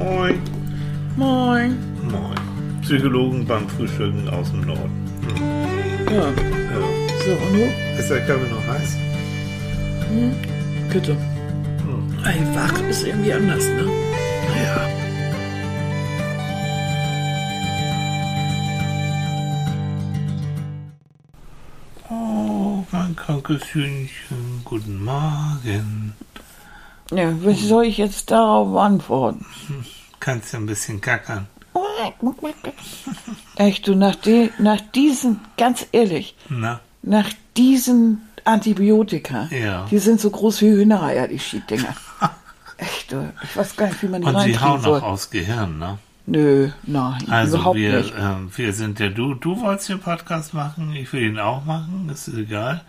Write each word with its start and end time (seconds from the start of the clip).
Moin. 0.00 0.40
Moin. 1.16 1.76
Moin. 2.10 2.80
Psychologen 2.80 3.44
beim 3.46 3.68
Frühstücken 3.68 4.26
aus 4.30 4.50
dem 4.50 4.62
Norden. 4.62 4.90
Ja. 6.10 6.24
Ja. 6.24 6.30
So, 7.22 7.32
und 7.32 7.52
du? 7.52 7.98
Ist 7.98 8.08
der 8.08 8.24
Kaffee 8.26 8.48
noch 8.48 8.66
heiß? 8.66 8.96
Bitte. 10.90 11.12
Hm. 11.12 12.16
Ey, 12.24 12.40
wach 12.56 12.80
ist 12.88 13.06
irgendwie 13.06 13.32
anders, 13.34 13.64
ne? 13.66 13.84
Ja. 14.64 14.88
Oh, 22.08 22.84
mein 22.90 23.14
krankes 23.16 23.62
Hühnchen, 23.74 24.62
guten 24.64 25.04
Morgen. 25.04 26.14
Ja, 27.10 27.30
wie 27.44 27.54
soll 27.54 27.84
ich 27.86 27.98
jetzt 27.98 28.30
darauf 28.30 28.76
antworten? 28.76 29.44
Kannst 30.20 30.52
du 30.52 30.58
ein 30.58 30.66
bisschen 30.66 31.00
kackern? 31.00 31.46
Echt, 33.56 33.86
du, 33.86 33.94
nach, 33.94 34.14
de, 34.16 34.50
nach 34.58 34.80
diesen, 34.80 35.40
ganz 35.56 35.86
ehrlich, 35.92 36.34
Na? 36.48 36.80
nach 37.02 37.28
diesen 37.56 38.22
Antibiotika, 38.44 39.48
Ja. 39.50 39.86
die 39.90 39.98
sind 39.98 40.20
so 40.20 40.30
groß 40.30 40.62
wie 40.62 40.70
Hühnereier, 40.70 41.28
die 41.28 41.38
Schieddinger. 41.38 41.94
Echt, 42.78 43.12
du, 43.12 43.32
ich 43.42 43.56
weiß 43.56 43.76
gar 43.76 43.86
nicht, 43.88 44.02
wie 44.02 44.08
man 44.08 44.22
die 44.22 44.26
Und 44.28 44.40
sie 44.40 44.58
hauen 44.58 44.80
soll. 44.80 45.00
noch 45.00 45.06
aufs 45.06 45.30
Gehirn, 45.30 45.78
ne? 45.78 45.98
Nö, 46.26 46.70
nein, 46.84 47.24
Also 47.28 47.56
überhaupt 47.56 47.76
wir, 47.78 47.98
nicht. 47.98 48.14
ähm, 48.18 48.50
wir 48.54 48.72
sind 48.72 49.00
ja 49.00 49.08
du, 49.08 49.34
du 49.34 49.60
wolltest 49.60 49.88
den 49.88 50.00
Podcast 50.00 50.54
machen, 50.54 50.92
ich 50.94 51.12
will 51.12 51.22
ihn 51.24 51.38
auch 51.38 51.64
machen, 51.64 52.08
ist 52.12 52.28
egal. 52.28 52.82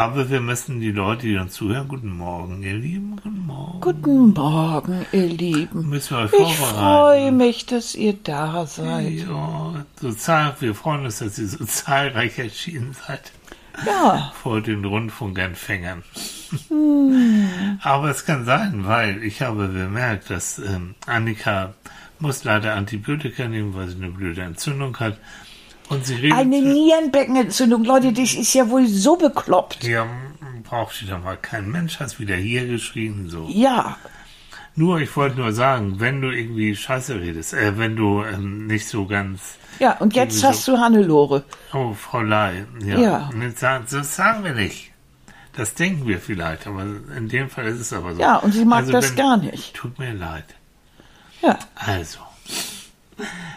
Aber 0.00 0.30
wir 0.30 0.40
müssen 0.40 0.80
die 0.80 0.92
Leute, 0.92 1.26
die 1.26 1.36
uns 1.36 1.52
zuhören, 1.52 1.86
guten 1.86 2.16
Morgen, 2.16 2.62
ihr 2.62 2.72
Lieben, 2.72 3.16
guten 3.22 3.46
Morgen. 3.46 3.80
Guten 3.82 4.32
Morgen, 4.32 5.04
ihr 5.12 5.26
Lieben. 5.26 5.90
Müssen 5.90 6.16
wir 6.16 6.24
euch 6.24 6.32
Ich 6.32 6.56
freue 6.56 7.30
mich, 7.32 7.66
dass 7.66 7.94
ihr 7.94 8.14
da 8.14 8.64
seid. 8.64 9.12
Ja, 9.12 9.84
so 10.00 10.12
zahl, 10.12 10.56
wir 10.60 10.74
freuen 10.74 11.04
uns, 11.04 11.18
dass 11.18 11.38
ihr 11.38 11.48
so 11.48 11.66
zahlreich 11.66 12.38
erschienen 12.38 12.96
seid 13.06 13.30
Ja, 13.84 14.32
vor 14.42 14.62
den 14.62 14.86
Rundfunkempfängern. 14.86 16.02
Hm. 16.68 17.78
Aber 17.82 18.08
es 18.08 18.24
kann 18.24 18.46
sein, 18.46 18.86
weil 18.86 19.22
ich 19.22 19.42
habe 19.42 19.68
bemerkt, 19.68 20.30
dass 20.30 20.58
ähm, 20.60 20.94
Annika 21.04 21.74
muss 22.18 22.42
leider 22.44 22.74
Antibiotika 22.74 23.48
nehmen, 23.48 23.74
weil 23.74 23.88
sie 23.88 23.96
eine 23.96 24.12
blöde 24.12 24.40
Entzündung 24.40 24.98
hat. 24.98 25.18
Eine 25.90 26.62
Nierenbeckenentzündung, 26.62 27.84
Leute, 27.84 28.12
das 28.12 28.34
ist 28.34 28.54
ja 28.54 28.68
wohl 28.70 28.86
so 28.86 29.16
bekloppt. 29.16 29.82
Ja, 29.84 30.06
braucht 30.62 30.94
sie 30.96 31.06
doch 31.06 31.22
mal. 31.22 31.36
Kein 31.36 31.70
Mensch 31.70 31.98
hat 32.00 32.18
wieder 32.20 32.36
hier 32.36 32.66
geschrien, 32.66 33.28
so. 33.28 33.48
Ja, 33.50 33.96
Nur, 34.76 35.00
ich 35.00 35.14
wollte 35.16 35.36
nur 35.40 35.52
sagen, 35.52 35.98
wenn 35.98 36.20
du 36.22 36.30
irgendwie 36.30 36.74
Scheiße 36.76 37.20
redest, 37.20 37.52
äh, 37.54 37.76
wenn 37.76 37.96
du 37.96 38.22
ähm, 38.22 38.68
nicht 38.68 38.86
so 38.88 39.04
ganz, 39.04 39.56
ja, 39.80 39.96
und 39.98 40.14
jetzt 40.14 40.44
hast 40.44 40.66
du 40.68 40.78
Hannelore. 40.78 41.42
oh, 41.74 41.92
Frau 41.92 42.20
Lai, 42.22 42.64
ja, 42.84 42.98
Ja. 42.98 43.30
Und 43.34 43.42
jetzt 43.42 43.58
sagen- 43.58 43.84
das 43.90 44.14
sagen 44.14 44.44
wir 44.44 44.54
nicht. 44.54 44.92
Das 45.56 45.74
denken 45.74 46.06
wir 46.06 46.20
vielleicht, 46.20 46.68
aber 46.68 46.82
in 47.16 47.28
dem 47.28 47.50
Fall 47.50 47.66
ist 47.66 47.80
es 47.80 47.92
aber 47.92 48.14
so. 48.14 48.20
Ja, 48.20 48.36
und 48.36 48.52
sie 48.52 48.64
mag 48.64 48.80
Also 48.80 48.92
das 48.92 49.10
wenn- 49.10 49.16
gar 49.16 49.36
nicht. 49.38 49.74
Tut 49.74 49.98
mir 49.98 50.14
leid. 50.14 50.44
Ja, 51.42 51.58
Also, 51.74 52.20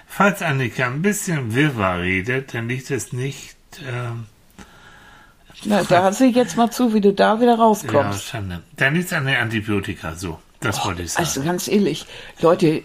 falls 0.08 0.42
Annika 0.42 0.86
ein 0.86 1.02
bisschen 1.02 1.56
wirrwarr 1.56 2.02
redet, 2.02 2.54
dann 2.54 2.68
liegt 2.68 2.92
es 2.92 3.14
nicht, 3.14 3.56
ähm, 3.88 4.26
na, 5.66 5.84
da 5.84 6.12
sieh 6.12 6.30
jetzt 6.30 6.58
mal 6.58 6.72
zu, 6.72 6.94
wie 6.94 7.02
du 7.02 7.14
da 7.14 7.40
wieder 7.40 7.54
ja, 7.54 7.58
rauskommst. 7.58 8.24
Schande. 8.26 8.64
Dann 8.76 8.96
liegt 8.96 9.08
es 9.08 9.14
an 9.14 9.26
der 9.26 9.42
Antibiotika, 9.42 10.16
so. 10.16 10.40
Das 10.60 10.86
wollte 10.86 11.04
ich 11.04 11.14
sagen. 11.14 11.26
Also 11.26 11.42
ganz 11.44 11.68
ehrlich, 11.68 12.06
Leute, 12.42 12.84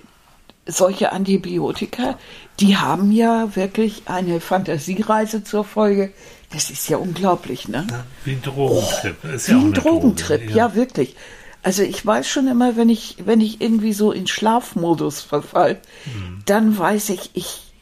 solche 0.67 1.13
Antibiotika, 1.13 2.19
die 2.61 2.77
haben 2.77 3.11
ja 3.13 3.55
wirklich 3.57 4.03
eine 4.07 4.41
Fantasiereise 4.41 5.45
zur 5.45 5.65
Folge. 5.65 6.13
Das 6.53 6.71
ist 6.71 6.89
ja 6.89 6.97
unglaublich, 6.97 7.69
ne? 7.69 7.87
Ja, 7.91 8.05
Wie 8.25 8.33
ein 8.33 8.43
Drogentrip. 8.43 9.25
Ist 9.25 9.49
Wie 9.49 9.53
ja 9.53 9.59
auch 9.59 9.63
ein 9.63 9.73
Drogentrip, 9.73 10.41
Droge, 10.47 10.55
ja. 10.55 10.75
wirklich. 10.75 11.17
Also 11.63 11.83
ich 11.83 12.05
weiß 12.05 12.29
schon 12.29 12.47
immer, 12.49 12.77
wenn 12.77 12.89
ich, 12.89 13.17
wenn 13.25 13.41
ich 13.41 13.61
irgendwie 13.61 13.93
so 13.93 14.13
in 14.13 14.27
Schlafmodus 14.27 15.21
verfall, 15.23 15.81
Hm. 16.05 16.43
dann 16.47 16.79
weiß 16.79 17.11
ich, 17.11 17.31
ich, 17.35 17.73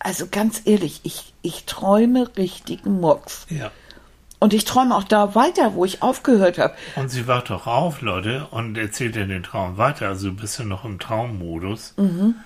also 0.00 0.26
ganz 0.30 0.62
ehrlich, 0.64 1.00
ich, 1.04 1.32
ich 1.42 1.64
träume 1.64 2.30
richtigen 2.36 3.00
Murks. 3.00 3.46
Ja. 3.50 3.70
Und 4.40 4.52
ich 4.54 4.64
träume 4.64 4.94
auch 4.94 5.04
da 5.04 5.34
weiter, 5.34 5.74
wo 5.74 5.84
ich 5.84 6.02
aufgehört 6.02 6.58
habe. 6.58 6.74
Und 6.94 7.08
sie 7.08 7.26
wacht 7.26 7.50
doch 7.50 7.66
auf, 7.66 8.02
Leute, 8.02 8.46
und 8.50 8.76
erzählt 8.78 9.16
ja 9.16 9.24
den 9.24 9.42
Traum 9.42 9.78
weiter. 9.78 10.08
Also 10.08 10.28
du 10.28 10.36
bist 10.36 10.58
ja 10.58 10.64
noch 10.64 10.84
im 10.84 10.98
Traummodus. 11.00 11.94
Mhm. 11.96 12.36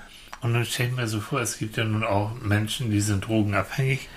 Und 0.41 0.55
dann 0.55 0.65
stell 0.65 0.87
ich 0.89 0.97
mir 0.97 1.07
so 1.07 1.21
vor, 1.21 1.41
es 1.41 1.59
gibt 1.59 1.77
ja 1.77 1.85
nun 1.85 2.03
auch 2.03 2.33
Menschen, 2.41 2.91
die 2.91 3.01
sind 3.01 3.27
drogenabhängig 3.29 4.09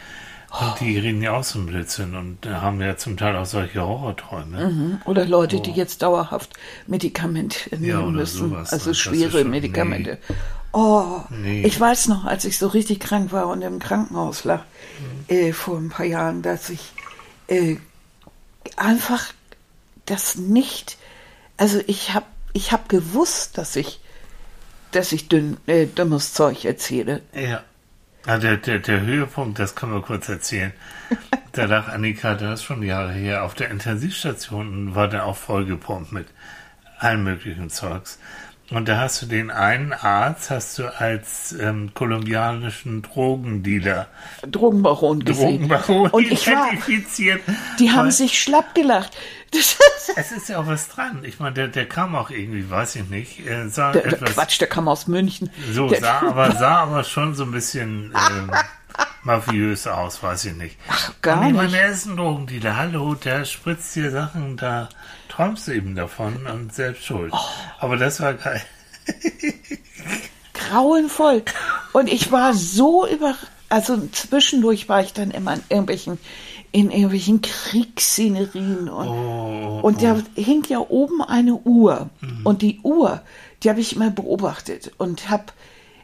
und 0.61 0.79
die 0.79 0.97
reden 0.97 1.21
ja 1.21 1.33
auch 1.37 1.43
so 1.43 1.59
ein 1.59 1.65
Blödsinn 1.65 2.15
und 2.15 2.45
haben 2.47 2.81
ja 2.81 2.95
zum 2.97 3.17
Teil 3.17 3.35
auch 3.35 3.45
solche 3.45 3.81
Horrorträume. 3.81 4.69
Mhm. 4.71 5.01
Oder 5.05 5.25
Leute, 5.25 5.59
die 5.61 5.71
jetzt 5.71 6.01
dauerhaft 6.01 6.51
Medikamente 6.87 7.69
nehmen 7.77 7.85
Ja, 7.85 8.01
müssen. 8.05 8.49
sowas. 8.49 8.71
Also 8.71 8.93
schwere 8.93 9.31
schon- 9.41 9.49
Medikamente. 9.49 10.17
Oh, 10.71 11.21
Nee. 11.29 11.63
ich 11.65 11.79
weiß 11.79 12.07
noch, 12.09 12.25
als 12.25 12.43
ich 12.45 12.57
so 12.57 12.67
richtig 12.67 12.99
krank 12.99 13.31
war 13.31 13.47
und 13.47 13.61
im 13.61 13.79
Krankenhaus 13.79 14.43
lag, 14.43 14.61
Mhm. 15.29 15.35
äh, 15.35 15.53
vor 15.53 15.77
ein 15.77 15.89
paar 15.89 16.05
Jahren, 16.05 16.41
dass 16.41 16.69
ich 16.69 16.91
äh, 17.47 17.77
einfach 18.75 19.33
das 20.05 20.35
nicht, 20.35 20.97
also 21.57 21.79
ich 21.87 22.13
habe 22.13 22.25
ich 22.53 22.71
hab 22.71 22.89
gewusst, 22.89 23.57
dass 23.57 23.75
ich, 23.75 23.99
dass 24.91 25.11
ich 25.11 25.27
dünn, 25.27 25.57
äh, 25.67 25.85
dummes 25.87 26.33
Zeug 26.33 26.65
erzähle. 26.65 27.21
Ja. 27.33 27.61
Ja 28.25 28.37
der, 28.37 28.57
der, 28.57 28.79
der 28.79 29.01
Höhepunkt, 29.01 29.59
das 29.59 29.75
können 29.75 29.93
wir 29.93 30.01
kurz 30.01 30.29
erzählen. 30.29 30.73
Da 31.51 31.65
lag 31.65 31.87
Annika, 31.87 32.35
das 32.35 32.59
ist 32.59 32.65
schon 32.65 32.83
Jahre 32.83 33.13
her, 33.13 33.43
auf 33.43 33.53
der 33.53 33.69
Intensivstation 33.69 34.67
und 34.67 34.95
war 34.95 35.07
da 35.07 35.23
auch 35.23 35.37
vollgepumpt 35.37 36.11
mit 36.11 36.27
allen 36.97 37.23
möglichen 37.23 37.69
Zeugs. 37.69 38.19
Und 38.71 38.87
da 38.89 38.97
hast 38.97 39.21
du 39.21 39.27
den 39.27 39.51
einen 39.51 39.93
Arzt, 39.93 40.49
hast 40.49 40.79
du 40.79 40.87
als 40.99 41.51
ähm, 41.53 41.91
kolumbianischen 41.93 43.03
Drogendealer, 43.03 44.07
Drogenbaron 44.49 45.23
gesehen. 45.23 45.67
Drogenbaron 45.69 46.09
Und 46.09 46.31
ich 46.31 46.47
war, 46.47 46.67
identifiziert. 46.71 47.41
die 47.79 47.91
haben 47.91 48.09
sich 48.11 48.41
schlapp 48.41 48.73
gelacht. 48.75 49.15
Das 49.51 49.77
Es 50.17 50.31
ist 50.33 50.49
ja 50.49 50.57
auch 50.59 50.67
was 50.67 50.89
dran. 50.89 51.23
Ich 51.23 51.39
meine, 51.39 51.53
der, 51.53 51.67
der 51.69 51.87
kam 51.87 52.13
auch 52.15 52.29
irgendwie, 52.29 52.69
weiß 52.69 52.95
ich 52.97 53.09
nicht, 53.09 53.45
äh, 53.47 53.69
sah 53.69 53.93
der, 53.93 54.01
der 54.01 54.13
etwas 54.13 54.33
Quatsch, 54.33 54.59
der 54.59 54.67
kam 54.67 54.87
aus 54.89 55.07
München. 55.07 55.49
So, 55.71 55.87
der, 55.87 56.01
sah 56.01 56.19
aber, 56.27 56.51
sah 56.51 56.79
aber 56.79 57.03
schon 57.05 57.35
so 57.35 57.43
ein 57.43 57.51
bisschen 57.51 58.13
ähm, 58.13 58.51
mafiös 59.23 59.87
aus, 59.87 60.21
weiß 60.21 60.45
ich 60.45 60.55
nicht. 60.55 60.77
Ach, 60.89 61.13
gar 61.21 61.37
und 61.37 61.43
ich 61.47 61.53
nicht. 61.53 61.61
meine, 61.61 61.77
er 61.77 61.89
ist 61.89 62.05
ein 62.05 62.17
Drogendealer. 62.17 62.75
Hallo, 62.75 63.13
der 63.15 63.45
spritzt 63.45 63.95
dir 63.95 64.11
Sachen, 64.11 64.57
da 64.57 64.89
träumst 65.35 65.67
du 65.67 65.73
eben 65.73 65.95
davon 65.95 66.45
und 66.47 66.73
selbst 66.73 67.05
schuld. 67.05 67.31
Oh. 67.33 67.39
Aber 67.79 67.97
das 67.97 68.21
war 68.21 68.33
geil. 68.33 68.61
grauenvoll. 70.53 71.43
Und 71.93 72.11
ich 72.11 72.31
war 72.31 72.53
so 72.53 73.07
über, 73.07 73.35
also 73.69 74.07
zwischendurch 74.11 74.89
war 74.89 75.01
ich 75.01 75.13
dann 75.13 75.31
immer 75.31 75.53
in 75.53 75.61
irgendwelchen, 75.69 76.17
in 76.71 76.91
irgendwelchen 76.91 77.41
Kriegsszenerien 77.41 78.89
und, 78.89 79.07
Oh, 79.07 79.79
und 79.81 80.01
da 80.01 80.21
hing 80.35 80.63
ja 80.67 80.79
oben 80.79 81.21
eine 81.21 81.55
Uhr. 81.55 82.09
Und 82.43 82.61
die 82.61 82.79
Uhr, 82.81 83.21
die 83.63 83.69
habe 83.69 83.79
ich 83.79 83.95
immer 83.95 84.11
beobachtet 84.11 84.91
und 84.97 85.29
habe 85.29 85.45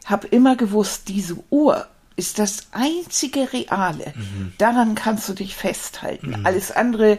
hab 0.06 0.24
immer 0.24 0.56
gewusst, 0.56 1.08
diese 1.08 1.36
Uhr 1.50 1.86
ist 2.16 2.38
das 2.38 2.68
einzige 2.72 3.52
Reale. 3.52 4.12
Daran 4.58 4.94
kannst 4.94 5.28
du 5.28 5.32
dich 5.32 5.54
festhalten. 5.56 6.44
Alles 6.44 6.70
andere 6.70 7.18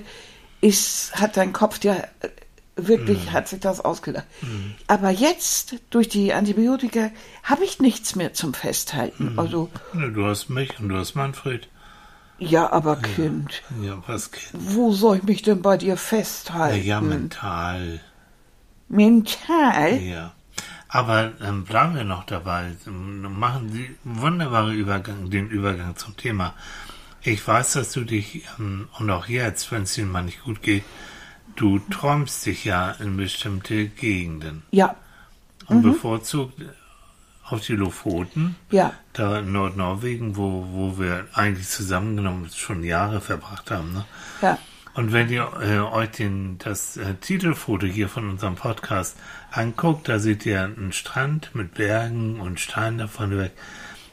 ist, 0.63 1.16
hat 1.16 1.35
dein 1.38 1.51
Kopf 1.53 1.79
dir 1.79 2.07
äh, 2.22 2.29
wirklich, 2.75 3.31
hat 3.31 3.47
sich 3.47 3.59
das 3.59 3.79
ausgedacht. 3.81 4.25
Aber 4.88 5.09
jetzt, 5.12 5.75
durch 5.91 6.07
die 6.09 6.33
Antibiotika, 6.33 7.12
habe 7.44 7.63
ich 7.65 7.80
nichts 7.80 8.15
mehr 8.15 8.33
zum 8.33 8.54
Festhalten. 8.54 9.38
Also, 9.38 9.69
Ne, 9.94 10.12
Du 10.12 10.25
hast 10.25 10.50
mich 10.50 10.80
und 10.80 10.89
du 10.89 10.98
hast 10.98 11.13
Manfred. 11.15 11.68
ja, 12.39 12.71
aber 12.71 12.95
Kind, 12.95 13.62
Ja, 13.81 14.01
was 14.07 14.31
Kind? 14.31 14.50
wo 14.54 14.92
soll 14.92 15.18
ich 15.18 15.24
mich 15.24 15.42
denn 15.44 15.62
bei 15.62 15.77
dir 15.77 15.89
Ja, 15.89 15.95
festhalten? 15.98 16.83
ja, 16.86 17.00
mental. 17.01 18.00
Mental? 18.89 20.01
Ja. 20.01 20.33
Aber 20.88 21.31
ähm, 21.42 21.63
bleiben 21.66 21.95
wir 21.95 22.04
noch 22.04 22.24
dabei. 22.25 22.71
Ähm, 22.86 23.21
Machen 23.39 23.71
Sie 23.71 23.95
wunderbare 24.04 24.74
Übergang, 24.74 25.30
den 25.30 25.50
Übergang 25.50 25.95
zum 25.95 26.16
Thema. 26.18 26.54
Ich 27.23 27.47
weiß, 27.47 27.73
dass 27.73 27.91
du 27.93 28.03
dich, 28.03 28.43
ähm, 28.59 28.89
und 28.99 29.09
auch 29.09 29.27
jetzt, 29.27 29.71
wenn 29.71 29.83
es 29.83 29.97
Ihnen 29.97 30.11
mal 30.11 30.23
nicht 30.23 30.43
gut 30.43 30.61
geht, 30.61 30.83
du 31.55 31.79
träumst 31.79 32.45
dich 32.45 32.65
ja 32.65 32.91
in 32.91 33.15
bestimmte 33.15 33.87
Gegenden. 33.87 34.63
Ja, 34.71 34.95
Und 35.67 35.81
bevorzugt 35.81 36.61
auf 37.45 37.61
die 37.61 37.73
Lofoten, 37.73 38.55
ja, 38.71 38.93
da 39.13 39.39
in 39.39 39.51
Nordnorwegen, 39.51 40.35
wo, 40.35 40.67
wo 40.71 40.99
wir 40.99 41.27
eigentlich 41.33 41.69
zusammengenommen 41.69 42.49
schon 42.53 42.83
Jahre 42.83 43.21
verbracht 43.21 43.71
haben. 43.71 43.93
Ne? 43.93 44.05
ja. 44.41 44.57
Und 44.95 45.11
wenn 45.11 45.29
ihr 45.29 45.49
äh, 45.59 45.79
euch 45.79 46.11
den, 46.11 46.59
das 46.59 46.97
äh, 46.97 47.15
Titelfoto 47.15 47.87
hier 47.87 48.09
von 48.09 48.29
unserem 48.29 48.55
Podcast 48.55 49.17
anguckt, 49.51 50.07
da 50.07 50.19
seht 50.19 50.45
ihr 50.45 50.63
einen 50.63 50.91
Strand 50.93 51.55
mit 51.55 51.73
Bergen 51.73 52.39
und 52.39 52.59
Steinen 52.59 52.99
davon 52.99 53.37
weg, 53.37 53.53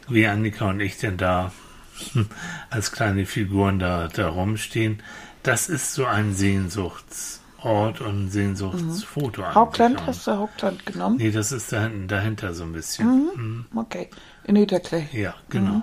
wie 0.09 0.27
Annika 0.27 0.71
und 0.71 0.81
ich 0.81 0.97
denn 0.97 1.19
da 1.19 1.53
als 2.71 2.93
kleine 2.93 3.27
Figuren 3.27 3.79
da, 3.79 4.09
da 4.09 4.29
rumstehen. 4.29 5.03
Das 5.43 5.69
ist 5.69 5.95
so 5.95 6.05
ein 6.05 6.35
Sehnsuchtsort 6.35 8.01
und 8.01 8.27
ein 8.27 8.31
Sehnsuchtsfoto. 8.31 9.43
Mhm. 9.43 9.55
Hauptland, 9.55 10.07
hast 10.07 10.27
du 10.27 10.37
Hauptland 10.37 10.85
genommen? 10.85 11.17
Nee, 11.17 11.31
das 11.31 11.53
ist 11.53 11.73
dahinten, 11.73 12.09
dahinter 12.09 12.55
so 12.55 12.65
ein 12.65 12.73
bisschen. 12.73 13.07
Mhm. 13.07 13.67
Mhm. 13.73 13.79
Okay, 13.79 14.09
in 14.45 14.55
Niederklee. 14.55 15.09
Ja, 15.13 15.35
genau. 15.49 15.75
Mhm. 15.75 15.83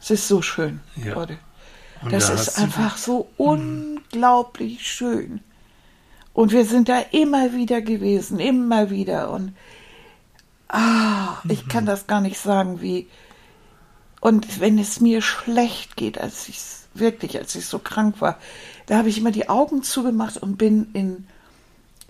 Es 0.00 0.10
ist 0.10 0.28
so 0.28 0.42
schön, 0.42 0.80
ja. 0.96 1.14
Leute. 1.14 1.38
Das 2.10 2.28
da 2.28 2.34
ist 2.34 2.58
einfach 2.58 2.96
so 2.96 3.28
unglaublich 3.36 4.86
schön. 4.86 5.40
Und 6.32 6.52
wir 6.52 6.64
sind 6.64 6.88
da 6.88 7.00
immer 7.10 7.52
wieder 7.52 7.82
gewesen, 7.82 8.38
immer 8.38 8.90
wieder. 8.90 9.30
Und 9.30 9.56
ah, 10.68 11.38
ich 11.48 11.66
kann 11.66 11.84
das 11.84 12.06
gar 12.06 12.20
nicht 12.20 12.38
sagen, 12.38 12.80
wie. 12.80 13.08
Und 14.20 14.60
wenn 14.60 14.78
es 14.78 15.00
mir 15.00 15.22
schlecht 15.22 15.96
geht, 15.96 16.18
als 16.18 16.48
ich 16.48 16.60
wirklich, 16.94 17.38
als 17.38 17.54
ich 17.54 17.66
so 17.66 17.78
krank 17.78 18.20
war, 18.20 18.38
da 18.86 18.98
habe 18.98 19.08
ich 19.08 19.18
immer 19.18 19.30
die 19.30 19.48
Augen 19.48 19.82
zugemacht 19.82 20.36
und 20.36 20.56
bin 20.56 20.88
in, 20.92 21.26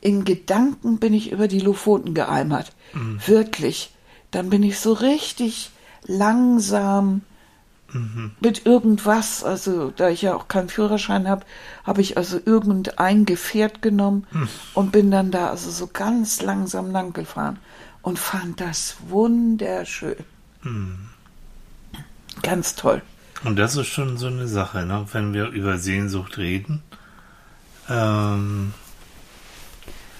in 0.00 0.24
Gedanken 0.24 0.98
bin 0.98 1.12
ich 1.12 1.32
über 1.32 1.48
die 1.48 1.60
Lofoten 1.60 2.14
geeimert. 2.14 2.72
Mhm. 2.94 3.20
Wirklich. 3.26 3.94
Dann 4.30 4.50
bin 4.50 4.62
ich 4.62 4.78
so 4.78 4.92
richtig 4.92 5.70
langsam 6.04 7.22
Mhm. 7.92 8.32
Mit 8.40 8.66
irgendwas, 8.66 9.42
also 9.44 9.90
da 9.90 10.10
ich 10.10 10.22
ja 10.22 10.34
auch 10.34 10.48
keinen 10.48 10.68
Führerschein 10.68 11.28
habe, 11.28 11.44
habe 11.84 12.00
ich 12.00 12.16
also 12.16 12.38
irgendein 12.44 13.24
Gefährt 13.24 13.80
genommen 13.80 14.26
mhm. 14.30 14.48
und 14.74 14.92
bin 14.92 15.10
dann 15.10 15.30
da 15.30 15.48
also 15.48 15.70
so 15.70 15.86
ganz 15.86 16.42
langsam 16.42 16.90
lang 16.90 17.12
gefahren 17.12 17.58
und 18.02 18.18
fand 18.18 18.60
das 18.60 18.96
wunderschön. 19.08 20.16
Mhm. 20.62 21.07
Ganz 22.42 22.74
toll. 22.74 23.02
Und 23.44 23.56
das 23.56 23.76
ist 23.76 23.86
schon 23.86 24.18
so 24.18 24.26
eine 24.26 24.48
Sache, 24.48 24.84
ne? 24.84 25.06
wenn 25.12 25.32
wir 25.32 25.48
über 25.48 25.78
Sehnsucht 25.78 26.38
reden. 26.38 26.82
Ähm, 27.88 28.74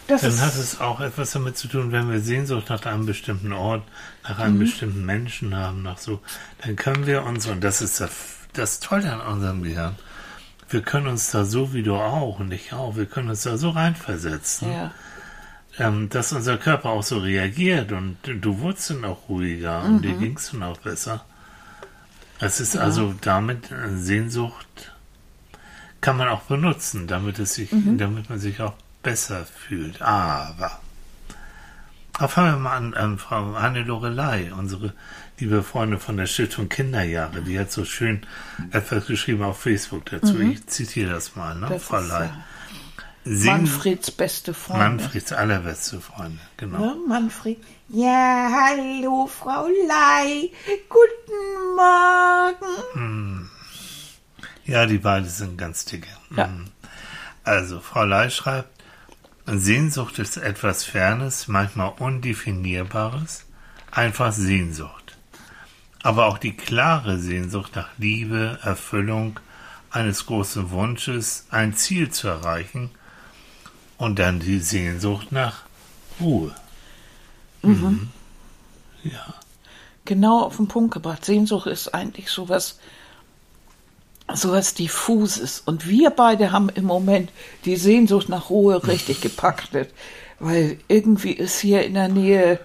das 0.09 0.23
dann 0.23 0.41
hat 0.41 0.55
es 0.55 0.81
auch 0.81 1.01
etwas 1.01 1.33
damit 1.33 1.59
zu 1.59 1.69
tun, 1.69 1.93
wenn 1.93 2.11
wir 2.11 2.21
Sehnsucht 2.21 2.71
nach 2.71 2.85
einem 2.87 3.05
bestimmten 3.05 3.53
Ort, 3.53 3.83
nach 4.25 4.39
einem 4.39 4.55
mhm. 4.55 4.61
bestimmten 4.61 5.05
Menschen 5.05 5.55
haben, 5.55 5.83
nach 5.83 5.99
so, 5.99 6.21
dann 6.63 6.77
können 6.77 7.07
wir 7.07 7.25
uns, 7.25 7.47
und 7.47 7.63
das 7.63 7.83
ist 7.83 8.01
das, 8.01 8.11
das 8.55 8.81
Tolle 8.81 9.13
an 9.13 9.21
unserem 9.21 9.63
Gehirn, 9.63 9.97
wir 10.71 10.81
können 10.81 11.09
uns 11.09 11.31
da 11.31 11.45
so 11.45 11.75
wie 11.75 11.83
du 11.83 11.95
auch 11.95 12.41
und 12.41 12.53
ich 12.53 12.73
auch, 12.73 12.97
wir 12.97 13.05
können 13.05 13.29
uns 13.29 13.43
da 13.43 13.59
so 13.59 13.69
reinversetzen, 13.69 14.73
ja. 14.73 14.93
ähm, 15.79 16.09
dass 16.09 16.33
unser 16.33 16.57
Körper 16.57 16.89
auch 16.89 17.03
so 17.03 17.19
reagiert 17.19 17.93
und 17.93 18.17
du 18.23 18.61
wurdest 18.61 18.89
dann 18.91 19.05
auch 19.05 19.29
ruhiger 19.29 19.83
mhm. 19.83 19.97
und 19.97 20.03
dir 20.03 20.15
ging 20.15 20.37
es 20.39 20.53
dann 20.53 20.63
auch 20.63 20.79
besser. 20.79 21.25
Es 22.41 22.61
ist 22.61 22.75
ja. 22.75 22.83
also 22.83 23.15
damit 23.21 23.71
äh, 23.71 23.97
Sehnsucht 23.97 24.93
kann 26.01 26.17
man 26.17 26.29
auch 26.29 26.43
benutzen, 26.43 27.07
damit 27.07 27.39
es 27.39 27.55
sich, 27.55 27.73
mhm. 27.73 27.99
damit 27.99 28.31
man 28.31 28.39
sich 28.39 28.61
auch 28.61 28.75
besser 29.03 29.45
fühlt. 29.45 30.01
Aber 30.03 30.81
fangen 32.29 32.55
wir 32.55 32.59
mal 32.59 32.77
an, 32.77 32.95
ähm, 32.97 33.19
Frau 33.19 33.55
Anne 33.55 33.83
Lorelei, 33.83 34.53
unsere 34.53 34.93
liebe 35.39 35.63
Freundin 35.63 36.01
von 36.01 36.17
der 36.17 36.27
Stiftung 36.27 36.69
Kinderjahre, 36.69 37.43
die 37.43 37.59
hat 37.59 37.71
so 37.71 37.85
schön 37.85 38.23
etwas 38.71 39.07
geschrieben 39.07 39.43
auf 39.43 39.61
Facebook 39.61 40.07
dazu. 40.07 40.35
Mhm. 40.35 40.53
Ich 40.53 40.67
zitiere 40.67 41.13
das 41.13 41.37
mal, 41.37 41.55
ne, 41.55 41.67
das 41.69 41.83
Frau 41.83 42.01
Lei. 42.01 42.31
Sing 43.25 43.53
Manfreds 43.53 44.11
beste 44.11 44.55
Freundin. 44.55 44.97
Manfreds 44.97 45.33
allerbeste 45.33 46.01
Freundin, 46.01 46.41
genau. 46.57 46.83
Ja, 46.83 46.95
Manfred. 47.07 47.59
Ja, 47.89 48.51
hallo, 48.53 49.27
Frau 49.27 49.67
Lei. 49.87 50.51
Guten 50.89 51.77
Morgen. 51.77 51.98
Ja, 54.69 54.85
die 54.85 54.99
beiden 54.99 55.29
sind 55.29 55.57
ganz 55.57 55.87
dicke. 55.87 56.11
Ja. 56.37 56.47
Hm. 56.47 56.67
Also, 57.43 57.81
Frau 57.81 58.05
Lei 58.05 58.29
schreibt, 58.29 58.69
Sehnsucht 59.47 60.19
ist 60.19 60.37
etwas 60.37 60.85
Fernes, 60.85 61.49
manchmal 61.49 61.95
Undefinierbares, 61.99 63.47
einfach 63.91 64.31
Sehnsucht. 64.31 65.17
Aber 66.03 66.27
auch 66.27 66.37
die 66.37 66.55
klare 66.55 67.19
Sehnsucht 67.19 67.77
nach 67.77 67.89
Liebe, 67.97 68.59
Erfüllung, 68.63 69.41
eines 69.91 70.27
großen 70.27 70.71
Wunsches, 70.71 71.47
ein 71.51 71.75
Ziel 71.75 72.11
zu 72.11 72.29
erreichen 72.29 72.91
und 73.97 74.19
dann 74.19 74.39
die 74.39 74.61
Sehnsucht 74.61 75.33
nach 75.33 75.63
Ruhe. 76.21 76.55
Mhm. 77.63 77.73
mhm. 77.73 78.09
Ja. 79.05 79.35
Genau 80.05 80.43
auf 80.43 80.57
den 80.57 80.69
Punkt 80.69 80.93
gebracht. 80.93 81.25
Sehnsucht 81.25 81.67
ist 81.67 81.95
eigentlich 81.95 82.29
sowas 82.29 82.79
sowas 84.35 84.75
diffuses. 84.75 85.61
Und 85.65 85.89
wir 85.89 86.11
beide 86.11 86.53
haben 86.53 86.69
im 86.69 86.85
Moment 86.85 87.31
die 87.65 87.77
Sehnsucht 87.77 88.29
nach 88.29 88.51
Ruhe 88.51 88.87
richtig 88.87 89.21
gepackt, 89.21 89.71
weil 90.39 90.79
irgendwie 90.89 91.33
ist 91.33 91.61
hier 91.61 91.85
in 91.85 91.95
der 91.95 92.09
Nähe 92.09 92.61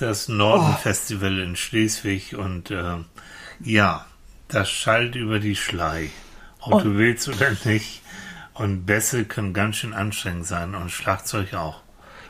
das 0.00 0.28
Norden-Festival 0.28 1.38
oh. 1.38 1.42
in 1.42 1.56
Schleswig 1.56 2.34
und 2.34 2.70
äh, 2.70 2.96
ja, 3.62 4.06
das 4.48 4.70
schallt 4.70 5.14
über 5.14 5.38
die 5.38 5.56
Schlei. 5.56 6.10
Ob 6.60 6.74
und, 6.74 6.84
du 6.84 6.96
willst 6.96 7.28
oder 7.28 7.52
nicht. 7.64 8.02
Und 8.54 8.84
Bässe 8.86 9.24
können 9.24 9.54
ganz 9.54 9.76
schön 9.76 9.92
anstrengend 9.92 10.46
sein 10.46 10.74
und 10.74 10.90
Schlagzeug 10.90 11.54
auch. 11.54 11.80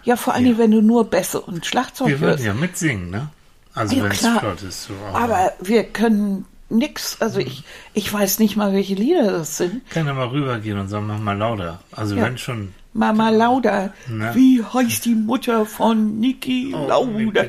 Ja, 0.02 0.16
vor 0.16 0.34
allem, 0.34 0.46
ja. 0.46 0.58
wenn 0.58 0.70
du 0.70 0.80
nur 0.80 1.10
Bässe 1.10 1.40
und 1.40 1.66
Schlagzeug 1.66 2.08
Wir 2.08 2.20
würden 2.20 2.44
ja 2.44 2.54
mitsingen, 2.54 3.10
ne? 3.10 3.28
Also 3.74 3.96
ja, 3.96 4.04
wenn 4.04 4.12
es 4.12 4.26
flott 4.26 4.62
ist. 4.62 4.84
So, 4.84 4.94
aber, 5.12 5.18
aber 5.18 5.52
wir 5.60 5.84
können 5.84 6.44
nix. 6.70 7.20
Also 7.20 7.40
ich, 7.40 7.64
ich 7.94 8.12
weiß 8.12 8.38
nicht 8.38 8.56
mal, 8.56 8.72
welche 8.72 8.94
Lieder 8.94 9.30
das 9.30 9.56
sind. 9.56 9.88
Kann 9.90 10.06
ja 10.06 10.14
mal 10.14 10.28
rübergehen 10.28 10.78
und 10.78 10.88
sagen, 10.88 11.06
mach 11.06 11.18
mal 11.18 11.36
lauter. 11.36 11.80
Also 11.92 12.16
ja. 12.16 12.22
wenn 12.22 12.38
schon. 12.38 12.74
Mama 12.92 13.30
Lauda. 13.30 13.92
Na? 14.08 14.34
Wie 14.34 14.64
heißt 14.64 15.04
die 15.04 15.14
Mutter 15.14 15.64
von 15.64 16.18
Niki 16.18 16.74
oh, 16.74 16.88
Lauda? 16.88 17.44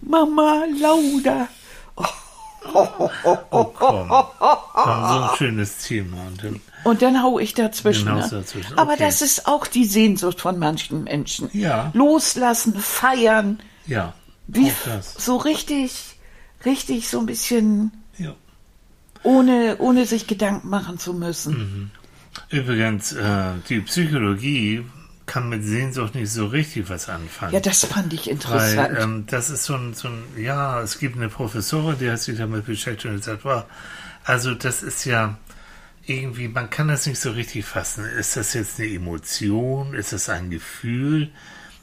Mama 0.00 0.64
Lauda. 0.80 1.48
Oh, 2.74 3.10
oh, 3.24 3.38
oh, 3.50 3.64
komm. 3.64 4.08
so 4.08 4.84
ein 4.84 5.36
schönes 5.36 5.78
Thema. 5.78 6.16
Und 6.26 6.44
dann, 6.44 6.60
und 6.84 7.02
dann 7.02 7.22
hau 7.22 7.38
ich 7.38 7.54
dazwischen. 7.54 8.12
Ne? 8.12 8.26
dazwischen. 8.30 8.72
Okay. 8.72 8.80
Aber 8.80 8.96
das 8.96 9.22
ist 9.22 9.46
auch 9.46 9.66
die 9.66 9.84
Sehnsucht 9.84 10.40
von 10.40 10.58
manchen 10.58 11.04
Menschen. 11.04 11.50
Ja. 11.52 11.90
Loslassen, 11.94 12.74
feiern. 12.74 13.60
Ja. 13.86 14.14
Wie 14.46 14.72
so 15.00 15.36
richtig, 15.36 16.16
richtig 16.64 17.08
so 17.08 17.20
ein 17.20 17.26
bisschen 17.26 17.92
ohne, 19.22 19.76
ohne 19.78 20.06
sich 20.06 20.26
Gedanken 20.26 20.68
machen 20.68 20.98
zu 20.98 21.14
müssen. 21.14 21.58
Mhm. 21.58 21.90
Übrigens, 22.50 23.12
äh, 23.12 23.52
die 23.68 23.80
Psychologie 23.80 24.84
kann 25.26 25.48
mit 25.48 25.62
Sehnsucht 25.62 26.14
nicht 26.14 26.30
so 26.30 26.46
richtig 26.46 26.88
was 26.88 27.08
anfangen. 27.08 27.52
Ja, 27.52 27.60
das 27.60 27.84
fand 27.84 28.12
ich 28.12 28.30
interessant. 28.30 28.94
Weil, 28.94 29.02
ähm, 29.02 29.24
das 29.26 29.50
ist 29.50 29.64
so 29.64 29.74
ein, 29.74 29.94
so 29.94 30.08
ein, 30.08 30.22
ja, 30.36 30.80
es 30.80 30.98
gibt 30.98 31.16
eine 31.16 31.28
Professorin, 31.28 31.98
die 32.00 32.10
hat 32.10 32.20
sich 32.20 32.38
damit 32.38 32.66
beschäftigt 32.66 33.06
und 33.06 33.16
gesagt, 33.16 33.44
wow, 33.44 33.64
also 34.24 34.54
das 34.54 34.82
ist 34.82 35.04
ja 35.04 35.36
irgendwie, 36.06 36.48
man 36.48 36.70
kann 36.70 36.88
das 36.88 37.06
nicht 37.06 37.20
so 37.20 37.30
richtig 37.32 37.66
fassen. 37.66 38.04
Ist 38.04 38.36
das 38.36 38.54
jetzt 38.54 38.80
eine 38.80 38.88
Emotion? 38.88 39.94
Ist 39.94 40.12
das 40.12 40.28
ein 40.28 40.50
Gefühl? 40.50 41.30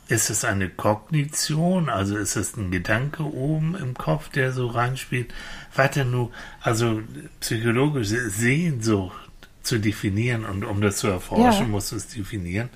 Ist 0.07 0.29
es 0.29 0.45
eine 0.45 0.69
Kognition? 0.69 1.89
Also 1.89 2.15
ist 2.15 2.35
es 2.35 2.55
ein 2.57 2.69
Gedanke 2.69 3.23
oben 3.23 3.75
im 3.75 3.95
Kopf, 3.95 4.29
der 4.29 4.51
so 4.51 4.67
reinspielt? 4.67 5.33
Weiter 5.73 6.05
nur, 6.05 6.31
also 6.61 7.01
psychologische 7.39 8.29
Sehnsucht 8.29 9.17
zu 9.63 9.79
definieren 9.79 10.45
und 10.45 10.63
um 10.63 10.79
das 10.79 10.97
zu 10.97 11.07
erforschen, 11.07 11.65
ja. 11.65 11.67
musst 11.67 11.91
du 11.91 11.95
es 11.95 12.07
definieren. 12.07 12.69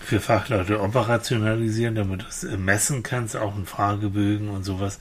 Für 0.00 0.20
Fachleute 0.20 0.80
operationalisieren, 0.80 1.94
damit 1.94 2.22
du 2.22 2.26
es 2.26 2.42
messen 2.58 3.02
kannst, 3.02 3.36
auch 3.36 3.56
in 3.56 3.66
Fragebögen 3.66 4.48
und 4.48 4.64
sowas. 4.64 4.98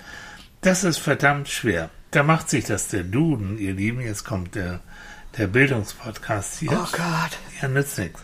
Das 0.60 0.84
ist 0.84 1.00
verdammt 1.00 1.48
schwer. 1.48 1.90
Da 2.12 2.24
macht 2.24 2.50
sich 2.50 2.66
das 2.66 2.90
der 2.90 3.04
Duden, 3.04 3.58
ihr 3.58 3.74
Lieben, 3.74 4.02
jetzt 4.02 4.26
kommt 4.26 4.54
der, 4.56 4.82
der 5.38 5.48
Bildungspodcast 5.48 6.60
hier. 6.60 6.74
Oh 6.74 6.88
Gott. 6.92 7.40
Ja, 7.62 7.70
nützt 7.70 7.98
nichts. 7.98 8.22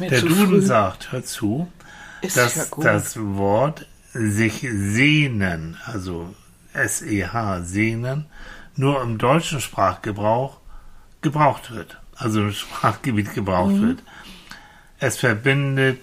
Der 0.00 0.20
Duden 0.22 0.46
früh. 0.46 0.62
sagt, 0.62 1.12
hör 1.12 1.24
zu, 1.24 1.68
ist 2.26 2.36
dass 2.36 2.56
ja 2.56 2.64
das 2.82 3.16
Wort 3.16 3.86
sich 4.12 4.66
sehnen, 4.70 5.76
also 5.84 6.34
S-E-H, 6.72 7.62
sehnen, 7.62 8.26
nur 8.76 9.02
im 9.02 9.18
deutschen 9.18 9.60
Sprachgebrauch 9.60 10.58
gebraucht 11.22 11.70
wird, 11.70 12.00
also 12.16 12.42
im 12.42 12.52
Sprachgebiet 12.52 13.34
gebraucht 13.34 13.74
mhm. 13.74 13.88
wird. 13.88 14.02
Es 14.98 15.18
verbindet, 15.18 16.00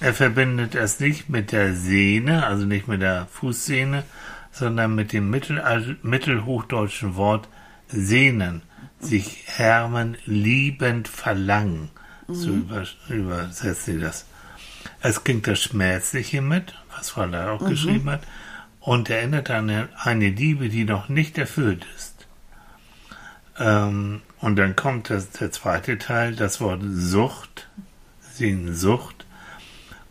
er 0.00 0.14
verbindet 0.14 0.74
es 0.74 1.00
nicht 1.00 1.28
mit 1.28 1.52
der 1.52 1.74
Sehne, 1.74 2.46
also 2.46 2.64
nicht 2.64 2.88
mit 2.88 3.02
der 3.02 3.26
Fußsehne, 3.26 4.04
sondern 4.52 4.94
mit 4.94 5.12
dem 5.12 5.30
Mittel, 5.30 5.96
mittelhochdeutschen 6.02 7.16
Wort 7.16 7.48
sehnen, 7.88 8.62
sich 9.00 9.44
Hermen 9.46 10.16
liebend 10.26 11.08
verlangen. 11.08 11.90
So 12.28 12.50
über, 12.50 12.84
übersetzt 13.08 13.86
sie 13.86 13.98
das. 13.98 14.26
Es 15.00 15.22
klingt 15.22 15.46
das 15.46 15.62
Schmerzliche 15.62 16.42
mit, 16.42 16.74
was 16.96 17.10
Frau 17.10 17.24
Lehr 17.24 17.52
auch 17.52 17.66
geschrieben 17.66 18.10
hat, 18.10 18.22
und 18.80 19.10
erinnert 19.10 19.50
an 19.50 19.70
eine, 19.70 19.88
eine 19.96 20.30
Liebe, 20.30 20.68
die 20.68 20.84
noch 20.84 21.08
nicht 21.08 21.38
erfüllt 21.38 21.86
ist. 21.96 22.26
Ähm, 23.58 24.22
und 24.40 24.56
dann 24.56 24.76
kommt 24.76 25.10
das, 25.10 25.30
der 25.30 25.52
zweite 25.52 25.98
Teil, 25.98 26.34
das 26.34 26.60
Wort 26.60 26.82
Sucht, 26.84 27.68
Sehnsucht, 28.20 29.26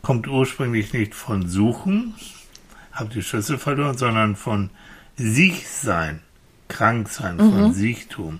kommt 0.02 0.28
ursprünglich 0.28 0.94
nicht 0.94 1.16
von 1.16 1.48
Suchen, 1.48 2.16
hab 2.92 3.10
die 3.10 3.24
Schlüssel 3.24 3.58
verloren, 3.58 3.98
sondern 3.98 4.36
von 4.36 4.70
sich 5.16 5.68
sein, 5.68 6.22
krank 6.68 7.10
sein, 7.10 7.38
von 7.38 7.74
Siechtum. 7.74 8.40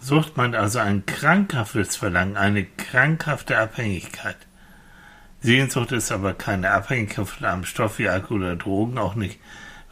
Sucht 0.00 0.36
meint 0.36 0.56
also 0.56 0.78
ein 0.78 1.06
krankhaftes 1.06 1.96
Verlangen, 1.96 2.36
eine 2.36 2.64
krankhafte 2.64 3.58
Abhängigkeit. 3.58 4.36
Sehnsucht 5.42 5.92
ist 5.92 6.12
aber 6.12 6.34
keine 6.34 6.70
Abhängigkeit 6.70 7.28
von 7.28 7.46
einem 7.46 7.64
Stoff 7.64 7.98
wie 7.98 8.08
Alkohol 8.08 8.42
oder 8.42 8.56
Drogen, 8.56 8.98
auch 8.98 9.14
nicht 9.14 9.38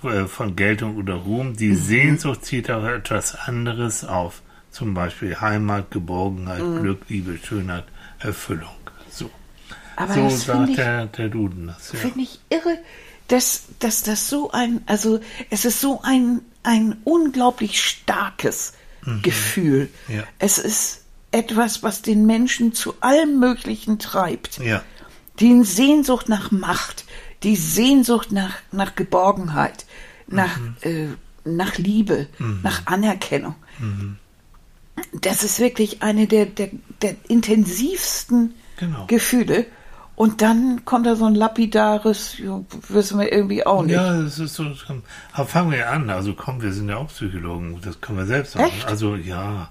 äh, 0.03 0.25
von 0.25 0.57
Geltung 0.57 0.97
oder 0.97 1.15
Ruhm. 1.15 1.57
Die 1.57 1.75
Sehnsucht 1.75 2.45
zieht 2.45 2.71
auf 2.71 2.85
etwas 2.85 3.35
anderes 3.35 4.05
auf. 4.05 4.43
Zum 4.71 4.95
Beispiel 4.95 5.41
Heimat, 5.41 5.91
Geborgenheit, 5.91 6.61
Glück, 6.61 7.03
Liebe, 7.09 7.39
Schönheit, 7.43 7.85
Erfüllung. 8.21 8.69
So, 9.11 9.29
Aber 9.97 10.15
so 10.15 10.29
sagt 10.29 10.71
ich, 10.71 10.77
der, 10.77 11.07
der 11.07 11.29
Duden 11.29 11.67
das. 11.67 11.93
Ja. 11.93 11.99
finde 11.99 12.21
ich 12.21 12.39
irre, 12.51 12.79
dass, 13.27 13.65
dass 13.81 14.05
das 14.05 14.29
so 14.29 14.53
ein, 14.53 14.83
also 14.87 15.21
es 15.51 15.65
ist 15.65 15.81
so 15.81 16.01
ein, 16.03 16.41
ein 16.63 16.97
unglaublich 17.03 17.83
starkes 17.83 18.75
Gefühl. 19.23 19.89
Mhm. 20.07 20.15
Ja. 20.15 20.23
Es 20.39 20.59
ist 20.59 21.03
etwas, 21.33 21.83
was 21.83 22.03
den 22.03 22.27
Menschen 22.27 22.73
zu 22.73 22.95
allem 23.01 23.41
Möglichen 23.41 23.99
treibt. 23.99 24.59
ja, 24.59 24.83
Die 25.41 25.63
Sehnsucht 25.65 26.29
nach 26.29 26.51
Macht, 26.51 27.05
die 27.43 27.57
Sehnsucht 27.57 28.33
nach, 28.33 28.55
nach 28.73 28.95
Geborgenheit, 28.95 29.87
nach, 30.27 30.57
Mhm. 30.59 30.77
äh, 30.83 31.07
nach 31.45 31.79
Liebe, 31.79 32.27
nach 32.63 32.83
Anerkennung. 32.87 33.55
Mhm. 33.79 34.17
Das 35.15 35.43
ist 35.43 35.59
wirklich 35.59 36.03
eine 36.03 36.27
der, 36.27 36.47
der, 36.47 36.69
der 37.03 37.17
intensivsten 37.29 38.55
Genau. 38.77 39.07
Gefühle. 39.07 39.67
Und 40.17 40.43
dann 40.43 40.85
kommt 40.85 41.07
da 41.07 41.17
so 41.17 41.25
ein 41.25 41.35
lapidares, 41.35 42.37
wissen 42.89 43.19
wir 43.19 43.33
irgendwie 43.33 43.65
auch 43.65 43.83
nicht. 43.83 43.95
Ja, 43.95 44.23
das 44.23 44.39
ist 44.39 44.55
so. 44.55 44.67
Aber 45.33 45.47
fangen 45.47 45.71
wir 45.71 45.91
an. 45.91 46.11
Also 46.11 46.35
komm, 46.35 46.61
wir 46.61 46.73
sind 46.75 46.91
ja 46.91 46.97
auch 46.99 47.09
Psychologen. 47.09 47.79
Das 47.83 48.01
können 48.03 48.19
wir 48.19 48.27
selbst 48.27 48.55
machen. 48.57 48.67
Echt? 48.69 48.87
Also 48.87 49.17
ja. 49.17 49.71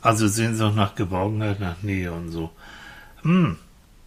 Also 0.00 0.28
Sehnsucht 0.28 0.74
nach 0.76 0.94
Geborgenheit, 0.94 1.60
nach 1.60 1.82
Nähe 1.82 2.12
und 2.12 2.30
so. 2.30 2.50
Hm. 3.22 3.56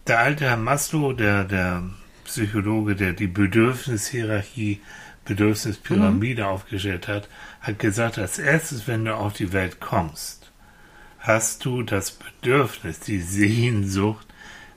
Der 0.06 0.18
alte 0.18 0.44
Herr 0.46 0.56
Maslow, 0.56 1.12
der, 1.12 1.44
der 1.44 1.82
Psychologe, 2.24 2.96
der 2.96 3.12
die 3.12 3.26
Bedürfnishierarchie, 3.26 4.80
Bedürfnispyramide 5.24 6.46
aufgestellt 6.46 7.06
hat, 7.06 7.28
hat 7.60 7.78
gesagt, 7.78 8.18
als 8.18 8.38
erstes, 8.38 8.88
wenn 8.88 9.04
du 9.04 9.14
auf 9.14 9.34
die 9.34 9.52
Welt 9.52 9.78
kommst, 9.80 10.50
hast 11.20 11.64
du 11.64 11.82
das 11.82 12.10
Bedürfnis, 12.12 13.00
die 13.00 13.20
Sehnsucht 13.20 14.26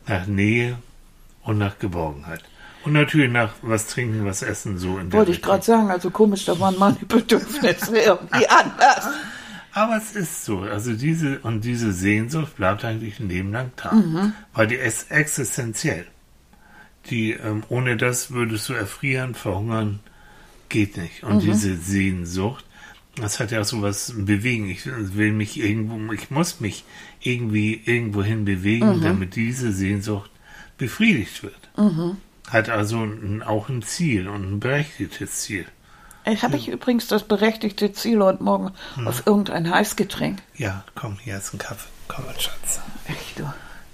nach 0.06 0.28
Nähe 0.28 0.78
und 1.44 1.58
nach 1.58 1.80
Geborgenheit. 1.80 2.44
Und 2.84 2.94
natürlich 2.94 3.32
nach 3.32 3.54
was 3.62 3.88
trinken, 3.88 4.26
was 4.26 4.42
essen, 4.42 4.78
so 4.78 4.98
in 5.00 5.10
der 5.10 5.20
Wollte 5.20 5.32
ich 5.32 5.38
Richtung. 5.38 5.52
gerade 5.52 5.64
sagen, 5.64 5.90
also 5.90 6.12
komisch, 6.12 6.44
da 6.46 6.60
waren 6.60 6.78
meine 6.78 6.98
Bedürfnisse 6.98 7.98
irgendwie 7.98 8.48
anders. 8.50 9.08
Aber 9.74 9.98
es 9.98 10.16
ist 10.16 10.46
so. 10.46 10.60
Also 10.60 10.94
diese 10.94 11.40
und 11.40 11.62
diese 11.66 11.92
Sehnsucht 11.92 12.56
bleibt 12.58 12.86
eigentlich 12.86 13.20
ein 13.20 13.30
Leben 13.30 13.52
lang 13.52 13.72
da. 13.76 13.92
Mhm. 13.94 14.34
Weil 14.54 14.68
die 14.68 14.76
ist 14.76 15.10
existenziell. 15.12 16.06
Die, 17.10 17.32
ähm, 17.32 17.64
ohne 17.70 17.98
das 17.98 18.32
würdest 18.32 18.70
du 18.70 18.74
erfrieren, 18.74 19.34
verhungern, 19.36 20.00
geht 20.70 20.96
nicht. 20.98 21.24
Mhm. 21.24 21.30
Und 21.30 21.40
diese 21.44 21.76
Sehnsucht, 21.76 22.66
das 23.16 23.40
hat 23.40 23.52
ja 23.52 23.62
auch 23.62 23.66
so 23.66 23.82
was 23.82 24.14
bewegen. 24.16 24.70
Ich 24.70 24.86
will 24.86 25.32
mich 25.34 25.60
irgendwo, 25.60 26.14
ich 26.14 26.30
muss 26.32 26.60
mich 26.60 26.84
irgendwie 27.22 27.82
irgendwohin 27.86 28.46
bewegen, 28.46 28.98
Mhm. 28.98 29.02
damit 29.02 29.36
diese 29.36 29.72
Sehnsucht 29.72 30.30
befriedigt 30.78 31.44
wird. 31.44 31.70
Hat 32.50 32.70
also 32.70 33.04
ein, 33.04 33.42
auch 33.44 33.70
ein 33.70 33.82
Ziel 33.82 34.28
und 34.28 34.44
ein 34.44 34.60
berechtigtes 34.60 35.42
Ziel. 35.42 35.66
Ich 36.26 36.42
habe 36.44 36.56
ich 36.56 36.70
übrigens 36.70 37.08
das 37.08 37.24
berechtigte 37.24 37.92
Ziel 37.92 38.22
heute 38.22 38.44
Morgen 38.44 38.72
Mhm. 38.96 39.08
auf 39.08 39.24
irgendein 39.26 39.70
Heißgetränk. 39.70 40.40
Ja, 40.56 40.84
komm, 40.96 41.18
hier 41.20 41.38
ist 41.38 41.54
ein 41.54 41.58
Kaffee. 41.58 41.90
Komm, 42.08 42.26
mein 42.26 42.40
Schatz. 42.40 42.80
Echt, 43.08 43.40
du. 43.40 43.44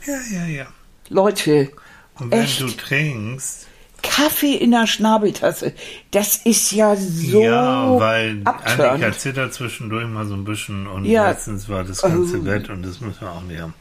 Ja, 0.06 0.20
ja, 0.32 0.46
ja. 0.46 0.68
Leute, 1.10 1.72
Und 2.20 2.32
wenn 2.32 2.42
Echt? 2.42 2.60
du 2.60 2.68
trinkst, 2.70 3.68
Kaffee 4.04 4.54
in 4.56 4.72
der 4.72 4.88
Schnabeltasse, 4.88 5.74
das 6.12 6.36
ist 6.38 6.72
ja 6.74 6.96
so 6.98 7.42
ja, 7.42 7.98
weil 8.00 8.42
Annika 8.44 8.52
abtörend. 8.52 9.20
zittert 9.20 9.54
zwischendurch 9.54 10.06
mal 10.08 10.26
so 10.26 10.34
ein 10.34 10.44
bisschen 10.44 10.86
und 10.88 11.06
Ja. 11.06 11.30
letztens 11.30 11.70
war 11.70 11.84
das 11.86 12.02
ganze 12.02 12.38
Oh. 12.38 12.42
Bett 12.42 12.70
und 12.70 12.84
das 12.84 13.00
müssen 13.00 13.22
wir 13.22 13.32
auch 13.32 13.42
nicht 13.44 13.62
haben. 13.62 13.74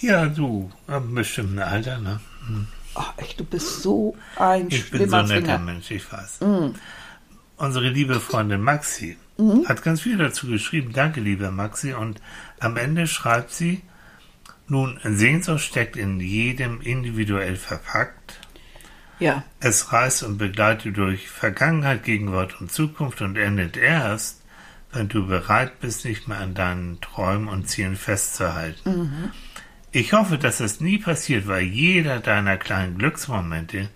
Ja, 0.00 0.26
du, 0.26 0.70
einem 0.86 1.14
bestimmten 1.14 1.58
Alter, 1.58 1.98
ne? 1.98 2.20
Ach, 2.94 3.12
echt, 3.16 3.40
du 3.40 3.44
bist 3.44 3.82
so 3.82 4.14
ein 4.36 4.68
Ich 4.68 4.90
bin 4.90 5.08
so 5.08 5.16
ein 5.16 5.26
netter. 5.28 5.58
Mensch, 5.58 5.90
ich 5.90 6.12
weiß. 6.12 6.40
Unsere 7.58 7.88
liebe 7.88 8.20
Freundin 8.20 8.62
Maxi 8.62 9.16
Mhm. 9.36 9.66
hat 9.68 9.82
ganz 9.82 10.00
viel 10.00 10.16
dazu 10.16 10.48
geschrieben. 10.48 10.92
Danke, 10.92 11.20
liebe 11.20 11.50
Maxi. 11.50 11.92
Und 11.92 12.20
am 12.58 12.76
Ende 12.76 13.06
schreibt 13.06 13.52
sie, 13.52 13.82
nun, 14.66 14.98
Sehnsucht 15.04 15.60
steckt 15.62 15.96
in 15.96 16.18
jedem 16.20 16.80
individuell 16.80 17.56
verpackt. 17.56 18.40
Ja, 19.20 19.42
Es 19.60 19.92
reist 19.92 20.22
und 20.22 20.38
begleitet 20.38 20.96
durch 20.96 21.28
Vergangenheit, 21.28 22.04
Gegenwart 22.04 22.60
und 22.60 22.70
Zukunft 22.70 23.20
und 23.20 23.36
endet 23.36 23.76
erst, 23.76 24.42
wenn 24.92 25.08
du 25.08 25.26
bereit 25.26 25.80
bist, 25.80 26.04
nicht 26.04 26.28
mehr 26.28 26.38
an 26.38 26.54
deinen 26.54 27.00
Träumen 27.00 27.48
und 27.48 27.68
Zielen 27.68 27.96
festzuhalten. 27.96 29.32
Ich 29.90 30.12
hoffe, 30.12 30.38
dass 30.38 30.60
es 30.60 30.80
nie 30.80 30.98
passiert, 30.98 31.48
weil 31.48 31.62
jeder 31.64 32.20
deiner 32.20 32.56
kleinen 32.56 32.98
Glücksmomente, 32.98 33.88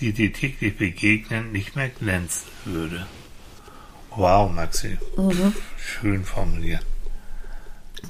die 0.00 0.12
dir 0.12 0.32
täglich 0.32 0.76
begegnen, 0.76 1.52
nicht 1.52 1.76
mehr 1.76 1.88
glänzen 1.88 2.48
würde. 2.64 3.06
Wow, 4.10 4.50
Maxi. 4.52 4.98
Schön 5.76 6.24
formuliert. 6.24 6.84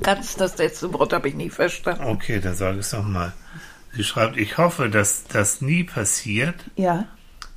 ganz 0.03 0.37
das 0.37 0.59
letzte 0.59 0.93
Wort 0.93 1.13
habe 1.13 1.29
ich 1.29 1.35
nie 1.35 1.51
verstanden. 1.51 2.05
Okay, 2.05 2.41
dann 2.41 2.55
sage 2.55 2.79
ich 2.79 2.87
es 2.87 2.93
nochmal. 2.93 3.33
Sie 3.95 4.05
schreibt, 4.05 4.37
ich 4.37 4.59
hoffe, 4.59 4.91
dass 4.91 5.25
das 5.25 5.61
nie 5.61 5.85
passiert, 5.85 6.57
Ja, 6.77 7.07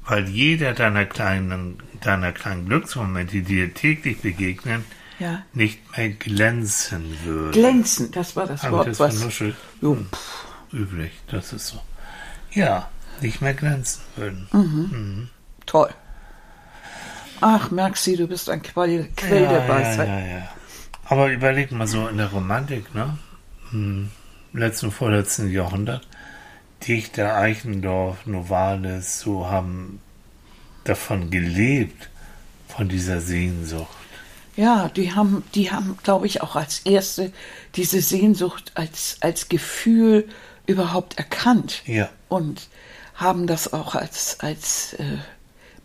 weil 0.05 0.29
jeder 0.29 0.73
deiner 0.73 1.05
kleinen, 1.05 1.81
deiner 2.01 2.31
kleinen 2.31 2.67
Glücksmomente, 2.67 3.33
die 3.37 3.41
dir 3.41 3.73
täglich 3.73 4.19
begegnen, 4.21 4.85
ja. 5.19 5.41
nicht 5.53 5.79
mehr 5.97 6.09
glänzen 6.09 7.17
würde. 7.25 7.51
Glänzen, 7.59 8.11
das 8.11 8.35
war 8.35 8.45
das 8.47 8.63
ich 8.63 8.71
Wort, 8.71 8.87
das 8.87 8.99
was. 8.99 9.19
Jo, 9.81 9.95
Hm, 9.95 10.07
Üblich, 10.71 11.11
das 11.29 11.53
ist 11.53 11.67
so. 11.67 11.81
Ja, 12.51 12.89
nicht 13.21 13.41
mehr 13.41 13.53
glänzen 13.53 14.01
würden. 14.15 14.47
Mhm. 14.51 15.29
Toll. 15.65 15.89
Ach, 17.41 17.69
Maxi, 17.71 18.15
du 18.15 18.27
bist 18.27 18.49
ein 18.49 18.61
Quell, 18.61 19.09
Quell 19.15 19.43
ja, 19.43 19.49
der 19.49 19.69
Weisheit. 19.69 20.07
Ja, 20.07 20.19
ja, 20.19 20.37
ja. 20.39 20.49
Aber 21.05 21.31
überleg 21.31 21.71
mal 21.71 21.87
so 21.87 22.07
in 22.07 22.17
der 22.17 22.31
Romantik, 22.31 22.93
ne? 22.95 23.17
Im 23.71 24.09
letzten, 24.53 24.91
vorletzten 24.91 25.51
Jahrhundert. 25.51 26.07
Dichter, 26.87 27.35
Eichendorff, 27.35 28.25
Novalis, 28.25 29.19
so 29.19 29.47
haben 29.47 29.99
davon 30.83 31.29
gelebt, 31.29 32.09
von 32.67 32.89
dieser 32.89 33.21
Sehnsucht. 33.21 33.87
Ja, 34.55 34.89
die 34.89 35.13
haben, 35.13 35.43
die 35.53 35.71
haben, 35.71 35.97
glaube 36.03 36.25
ich, 36.25 36.41
auch 36.41 36.55
als 36.55 36.79
erste 36.79 37.31
diese 37.75 38.01
Sehnsucht 38.01 38.71
als, 38.75 39.17
als 39.21 39.49
Gefühl 39.49 40.27
überhaupt 40.65 41.17
erkannt 41.17 41.83
Ja, 41.85 42.09
und 42.27 42.67
haben 43.17 43.45
das 43.47 43.73
auch 43.73 43.93
als, 43.95 44.39
als 44.39 44.93
äh, 44.93 45.17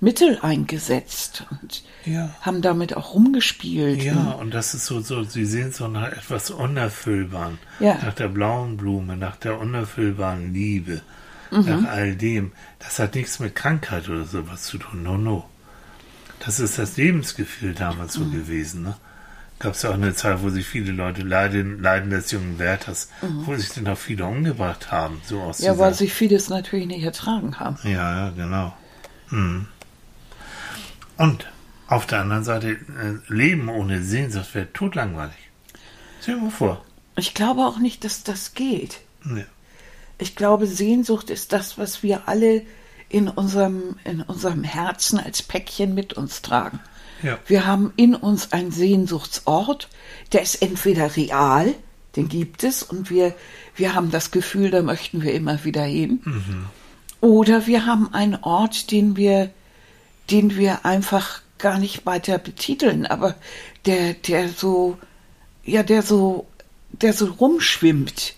Mittel 0.00 0.38
eingesetzt 0.42 1.44
und 1.50 1.82
ja. 2.04 2.30
haben 2.40 2.62
damit 2.62 2.96
auch 2.96 3.14
rumgespielt. 3.14 4.02
Ja, 4.02 4.32
und 4.32 4.52
das 4.54 4.74
ist 4.74 4.86
so, 4.86 5.00
so, 5.00 5.24
sie 5.24 5.44
sehen 5.44 5.72
so 5.72 5.88
nach 5.88 6.12
etwas 6.12 6.50
Unerfüllbaren. 6.50 7.58
Ja. 7.80 7.94
Nach 8.02 8.14
der 8.14 8.28
blauen 8.28 8.76
Blume, 8.76 9.16
nach 9.16 9.36
der 9.36 9.58
unerfüllbaren 9.58 10.52
Liebe, 10.54 11.00
Mhm. 11.50 11.66
nach 11.82 11.90
all 11.90 12.14
dem. 12.16 12.52
Das 12.78 12.98
hat 12.98 13.14
nichts 13.14 13.38
mit 13.38 13.54
Krankheit 13.54 14.08
oder 14.08 14.24
sowas 14.24 14.62
zu 14.62 14.78
tun. 14.78 15.02
No, 15.02 15.18
no. 15.18 15.44
Das 16.40 16.58
ist 16.58 16.78
das 16.78 16.96
Lebensgefühl 16.96 17.74
damals 17.74 18.16
Mhm. 18.18 18.24
so 18.24 18.30
gewesen, 18.30 18.82
ne? 18.84 18.96
Gab 19.62 19.74
es 19.74 19.82
ja 19.82 19.90
auch 19.90 19.94
eine 19.94 20.12
Zeit, 20.12 20.42
wo 20.42 20.50
sich 20.50 20.66
viele 20.66 20.90
Leute 20.90 21.22
leiden, 21.22 21.80
leiden 21.80 22.10
des 22.10 22.32
jungen 22.32 22.58
Werthers, 22.58 23.08
wo 23.20 23.54
sich 23.54 23.68
dann 23.68 23.86
auch 23.86 23.96
viele 23.96 24.24
umgebracht 24.24 24.90
haben, 24.90 25.22
so 25.24 25.40
aus 25.40 25.60
Mhm. 25.60 25.66
Ja, 25.66 25.78
weil 25.78 25.94
sie 25.94 26.08
vieles 26.08 26.48
natürlich 26.48 26.86
nicht 26.86 27.04
ertragen 27.04 27.60
haben. 27.60 27.76
ja, 27.84 27.90
ja, 28.26 28.30
genau. 28.30 28.74
Hm. 29.28 29.68
Und 31.16 31.46
auf 31.86 32.06
der 32.06 32.22
anderen 32.22 32.42
Seite, 32.42 32.70
äh, 32.70 32.78
Leben 33.28 33.68
ohne 33.68 34.02
Sehnsucht 34.02 34.52
wäre 34.56 34.72
totlangweilig. 34.72 35.36
Stell 36.20 36.34
dir 36.34 36.42
mal 36.42 36.50
vor. 36.50 36.84
Ich 37.14 37.32
glaube 37.32 37.60
auch 37.60 37.78
nicht, 37.78 38.02
dass 38.02 38.24
das 38.24 38.54
geht. 38.54 38.98
Nee. 39.22 39.46
Ich 40.18 40.34
glaube, 40.34 40.66
Sehnsucht 40.66 41.30
ist 41.30 41.52
das, 41.52 41.78
was 41.78 42.02
wir 42.02 42.26
alle 42.26 42.62
in 43.08 43.28
unserem, 43.28 43.96
in 44.02 44.22
unserem 44.22 44.64
Herzen 44.64 45.20
als 45.20 45.42
Päckchen 45.42 45.94
mit 45.94 46.14
uns 46.14 46.42
tragen. 46.42 46.80
Ja. 47.22 47.38
Wir 47.46 47.66
haben 47.66 47.92
in 47.96 48.14
uns 48.14 48.52
einen 48.52 48.72
Sehnsuchtsort, 48.72 49.88
der 50.32 50.42
ist 50.42 50.62
entweder 50.62 51.16
real, 51.16 51.74
den 52.16 52.28
gibt 52.28 52.64
es, 52.64 52.82
und 52.82 53.10
wir, 53.10 53.34
wir 53.76 53.94
haben 53.94 54.10
das 54.10 54.30
Gefühl, 54.30 54.70
da 54.70 54.82
möchten 54.82 55.22
wir 55.22 55.32
immer 55.32 55.64
wieder 55.64 55.84
hin. 55.84 56.20
Oder 57.20 57.66
wir 57.66 57.86
haben 57.86 58.12
einen 58.12 58.36
Ort, 58.42 58.90
den 58.90 59.16
wir, 59.16 59.50
den 60.30 60.56
wir 60.56 60.84
einfach 60.84 61.40
gar 61.58 61.78
nicht 61.78 62.04
weiter 62.04 62.38
betiteln, 62.38 63.06
aber 63.06 63.36
der, 63.86 64.14
der 64.14 64.48
so, 64.48 64.98
ja, 65.64 65.82
der 65.82 66.02
so, 66.02 66.46
der 66.90 67.12
so 67.12 67.26
rumschwimmt. 67.26 68.34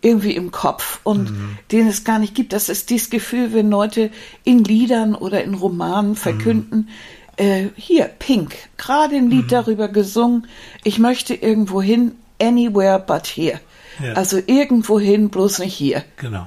Irgendwie 0.00 0.34
im 0.34 0.50
Kopf 0.50 1.00
und 1.02 1.30
den 1.72 1.86
es 1.86 2.04
gar 2.04 2.18
nicht 2.18 2.34
gibt. 2.34 2.54
Das 2.54 2.70
ist 2.70 2.88
dieses 2.88 3.10
Gefühl, 3.10 3.52
wenn 3.52 3.68
Leute 3.68 4.10
in 4.44 4.64
Liedern 4.64 5.14
oder 5.14 5.44
in 5.44 5.52
Romanen 5.52 6.16
verkünden, 6.16 6.88
äh, 7.42 7.68
hier, 7.76 8.04
Pink, 8.06 8.54
gerade 8.76 9.16
ein 9.16 9.30
Lied 9.30 9.50
darüber 9.52 9.88
gesungen, 9.88 10.46
ich 10.84 10.98
möchte 10.98 11.34
irgendwo 11.34 11.82
hin, 11.82 12.12
anywhere 12.40 12.98
but 13.04 13.26
here. 13.26 13.60
Ja. 14.02 14.14
Also 14.14 14.38
irgendwo 14.46 14.98
hin, 14.98 15.28
bloß 15.28 15.58
nicht 15.60 15.74
hier. 15.74 16.04
Genau. 16.16 16.46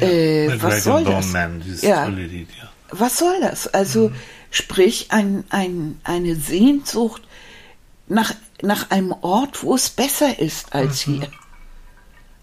Äh, 0.00 0.48
Mit 0.48 0.62
was 0.62 0.84
soll 0.84 1.04
das? 1.04 1.32
Man, 1.32 1.62
Ja. 1.80 2.04
tolle 2.04 2.26
Lied, 2.26 2.48
ja. 2.60 2.68
Was 2.90 3.18
soll 3.18 3.40
das? 3.40 3.68
Also 3.68 4.08
Mhm. 4.10 4.14
sprich 4.50 5.06
ein, 5.10 5.44
ein, 5.50 6.00
eine 6.04 6.34
Sehnsucht 6.36 7.22
nach, 8.08 8.34
nach 8.62 8.90
einem 8.90 9.12
Ort, 9.22 9.62
wo 9.62 9.74
es 9.74 9.90
besser 9.90 10.38
ist 10.38 10.74
als 10.74 11.06
Mhm. 11.06 11.14
hier. 11.14 11.28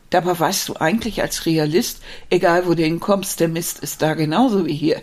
Dabei 0.10 0.38
weißt 0.38 0.68
du 0.70 0.76
eigentlich 0.78 1.22
als 1.22 1.46
Realist, 1.46 2.02
egal 2.30 2.66
wo 2.68 2.74
du 2.74 2.84
hinkommst, 2.84 3.40
der 3.40 3.48
Mist 3.48 3.80
ist 3.80 4.02
da 4.02 4.14
genauso 4.14 4.66
wie 4.66 4.74
hier. 4.74 5.02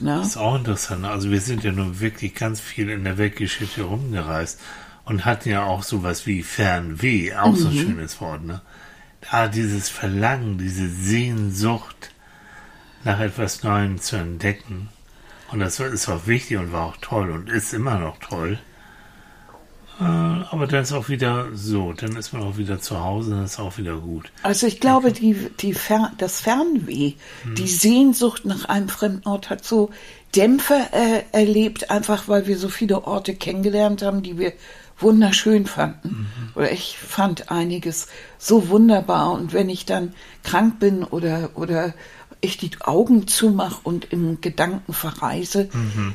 Na? 0.00 0.18
Das 0.18 0.28
ist 0.28 0.36
auch 0.36 0.56
interessant. 0.56 1.04
Also 1.04 1.30
wir 1.30 1.40
sind 1.40 1.64
ja 1.64 1.72
nun 1.72 2.00
wirklich 2.00 2.34
ganz 2.34 2.60
viel 2.60 2.90
in 2.90 3.04
der 3.04 3.18
Weltgeschichte 3.18 3.82
rumgereist 3.82 4.60
und 5.04 5.24
hatten 5.24 5.50
ja 5.50 5.64
auch 5.64 5.82
sowas 5.82 6.26
wie 6.26 6.42
Fernweh, 6.42 7.34
auch 7.34 7.54
so 7.56 7.68
ein 7.68 7.74
schönes 7.74 8.20
Wort, 8.20 8.44
ne? 8.44 8.62
Da 9.30 9.48
dieses 9.48 9.88
Verlangen, 9.88 10.58
diese 10.58 10.88
Sehnsucht 10.88 12.12
nach 13.04 13.20
etwas 13.20 13.62
Neuem 13.62 14.00
zu 14.00 14.16
entdecken. 14.16 14.88
Und 15.50 15.60
das 15.60 15.80
ist 15.80 16.08
auch 16.08 16.26
wichtig 16.26 16.58
und 16.58 16.72
war 16.72 16.84
auch 16.86 16.96
toll 17.00 17.30
und 17.30 17.48
ist 17.48 17.72
immer 17.72 17.98
noch 17.98 18.18
toll. 18.18 18.58
Äh, 20.00 20.04
Aber 20.04 20.66
dann 20.66 20.82
ist 20.82 20.92
auch 20.92 21.08
wieder 21.08 21.46
so, 21.54 21.92
dann 21.92 22.16
ist 22.16 22.32
man 22.32 22.42
auch 22.42 22.56
wieder 22.56 22.80
zu 22.80 23.02
Hause, 23.02 23.30
dann 23.30 23.44
ist 23.44 23.58
auch 23.58 23.78
wieder 23.78 23.96
gut. 23.96 24.30
Also 24.42 24.66
ich 24.66 24.80
glaube, 24.80 25.12
die, 25.12 25.34
die 25.60 25.74
Fer 25.74 26.12
das 26.18 26.40
Fernweh, 26.40 27.14
die 27.56 27.68
Sehnsucht 27.68 28.44
nach 28.44 28.64
einem 28.66 28.88
fremden 28.88 29.26
Ort 29.28 29.50
hat 29.50 29.64
so 29.64 29.90
Dämpfe 30.34 30.74
äh, 30.92 31.22
erlebt, 31.32 31.90
einfach 31.90 32.26
weil 32.28 32.46
wir 32.46 32.58
so 32.58 32.68
viele 32.68 33.04
Orte 33.04 33.34
kennengelernt 33.34 34.02
haben, 34.02 34.22
die 34.22 34.36
wir 34.38 34.52
wunderschön 34.98 35.66
fanden. 35.66 36.28
Oder 36.54 36.72
ich 36.72 36.98
fand 36.98 37.50
einiges 37.50 38.08
so 38.38 38.68
wunderbar. 38.68 39.32
Und 39.32 39.52
wenn 39.52 39.68
ich 39.68 39.86
dann 39.86 40.14
krank 40.42 40.78
bin 40.80 41.04
oder, 41.04 41.50
oder 41.54 41.94
ich 42.40 42.58
die 42.58 42.70
Augen 42.80 43.26
zumache 43.26 43.80
und 43.84 44.12
im 44.12 44.40
Gedanken 44.40 44.92
verreise, 44.92 45.68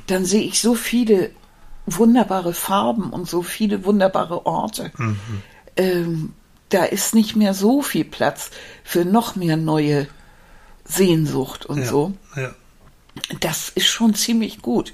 dann 0.08 0.26
sehe 0.26 0.44
ich 0.44 0.62
so 0.62 0.76
viele 0.76 1.32
wunderbare 1.98 2.54
Farben 2.54 3.10
und 3.12 3.28
so 3.30 3.42
viele 3.42 3.86
wunderbare 3.86 4.46
Orte. 4.46 4.92
Ähm, 5.76 6.34
da 6.70 6.84
ist 6.84 7.16
nicht 7.16 7.36
mehr 7.36 7.54
so 7.54 7.82
viel 7.82 8.06
Platz 8.06 8.52
für 8.84 9.06
noch 9.06 9.36
mehr 9.36 9.58
neue 9.58 10.08
Sehnsucht 10.86 11.66
und 11.66 11.80
Ja, 11.80 11.86
so. 11.86 12.14
ja. 12.36 12.52
Das 13.40 13.70
ist 13.70 13.88
schon 13.88 14.14
ziemlich 14.14 14.62
gut. 14.62 14.94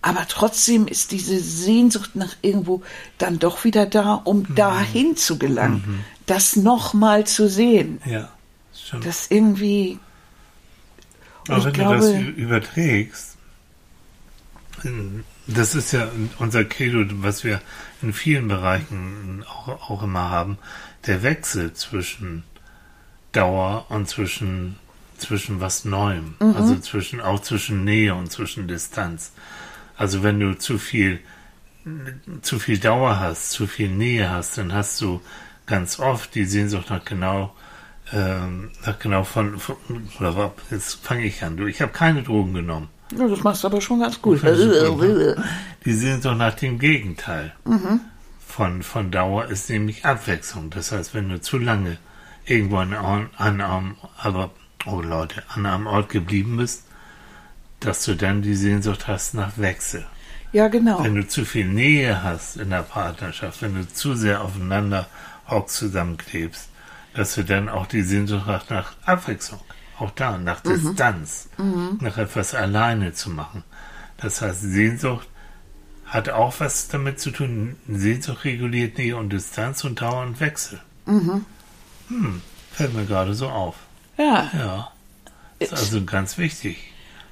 Aber 0.00 0.26
trotzdem 0.28 0.86
ist 0.88 1.12
diese 1.12 1.38
Sehnsucht 1.38 2.16
nach 2.16 2.34
irgendwo 2.42 2.82
dann 3.18 3.38
doch 3.38 3.62
wieder 3.64 3.86
da, 3.86 4.14
um 4.14 4.52
dahin 4.54 5.16
zu 5.16 5.38
gelangen, 5.38 6.04
das 6.26 6.56
nochmal 6.56 7.26
zu 7.26 7.48
sehen. 7.48 8.00
ja. 8.04 8.28
Stimmt. 8.74 9.04
Das 9.06 9.30
irgendwie, 9.30 9.98
Aber 11.46 11.58
ich 11.58 11.64
wenn 11.66 11.72
glaube- 11.74 11.98
du 12.00 12.12
das 12.24 12.36
überträgst, 12.36 13.36
das 15.46 15.74
ist 15.74 15.92
ja 15.92 16.08
unser 16.38 16.64
Credo, 16.64 17.04
was 17.22 17.44
wir 17.44 17.60
in 18.00 18.12
vielen 18.12 18.48
Bereichen 18.48 19.44
auch, 19.48 19.90
auch 19.90 20.02
immer 20.02 20.30
haben, 20.30 20.58
der 21.06 21.22
Wechsel 21.22 21.72
zwischen 21.72 22.44
Dauer 23.32 23.86
und 23.88 24.08
zwischen, 24.08 24.78
zwischen 25.18 25.60
was 25.60 25.84
Neuem. 25.84 26.34
Also 26.54 26.76
zwischen, 26.76 27.20
auch 27.20 27.40
zwischen 27.40 27.84
Nähe 27.84 28.14
und 28.14 28.30
zwischen 28.30 28.68
Distanz. 28.68 29.32
Also 29.96 30.22
wenn 30.22 30.38
du 30.38 30.56
zu 30.56 30.78
viel, 30.78 31.20
zu 32.42 32.58
viel 32.58 32.78
Dauer 32.78 33.18
hast, 33.18 33.50
zu 33.50 33.66
viel 33.66 33.88
Nähe 33.88 34.30
hast, 34.30 34.58
dann 34.58 34.72
hast 34.72 35.00
du 35.00 35.20
ganz 35.66 35.98
oft 35.98 36.34
die 36.34 36.44
Sehnsucht 36.44 36.90
nach 36.90 37.04
genau, 37.04 37.54
ähm, 38.12 38.70
nach 38.84 38.98
genau 38.98 39.24
von, 39.24 39.58
von 39.58 39.76
jetzt 40.70 41.04
fange 41.04 41.24
ich 41.24 41.42
an. 41.42 41.56
Du, 41.56 41.66
ich 41.66 41.80
habe 41.80 41.92
keine 41.92 42.22
Drogen 42.22 42.54
genommen. 42.54 42.88
Ja, 43.18 43.28
das 43.28 43.42
machst 43.42 43.62
du 43.62 43.68
aber 43.68 43.80
schon 43.80 44.00
ganz 44.00 44.20
gut. 44.20 44.42
Die 45.84 45.92
Sehnsucht 45.92 46.36
nach 46.36 46.54
dem 46.54 46.78
Gegenteil 46.78 47.52
von, 48.46 48.82
von 48.82 49.10
Dauer 49.10 49.46
ist 49.46 49.70
nämlich 49.70 50.04
Abwechslung. 50.04 50.70
Das 50.70 50.92
heißt, 50.92 51.14
wenn 51.14 51.28
du 51.28 51.40
zu 51.40 51.58
lange 51.58 51.98
irgendwo 52.44 52.76
an, 52.76 52.92
an, 52.92 53.30
an 53.36 53.60
einem, 53.60 53.96
aber, 54.18 54.50
oh 54.86 55.00
Leute, 55.00 55.42
an 55.48 55.66
einem 55.66 55.86
Ort 55.86 56.10
geblieben 56.10 56.56
bist, 56.56 56.84
dass 57.80 58.04
du 58.04 58.14
dann 58.14 58.42
die 58.42 58.54
Sehnsucht 58.54 59.08
hast 59.08 59.34
nach 59.34 59.58
Wechsel. 59.58 60.04
Ja, 60.52 60.68
genau. 60.68 61.02
Wenn 61.02 61.14
du 61.14 61.26
zu 61.26 61.44
viel 61.44 61.66
Nähe 61.66 62.22
hast 62.22 62.56
in 62.56 62.70
der 62.70 62.82
Partnerschaft, 62.82 63.62
wenn 63.62 63.74
du 63.74 63.88
zu 63.88 64.14
sehr 64.14 64.42
aufeinander 64.42 65.06
hockst, 65.48 65.76
zusammenklebst, 65.76 66.68
dass 67.14 67.34
du 67.34 67.44
dann 67.44 67.68
auch 67.68 67.86
die 67.86 68.02
Sehnsucht 68.02 68.46
hast 68.46 68.70
nach 68.70 68.92
Abwechslung, 69.04 69.60
auch 70.02 70.10
da, 70.10 70.38
nach 70.38 70.60
Distanz, 70.60 71.48
nach 72.00 72.18
etwas 72.18 72.54
alleine 72.54 73.12
zu 73.12 73.30
machen. 73.30 73.64
Das 74.18 74.40
heißt, 74.42 74.60
Sehnsucht 74.60 75.28
hat 76.06 76.28
auch 76.28 76.60
was 76.60 76.88
damit 76.88 77.20
zu 77.20 77.30
tun. 77.30 77.76
Sehnsucht 77.88 78.44
reguliert 78.44 78.98
Nähe 78.98 79.16
und 79.16 79.32
Distanz 79.32 79.84
und 79.84 80.00
Dauer 80.00 80.22
und 80.22 80.40
Wechsel. 80.40 80.80
Hm, 81.06 82.42
fällt 82.70 82.94
mir 82.94 83.06
gerade 83.06 83.34
so 83.34 83.48
auf. 83.48 83.76
Ja. 84.18 84.50
Ja, 84.52 84.92
ist 85.58 85.72
also 85.72 86.04
ganz 86.04 86.38
wichtig. 86.38 86.76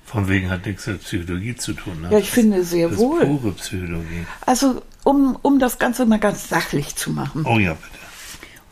Von 0.05 0.29
wegen 0.29 0.51
hat 0.51 0.67
nichts 0.67 0.87
mit 0.87 1.03
Psychologie 1.03 1.55
zu 1.55 1.73
tun. 1.73 2.01
Ne? 2.01 2.09
Ja, 2.11 2.19
ich 2.19 2.31
finde 2.31 2.65
sehr 2.65 2.89
das 2.89 2.99
wohl. 2.99 3.21
Ist 3.21 3.29
pure 3.29 3.53
Psychologie. 3.53 4.27
Also, 4.45 4.83
um, 5.05 5.37
um 5.43 5.59
das 5.61 5.79
Ganze 5.79 6.05
mal 6.07 6.19
ganz 6.19 6.49
sachlich 6.49 6.97
zu 6.97 7.11
machen. 7.11 7.45
Oh 7.45 7.59
ja, 7.59 7.75
bitte. 7.75 7.99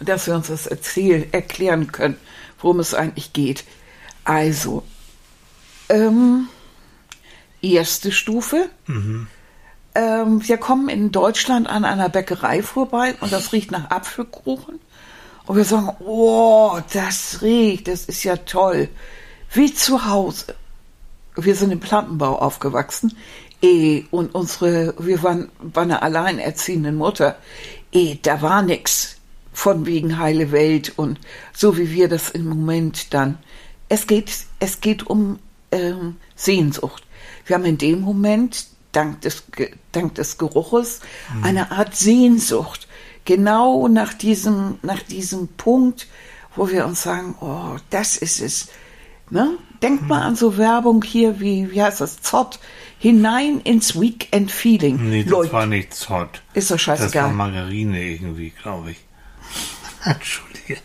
und 0.01 0.09
dass 0.09 0.27
wir 0.27 0.35
uns 0.35 0.49
das 0.49 0.67
erzählen, 0.67 1.25
erklären 1.33 1.93
können, 1.93 2.17
worum 2.61 2.81
es 2.81 2.95
eigentlich 2.95 3.33
geht. 3.33 3.65
Also, 4.29 4.83
ähm, 5.89 6.49
erste 7.63 8.13
Stufe. 8.13 8.69
Ähm, 9.95 10.47
wir 10.47 10.59
kommen 10.59 10.91
in 10.91 11.11
Deutschland 11.11 11.67
an 11.67 11.87
einer 11.87 12.11
Bäckerei 12.11 12.63
vorbei 12.63 13.15
und 13.23 13.33
das 13.33 13.55
riecht 13.55 13.71
nach 13.71 13.91
Apfelkuchen. 13.91 14.81
Und 15.47 15.57
wir 15.57 15.65
sagen, 15.65 15.97
oh, 16.01 16.79
das 16.93 17.41
riecht, 17.41 17.89
das 17.89 18.05
ist 18.05 18.23
ja 18.23 18.37
toll. 18.37 18.91
Wie 19.51 19.73
zu 19.73 20.05
Hause. 20.05 20.55
Wir 21.35 21.55
sind 21.55 21.71
im 21.71 21.81
Plattenbau 21.81 22.39
aufgewachsen. 22.39 23.17
Eh, 23.63 24.05
und 24.11 24.35
unsere, 24.35 24.95
wir 24.99 25.23
waren 25.23 25.49
bei 25.63 25.81
einer 25.81 26.03
alleinerziehenden 26.03 26.97
Mutter. 26.97 27.39
Eh, 27.93 28.19
da 28.21 28.43
war 28.43 28.61
nix 28.61 29.17
von 29.55 29.87
wegen 29.87 30.19
heile 30.19 30.53
Welt 30.53 30.93
und 30.99 31.19
so 31.55 31.79
wie 31.79 31.91
wir 31.91 32.11
das 32.11 32.29
im 32.29 32.47
Moment 32.47 33.15
dann. 33.15 33.39
Es 33.89 34.07
geht, 34.07 34.31
es 34.59 34.81
geht 34.81 35.07
um 35.07 35.39
ähm, 35.73 36.17
Sehnsucht. 36.37 37.05
Wir 37.47 37.57
haben 37.57 37.65
in 37.65 37.79
dem 37.79 38.01
Moment, 38.01 38.67
dank 38.93 39.21
des, 39.23 39.45
dank 39.93 40.15
des 40.15 40.39
Geruches, 40.39 41.01
eine 41.43 41.71
Art 41.71 41.97
Sehnsucht. 41.97 42.89
Genau 43.25 43.89
nach 43.89 44.15
diesem, 44.15 44.79
nach 44.83 45.03
diesem 45.03 45.49
Punkt, 45.49 46.07
wo 46.57 46.71
wir 46.71 46.87
uns 46.87 47.03
sagen, 47.03 47.35
oh, 47.41 47.77
das 47.91 48.17
ist 48.17 48.41
es. 48.41 48.69
Ne? 49.31 49.59
Denkt 49.83 50.09
mal 50.09 50.23
an 50.23 50.35
so 50.35 50.57
Werbung 50.57 51.03
hier 51.03 51.39
wie, 51.39 51.71
wie 51.71 51.83
heißt 51.83 52.01
das, 52.01 52.21
Zott, 52.21 52.59
hinein 52.99 53.61
ins 53.61 54.01
Weekend 54.01 54.51
Feeling. 54.51 55.11
Nee, 55.11 55.23
das 55.23 55.31
Leute, 55.31 55.53
war 55.53 55.67
nicht 55.67 55.95
Zott. 55.95 56.43
ist 56.55 56.71
doch 56.71 56.77
Das 56.77 56.89
war 56.89 56.97
scheißegal. 56.97 57.33
Margarine 57.33 58.03
irgendwie, 58.03 58.51
glaube 58.51 58.93
ich. 58.93 58.97
Entschuldige. 60.05 60.79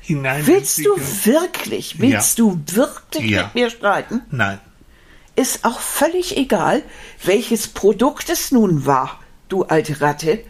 Hinein 0.00 0.46
Willst 0.46 0.78
du 0.84 0.96
wirklich, 1.24 1.98
willst 1.98 2.38
du 2.38 2.60
wirklich 2.66 3.30
Ja. 3.30 3.44
mit 3.44 3.54
mir 3.54 3.70
streiten? 3.70 4.22
Nein. 4.30 4.60
Ist 5.36 5.64
auch 5.64 5.80
völlig 5.80 6.36
egal, 6.36 6.82
welches 7.24 7.68
Produkt 7.68 8.28
es 8.30 8.52
nun 8.52 8.86
war, 8.86 9.18
du 9.48 9.64
alte 9.64 10.00
Ratte. 10.00 10.40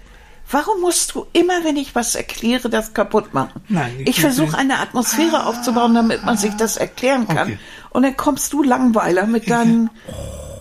Warum 0.51 0.83
musst 0.83 1.15
du 1.15 1.27
immer, 1.33 1.65
wenn 1.65 1.77
ich 1.77 1.95
was 1.95 2.15
erkläre, 2.17 2.69
das 2.69 2.93
kaputt 2.93 3.33
machen? 3.33 3.63
Nein, 3.69 3.95
ich 4.01 4.09
ich 4.09 4.21
versuche 4.21 4.59
eine 4.59 4.79
Atmosphäre 4.81 5.47
aufzubauen, 5.47 5.95
damit 5.95 6.25
man 6.25 6.37
sich 6.37 6.53
das 6.55 6.77
erklären 6.77 7.27
kann. 7.27 7.49
Okay. 7.49 7.59
Und 7.91 8.03
dann 8.03 8.17
kommst 8.17 8.53
du 8.53 8.63
Langweiler 8.63 9.27
mit 9.27 9.49
deinem, 9.49 9.89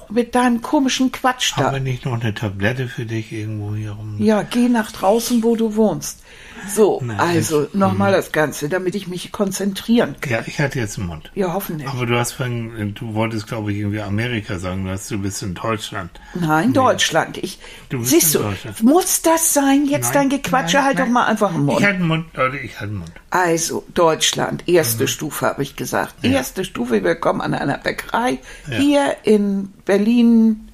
mit 0.10 0.36
deinem 0.36 0.62
komischen 0.62 1.12
Quatsch 1.12 1.54
Haben 1.58 1.64
da. 1.66 1.74
wir 1.74 1.80
nicht 1.82 2.06
noch 2.06 2.14
eine 2.14 2.34
Tablette 2.34 2.88
für 2.88 3.06
dich 3.06 3.34
irgendwo 3.34 3.76
hier 3.76 3.92
rum? 3.92 4.16
Ja, 4.20 4.44
geh 4.44 4.70
nach 4.70 4.92
draußen, 4.94 5.44
wo 5.44 5.58
du 5.58 5.76
wohnst. 5.76 6.20
So, 6.68 7.02
Nein, 7.04 7.20
also 7.20 7.68
nochmal 7.74 8.12
das 8.12 8.32
Ganze, 8.32 8.70
damit 8.70 8.96
ich 8.96 9.08
mich 9.08 9.32
konzentrieren 9.32 10.16
kann. 10.22 10.32
Ja, 10.32 10.44
ich 10.46 10.60
hatte 10.60 10.80
jetzt 10.80 10.98
im 10.98 11.08
Mund. 11.08 11.32
Ja, 11.36 11.54
hoffentlich. 11.54 11.88
Aber 11.90 12.06
du 12.06 12.18
hast 12.18 12.34
vorhin, 12.34 12.94
du 12.96 13.14
wolltest, 13.14 13.48
glaube 13.48 13.72
ich, 13.72 13.80
irgendwie 13.80 14.02
Amerika 14.02 14.60
sagen, 14.60 14.86
du, 14.86 14.92
hast, 14.92 15.12
du 15.12 15.18
bist 15.20 15.44
in 15.44 15.54
Deutschland. 15.56 16.10
Nein, 16.34 16.72
Deutschland. 16.74 17.38
Ich, 17.38 17.60
Du 17.90 18.00
bist 18.00 18.12
siehst 18.12 18.36
in 18.36 18.42
du, 18.42 18.48
Deutschland. 18.50 18.84
muss 18.84 19.22
das 19.22 19.54
sein? 19.54 19.86
Jetzt 19.88 20.16
dein 20.16 20.30
Gequatsche, 20.30 20.78
nein, 20.78 20.86
halt 20.86 20.98
nein. 20.98 21.06
doch 21.08 21.14
mal 21.14 21.26
einfach 21.26 21.52
den 21.52 21.66
Mund. 21.66 21.80
Ich 21.80 21.86
hatte 21.86 21.98
den 21.98 22.08
Mund, 22.08 22.26
Leute, 22.34 22.58
ich 22.58 22.76
hatte 22.76 22.88
den 22.88 22.98
Mund. 23.00 23.12
Also, 23.30 23.84
Deutschland, 23.94 24.68
erste 24.68 25.04
Mhm. 25.04 25.08
Stufe, 25.08 25.46
habe 25.48 25.64
ich 25.64 25.76
gesagt. 25.76 26.24
Erste 26.24 26.64
Stufe, 26.64 27.04
wir 27.04 27.16
kommen 27.16 27.42
an 27.42 27.54
einer 27.54 27.78
Bäckerei 27.78 28.40
Ja. 28.70 28.78
hier 28.78 29.16
in 29.24 29.74
Berlin, 29.86 30.70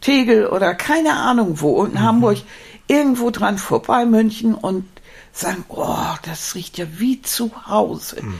Tegel 0.00 0.46
oder 0.46 0.74
keine 0.74 1.14
Ahnung 1.14 1.60
wo, 1.60 1.82
Mhm. 1.84 1.92
in 1.92 2.00
Hamburg, 2.02 2.38
irgendwo 2.88 3.30
dran 3.30 3.56
vorbei, 3.58 4.04
München 4.04 4.54
und 4.54 4.84
sagen, 5.32 5.64
oh, 5.68 6.14
das 6.24 6.54
riecht 6.54 6.78
ja 6.78 6.86
wie 6.98 7.22
zu 7.22 7.50
Hause. 7.66 8.22
Mhm. 8.22 8.34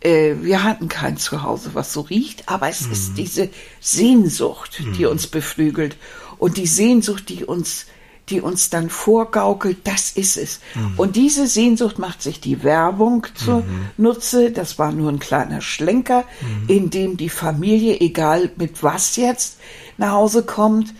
Äh, 0.00 0.34
wir 0.42 0.62
hatten 0.62 0.88
kein 0.88 1.16
Zuhause, 1.16 1.70
was 1.74 1.92
so 1.92 2.02
riecht, 2.02 2.48
aber 2.48 2.68
es 2.68 2.82
Mhm. 2.86 2.92
ist 2.92 3.18
diese 3.18 3.48
Sehnsucht, 3.80 4.80
die 4.96 5.06
uns 5.06 5.26
beflügelt 5.26 5.96
und 6.38 6.56
die 6.56 6.66
Sehnsucht, 6.68 7.28
die 7.28 7.44
uns, 7.44 7.86
die 8.28 8.40
uns 8.40 8.70
dann 8.70 8.90
vorgaukelt, 8.90 9.78
das 9.84 10.10
ist 10.10 10.36
es. 10.36 10.60
Mhm. 10.74 10.94
Und 10.98 11.16
diese 11.16 11.46
Sehnsucht 11.48 11.98
macht 11.98 12.22
sich 12.22 12.40
die 12.40 12.62
Werbung 12.62 13.26
zunutze. 13.34 14.50
Das 14.52 14.78
war 14.78 14.92
nur 14.92 15.10
ein 15.10 15.18
kleiner 15.18 15.60
Schlenker, 15.62 16.24
Mhm. 16.42 16.68
in 16.68 16.90
dem 16.90 17.16
die 17.16 17.30
Familie, 17.30 18.00
egal 18.00 18.50
mit 18.56 18.82
was 18.82 19.16
jetzt, 19.16 19.58
nach 19.96 20.12
Hause 20.12 20.44
kommt, 20.44 20.94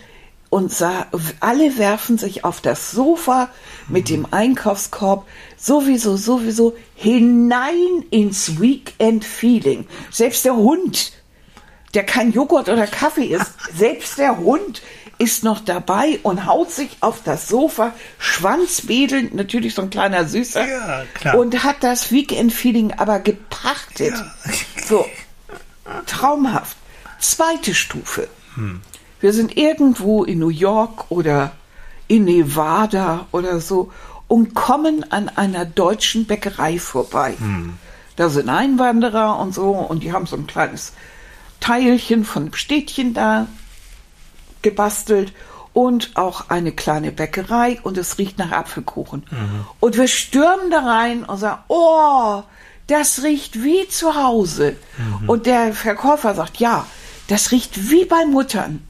und 0.49 0.73
sah, 0.73 1.05
alle 1.39 1.77
werfen 1.77 2.17
sich 2.17 2.43
auf 2.43 2.59
das 2.61 2.91
Sofa 2.91 3.49
mit 3.87 4.09
dem 4.09 4.25
Einkaufskorb 4.31 5.27
sowieso, 5.57 6.17
sowieso 6.17 6.75
hinein 6.95 8.03
ins 8.09 8.59
Weekend-Feeling. 8.59 9.87
Selbst 10.11 10.45
der 10.45 10.55
Hund, 10.55 11.11
der 11.93 12.03
kein 12.03 12.31
Joghurt 12.31 12.67
oder 12.69 12.87
Kaffee 12.87 13.25
isst, 13.25 13.53
selbst 13.77 14.17
der 14.17 14.37
Hund 14.37 14.81
ist 15.19 15.43
noch 15.43 15.59
dabei 15.59 16.19
und 16.23 16.45
haut 16.45 16.71
sich 16.71 16.97
auf 17.01 17.21
das 17.23 17.47
Sofa, 17.49 17.93
schwanzwedelnd, 18.19 19.35
natürlich 19.35 19.75
so 19.75 19.81
ein 19.81 19.89
kleiner 19.89 20.25
Süßer, 20.25 20.65
Ja, 20.67 21.03
klar. 21.13 21.37
und 21.37 21.63
hat 21.63 21.83
das 21.83 22.11
Weekend-Feeling 22.11 22.93
aber 22.93 23.19
gepachtet. 23.19 24.13
So, 24.87 25.05
traumhaft. 26.05 26.77
Zweite 27.19 27.75
Stufe. 27.75 28.29
Wir 29.19 29.33
sind 29.33 29.57
irgendwo 29.57 30.23
in 30.23 30.39
New 30.39 30.49
York 30.49 31.09
oder 31.09 31.51
in 32.07 32.25
Nevada 32.25 33.27
oder 33.31 33.59
so 33.59 33.91
und 34.27 34.53
kommen 34.53 35.11
an 35.11 35.29
einer 35.29 35.65
deutschen 35.65 36.25
Bäckerei 36.25 36.79
vorbei. 36.79 37.35
Da 38.15 38.29
sind 38.29 38.49
Einwanderer 38.49 39.39
und 39.39 39.53
so 39.53 39.71
und 39.71 40.03
die 40.03 40.11
haben 40.13 40.25
so 40.25 40.35
ein 40.35 40.47
kleines 40.47 40.93
Teilchen 41.59 42.23
von 42.25 42.53
Städtchen 42.53 43.13
da 43.13 43.47
gebastelt 44.61 45.33
und 45.73 46.11
auch 46.15 46.49
eine 46.49 46.71
kleine 46.71 47.11
Bäckerei 47.11 47.79
und 47.83 47.97
es 47.97 48.17
riecht 48.17 48.37
nach 48.37 48.51
Apfelkuchen. 48.51 49.23
Und 49.79 49.97
wir 49.97 50.07
stürmen 50.07 50.71
da 50.71 50.79
rein 50.79 51.23
und 51.23 51.37
sagen, 51.37 51.61
oh, 51.67 52.43
das 52.87 53.23
riecht 53.23 53.63
wie 53.63 53.87
zu 53.87 54.15
Hause. 54.15 54.75
Und 55.27 55.45
der 55.45 55.73
Verkäufer 55.73 56.33
sagt, 56.35 56.57
ja, 56.57 56.85
das 57.27 57.51
riecht 57.51 57.89
wie 57.89 58.05
bei 58.05 58.25
Muttern. 58.25 58.83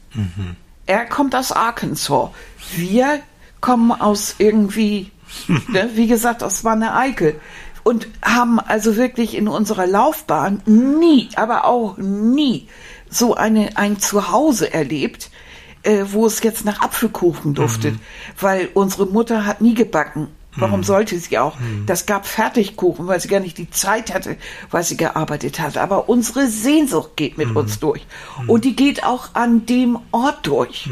Er 0.85 1.05
kommt 1.05 1.35
aus 1.35 1.51
Arkansas. 1.51 2.29
Wir 2.75 3.21
kommen 3.61 3.91
aus 3.91 4.35
irgendwie, 4.37 5.11
ne, 5.67 5.91
wie 5.93 6.07
gesagt, 6.07 6.43
aus 6.43 6.63
Wanne 6.63 6.95
Eickel. 6.95 7.39
Und 7.83 8.07
haben 8.21 8.59
also 8.59 8.97
wirklich 8.97 9.35
in 9.35 9.47
unserer 9.47 9.87
Laufbahn 9.87 10.61
nie, 10.65 11.29
aber 11.35 11.65
auch 11.65 11.97
nie 11.97 12.67
so 13.09 13.35
eine, 13.35 13.77
ein 13.77 13.99
Zuhause 13.99 14.73
erlebt, 14.73 15.31
äh, 15.83 16.05
wo 16.09 16.25
es 16.25 16.43
jetzt 16.43 16.65
nach 16.65 16.81
Apfelkuchen 16.81 17.53
duftet. 17.53 17.95
Weil 18.39 18.69
unsere 18.73 19.05
Mutter 19.05 19.45
hat 19.45 19.61
nie 19.61 19.73
gebacken. 19.73 20.27
Warum 20.55 20.83
sollte 20.83 21.17
sie 21.19 21.37
auch? 21.37 21.57
Das 21.85 22.05
gab 22.05 22.25
Fertigkuchen, 22.25 23.07
weil 23.07 23.19
sie 23.19 23.27
gar 23.27 23.39
nicht 23.39 23.57
die 23.57 23.69
Zeit 23.69 24.13
hatte, 24.13 24.35
weil 24.71 24.83
sie 24.83 24.97
gearbeitet 24.97 25.59
hat. 25.59 25.77
Aber 25.77 26.09
unsere 26.09 26.47
Sehnsucht 26.47 27.11
geht 27.15 27.37
mit 27.37 27.55
uns 27.55 27.79
durch. 27.79 28.05
Und 28.47 28.65
die 28.65 28.75
geht 28.75 29.03
auch 29.03 29.35
an 29.35 29.65
dem 29.65 29.99
Ort 30.11 30.47
durch. 30.47 30.89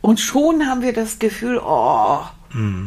Und 0.00 0.20
schon 0.20 0.66
haben 0.66 0.82
wir 0.82 0.92
das 0.92 1.18
Gefühl, 1.18 1.60
oh, 1.62 2.20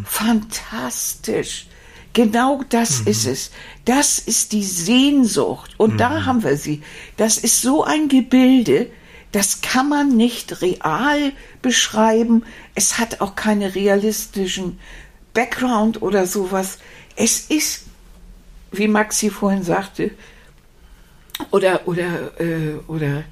fantastisch. 0.06 1.68
Genau 2.14 2.62
das 2.70 3.00
ist 3.02 3.26
es. 3.26 3.52
Das 3.86 4.20
ist 4.20 4.52
die 4.52 4.64
Sehnsucht. 4.64 5.72
Und 5.78 6.00
da 6.00 6.26
haben 6.26 6.44
wir 6.44 6.58
sie. 6.58 6.84
Das 7.18 7.38
ist 7.38 7.62
so 7.62 7.84
ein 7.84 8.08
Gebilde, 8.08 8.90
das 9.32 9.62
kann 9.62 9.90
man 9.90 10.16
nicht 10.16 10.62
real 10.62 11.34
beschreiben. 11.64 12.44
Es 12.76 13.00
hat 13.00 13.20
auch 13.20 13.36
keine 13.36 13.74
realistischen 13.74 14.80
Background 15.34 16.02
oder 16.02 16.26
sowas. 16.26 16.80
Es 17.16 17.42
ist, 17.50 17.86
wie 18.72 18.88
Maxi 18.88 19.30
vorhin 19.30 19.64
sagte, 19.64 20.12
oder, 21.52 21.88
oder, 21.88 22.40
äh, 22.40 22.76
oder 22.88 23.24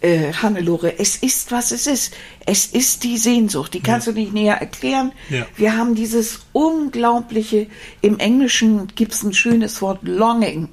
äh, 0.00 0.32
Hannelore, 0.32 0.98
es 0.98 1.16
ist, 1.16 1.52
was 1.52 1.72
es 1.72 1.86
ist. 1.86 2.14
Es 2.46 2.66
ist 2.66 3.04
die 3.04 3.18
Sehnsucht, 3.18 3.74
die 3.74 3.80
kannst 3.80 4.06
du 4.06 4.12
nicht 4.12 4.32
näher 4.32 4.56
erklären. 4.56 5.12
Ja. 5.28 5.46
Wir 5.56 5.76
haben 5.76 5.94
dieses 5.94 6.40
unglaubliche, 6.52 7.66
im 8.00 8.18
Englischen 8.18 8.88
gibt 8.94 9.12
es 9.12 9.22
ein 9.22 9.34
schönes 9.34 9.82
Wort 9.82 10.00
Longing. 10.02 10.68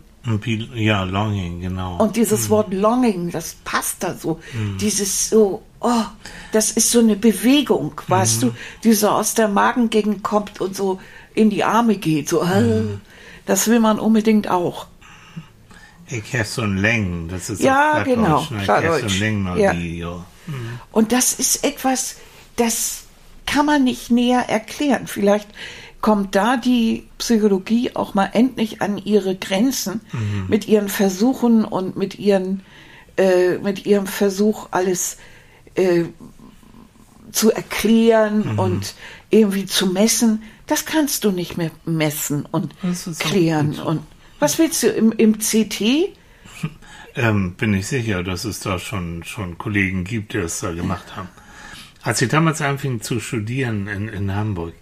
Ja, 0.76 1.04
Longing, 1.04 1.62
genau. 1.62 1.98
Und 1.98 2.18
dieses 2.18 2.50
Wort 2.50 2.74
Longing, 2.74 3.32
das 3.32 3.56
passt 3.64 4.04
da 4.04 4.14
so. 4.14 4.40
Dieses 4.82 5.30
so, 5.30 5.64
oh, 5.80 6.04
das 6.52 6.72
ist 6.72 6.92
so 6.92 7.00
eine 7.00 7.16
Bewegung, 7.16 8.00
weißt 8.08 8.44
du, 8.44 8.54
die 8.84 8.94
so 8.94 9.10
aus 9.10 9.34
der 9.34 9.48
Magengegend 9.48 10.24
kommt 10.24 10.62
und 10.62 10.76
so 10.76 11.00
in 11.34 11.50
die 11.50 11.64
Arme 11.64 11.98
geht. 11.98 12.30
So, 12.30 12.44
äh, 12.44 12.84
das 13.46 13.68
will 13.68 13.80
man 13.80 14.00
unbedingt 14.00 14.50
auch. 14.50 14.88
ich 16.08 16.34
habe 16.34 16.46
so 16.46 16.62
ein 16.62 16.78
Längen, 16.78 17.28
das 17.30 17.50
ist 17.50 17.62
Ja, 17.62 18.04
genau, 18.04 18.46
ne? 18.50 18.64
Ich 18.64 18.70
habe 18.70 19.00
so 19.00 19.06
ein 19.06 19.20
Längen 19.20 19.58
Ja. 19.58 19.74
ja. 19.74 20.26
Und 20.92 21.12
das 21.12 21.34
ist 21.34 21.64
etwas, 21.66 22.16
das 22.56 23.04
kann 23.46 23.66
man 23.66 23.84
nicht 23.84 24.10
näher 24.10 24.50
erklären. 24.50 25.08
Vielleicht 25.08 25.50
kommt 26.00 26.36
da 26.36 26.58
die 26.58 27.08
Psychologie 27.18 27.92
auch 27.96 28.14
mal 28.14 28.30
endlich 28.32 28.82
an 28.82 28.98
ihre 28.98 29.36
Grenzen 29.36 30.02
mit 30.48 30.68
ihren 30.68 30.90
Versuchen 30.90 31.66
und 31.66 31.98
mit 31.98 32.18
ihren 32.18 32.64
äh, 33.18 33.58
mit 33.58 33.86
ihrem 33.86 34.06
Versuch 34.06 34.68
alles 34.72 35.16
äh, 35.16 35.18
zu 37.32 37.52
erklären 37.52 38.58
und 38.58 38.96
irgendwie 39.30 39.66
zu 39.66 39.88
messen. 39.88 40.44
Das 40.66 40.86
kannst 40.86 41.24
du 41.24 41.32
nicht 41.32 41.58
mehr 41.58 41.72
messen 41.86 42.46
und 42.46 42.74
klären. 43.20 43.80
Und 43.80 44.02
was 44.40 44.60
willst 44.60 44.84
du 44.84 44.88
im, 44.88 45.12
im 45.12 45.38
CT? 45.40 45.82
Ähm, 47.20 47.56
bin 47.56 47.74
ich 47.74 47.88
sicher, 47.88 48.22
dass 48.22 48.46
es 48.46 48.60
da 48.60 48.78
schon, 48.78 49.24
schon 49.24 49.58
Kollegen 49.58 50.04
gibt, 50.04 50.34
die 50.34 50.38
das 50.38 50.60
da 50.60 50.72
gemacht 50.72 51.16
haben. 51.16 51.30
Als 52.04 52.22
ich 52.22 52.30
damals 52.30 52.62
anfing 52.62 53.02
zu 53.02 53.20
studieren 53.20 53.88
in, 53.88 54.08
in 54.08 54.36
Hamburg, 54.36 54.76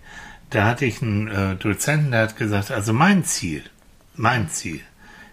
da 0.49 0.65
hatte 0.65 0.84
ich 0.84 1.01
einen 1.01 1.29
äh, 1.29 1.55
Dozenten, 1.55 2.12
der 2.12 2.23
hat 2.23 2.36
gesagt, 2.36 2.71
also 2.71 2.91
mein 2.91 3.23
Ziel, 3.23 3.63
mein 4.17 4.49
Ziel 4.49 4.81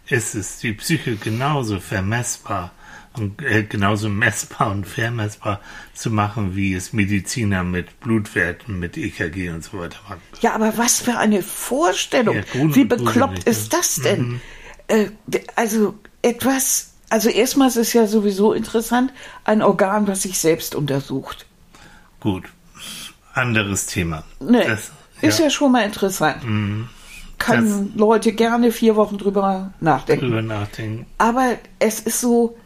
ist 0.07 0.37
es, 0.37 0.59
die 0.59 0.75
Psyche 0.75 1.17
genauso 1.17 1.81
vermessbar 1.81 2.71
und 3.15 3.43
äh, 3.43 3.63
genauso 3.65 4.09
messbar 4.09 4.71
und 4.71 4.87
vermessbar 4.87 5.61
zu 5.95 6.11
machen, 6.11 6.57
wie 6.57 6.75
es 6.75 6.93
Mediziner 6.93 7.63
mit 7.63 8.01
Blutwerten, 8.01 8.79
mit 8.79 8.97
EKG 8.97 9.51
und 9.51 9.63
so 9.65 9.79
weiter 9.79 9.99
machen. 10.09 10.21
Ja, 10.41 10.55
aber 10.55 10.77
was 10.79 11.01
für 11.01 11.19
eine 11.19 11.43
Vorstellung. 11.43 12.37
Ja, 12.37 12.43
gruselig, 12.43 12.77
Wie 12.77 12.85
bekloppt 12.85 13.45
ist 13.45 13.73
das 13.73 13.97
denn? 13.97 14.41
Äh, 14.89 15.09
d- 15.27 15.43
also 15.57 15.95
etwas, 16.23 16.93
also 17.11 17.29
erstmal 17.29 17.69
ist 17.69 17.77
es 17.77 17.93
ja 17.93 18.07
sowieso 18.07 18.53
interessant, 18.53 19.13
ein 19.45 19.63
Organ, 19.63 20.07
was 20.07 20.23
sich 20.23 20.39
selbst 20.39 20.75
untersucht. 20.75 21.47
Gut, 22.21 22.45
anderes 23.35 23.87
Thema. 23.87 24.25
Ne, 24.41 24.65
Das- 24.67 24.91
ist 25.21 25.39
ja. 25.39 25.51
schon 25.51 25.71
mal 25.73 25.85
interessant. 25.85 26.43
Können 27.39 27.93
Leute 27.97 28.33
gerne 28.33 28.71
vier 28.71 28.95
Wochen 28.97 29.19
drüber 29.19 29.73
nachdenken. 29.81 30.27
drüber 30.27 30.43
nachdenken. 30.43 31.07
Aber 31.19 31.57
es 31.81 31.99
ist 32.01 32.21
so, 32.21 32.57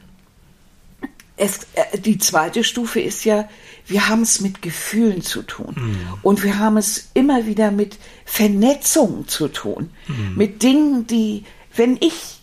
es, 1.37 1.67
äh, 1.75 1.99
die 1.99 2.19
zweite 2.19 2.65
Stufe 2.65 3.01
ist 3.01 3.25
ja, 3.25 3.49
wir 3.87 4.09
haben 4.09 4.23
es 4.23 4.41
mit 4.41 4.63
Gefühlen 4.63 5.23
zu 5.23 5.43
tun. 5.43 5.75
Mhm. 5.77 6.19
Und 6.23 6.43
wir 6.43 6.59
haben 6.59 6.77
es 6.77 7.11
immer 7.15 7.47
wieder 7.47 7.71
mit 7.71 7.99
Vernetzungen 8.25 9.29
zu 9.29 9.49
tun. 9.49 9.91
Mhm. 10.09 10.35
Mit 10.37 10.63
Dingen, 10.63 11.07
die, 11.07 11.45
wenn 11.75 11.97
ich 12.01 12.41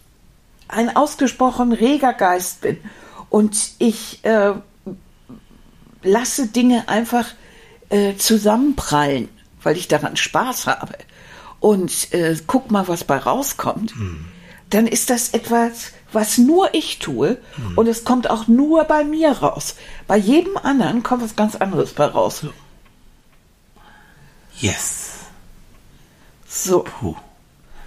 ein 0.67 0.95
ausgesprochen 0.95 1.71
reger 1.71 2.13
Geist 2.13 2.61
bin 2.61 2.77
und 3.29 3.73
ich 3.79 4.23
äh, 4.23 4.53
lasse 6.03 6.47
Dinge 6.47 6.87
einfach 6.87 7.27
äh, 7.89 8.15
zusammenprallen, 8.15 9.29
weil 9.61 9.77
ich 9.77 9.87
daran 9.87 10.15
Spaß 10.15 10.67
habe 10.67 10.97
und 11.59 12.13
äh, 12.13 12.35
guck 12.47 12.71
mal, 12.71 12.87
was 12.87 13.03
bei 13.03 13.17
rauskommt, 13.17 13.93
dann 14.69 14.87
ist 14.87 15.09
das 15.09 15.29
etwas, 15.29 15.93
was 16.13 16.37
nur 16.37 16.73
ich 16.73 16.99
tue 16.99 17.37
und 17.75 17.87
es 17.87 18.03
kommt 18.03 18.29
auch 18.29 18.47
nur 18.47 18.83
bei 18.85 19.03
mir 19.03 19.31
raus. 19.31 19.75
Bei 20.07 20.17
jedem 20.17 20.57
anderen 20.57 21.03
kommt 21.03 21.23
was 21.23 21.35
ganz 21.35 21.55
anderes 21.55 21.93
bei 21.93 22.05
raus. 22.05 22.45
Yes. 24.59 25.19
So, 26.47 26.81
Puh. 26.83 27.15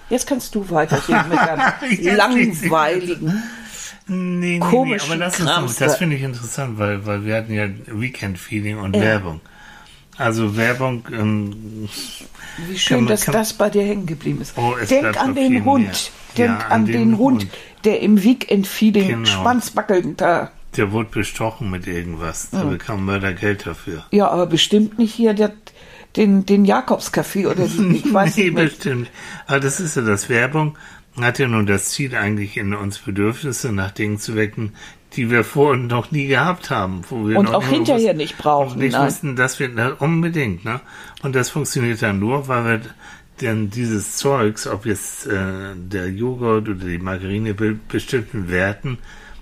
jetzt 0.09 0.27
kannst 0.27 0.53
du 0.55 0.69
weitergehen 0.69 1.29
mit 1.29 1.37
deinem 1.39 2.15
langweiligen. 2.17 3.43
Nee, 4.09 4.15
nee, 4.15 4.47
nee, 4.53 4.59
komischen 4.59 5.11
aber 5.11 5.17
lass 5.17 5.39
uns 5.39 5.49
Krams 5.49 5.73
so, 5.77 5.79
das 5.85 5.93
da. 5.93 5.97
finde 5.99 6.15
ich 6.17 6.21
interessant, 6.23 6.77
weil, 6.77 7.05
weil 7.05 7.25
wir 7.25 7.35
hatten 7.35 7.53
ja 7.53 7.67
Weekend-Feeling 7.87 8.77
und 8.79 8.95
Ja. 8.95 9.01
Werbung. 9.01 9.41
Also 10.17 10.55
Werbung, 10.57 11.05
ähm, 11.11 11.87
Wie 12.67 12.77
schön, 12.79 13.01
man- 13.01 13.07
dass 13.07 13.25
das 13.25 13.53
bei 13.53 13.69
dir 13.69 13.83
hängen 13.83 14.05
geblieben 14.05 14.41
ist. 14.41 14.57
Oh, 14.57 14.75
Denk 14.89 15.15
an 15.21 15.35
den 15.35 15.63
Hund. 15.63 16.11
Denk 16.37 16.59
Ja, 16.59 16.67
an, 16.67 16.85
den, 16.85 17.17
Hund, 17.17 17.47
der 17.87 18.01
im 18.01 18.21
Weekend-Feeling 18.23 19.07
Genau. 19.07 19.25
schwanzwackelnd 19.29 20.21
da. 20.21 20.51
der 20.75 20.91
wurde 20.91 21.09
bestochen 21.09 21.71
mit 21.71 21.87
irgendwas. 21.87 22.49
Da 22.51 22.63
bekam 22.63 23.05
Mörder 23.05 23.33
Geld 23.33 23.65
dafür. 23.65 24.03
Ja, 24.11 24.27
aber 24.27 24.45
bestimmt 24.45 24.99
nicht 24.99 25.13
hier 25.15 25.33
der, 25.33 25.53
den, 26.15 26.45
den 26.45 26.65
Jakobscafé 26.65 27.47
oder 27.49 27.65
die, 27.67 27.95
ich 28.05 28.13
weiß 28.13 28.37
nee, 28.37 28.43
nicht 28.51 28.55
bestimmt. 28.55 29.09
Aber 29.47 29.59
das 29.59 29.79
ist 29.79 29.95
ja 29.95 30.03
das. 30.03 30.29
Werbung 30.29 30.77
hat 31.19 31.39
ja 31.39 31.47
nun 31.47 31.65
das 31.65 31.89
Ziel, 31.89 32.15
eigentlich 32.15 32.57
in 32.57 32.75
uns 32.75 32.99
Bedürfnisse 32.99 33.71
nach 33.71 33.89
Dingen 33.91 34.19
zu 34.19 34.35
wecken, 34.35 34.73
die 35.13 35.31
wir 35.31 35.43
vorher 35.43 35.81
noch 35.81 36.11
nie 36.11 36.27
gehabt 36.27 36.69
haben. 36.69 37.01
Wo 37.09 37.27
wir 37.27 37.39
Und 37.39 37.45
noch 37.45 37.55
auch 37.55 37.63
hinterher 37.67 38.03
wussten- 38.09 38.17
nicht 38.17 38.37
brauchen, 38.37 38.73
und 38.73 38.79
Nicht 38.79 38.91
nein. 38.93 39.07
wussten, 39.07 39.35
dass 39.35 39.59
wir 39.59 39.69
na, 39.73 39.93
unbedingt, 39.97 40.63
ne? 40.65 40.79
Und 41.23 41.33
das 41.35 41.49
funktioniert 41.49 42.01
dann 42.03 42.19
nur, 42.19 42.47
weil 42.49 42.65
wir 42.65 42.81
denn 43.41 43.69
dieses 43.69 44.17
Zeugs, 44.17 44.67
ob 44.67 44.85
jetzt 44.85 45.27
äh, 45.27 45.73
der 45.75 46.09
Joghurt 46.09 46.67
oder 46.69 46.85
die 46.85 46.97
Margarine 46.97 47.53
be 47.53 47.77
bestimmten 47.87 48.49
Werten 48.49 48.97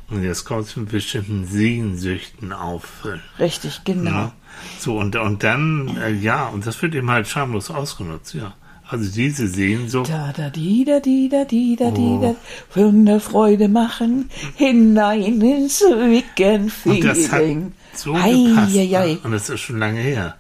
und 0.10 0.24
das 0.24 0.46
kommt 0.46 0.76
mit 0.78 0.90
bestimmten 0.90 1.46
Sehnsüchten 1.48 2.54
auffüllen. 2.54 3.22
Richtig, 3.40 3.82
genau. 3.86 4.12
Ja. 4.12 4.32
So, 4.80 4.98
und, 5.00 5.16
und 5.16 5.44
dann, 5.44 5.98
äh, 5.98 6.12
ja, 6.14 6.48
und 6.48 6.66
das 6.66 6.82
wird 6.82 6.94
eben 6.96 7.10
halt 7.10 7.28
schamlos 7.28 7.70
ausgenutzt, 7.72 8.34
ja. 8.36 8.54
Also 8.88 9.12
diese 9.12 9.48
Sehnsucht, 9.48 10.10
Da, 10.12 10.32
da, 10.32 10.52
di, 10.52 10.86
da, 10.86 11.00
di, 11.00 11.28
da, 11.28 11.44
di, 11.44 11.76
da, 11.76 11.90
di, 11.90 12.02
Oh. 12.02 12.36
da. 12.76 12.80
Wunder 12.80 13.20
Freude 13.20 13.68
machen, 13.68 14.30
hinein 14.56 15.42
ins 15.42 15.82
Weekend-Feeling. 15.82 17.74
So 17.98 18.14
Ei, 18.16 18.32
gepasst. 18.50 18.76
ei, 18.76 18.98
ei. 18.98 19.08
ne? 19.14 19.20
Und 19.24 19.32
das 19.32 19.50
ist 19.50 19.62
schon 19.62 19.80
lange 19.80 20.00
her. 20.00 20.36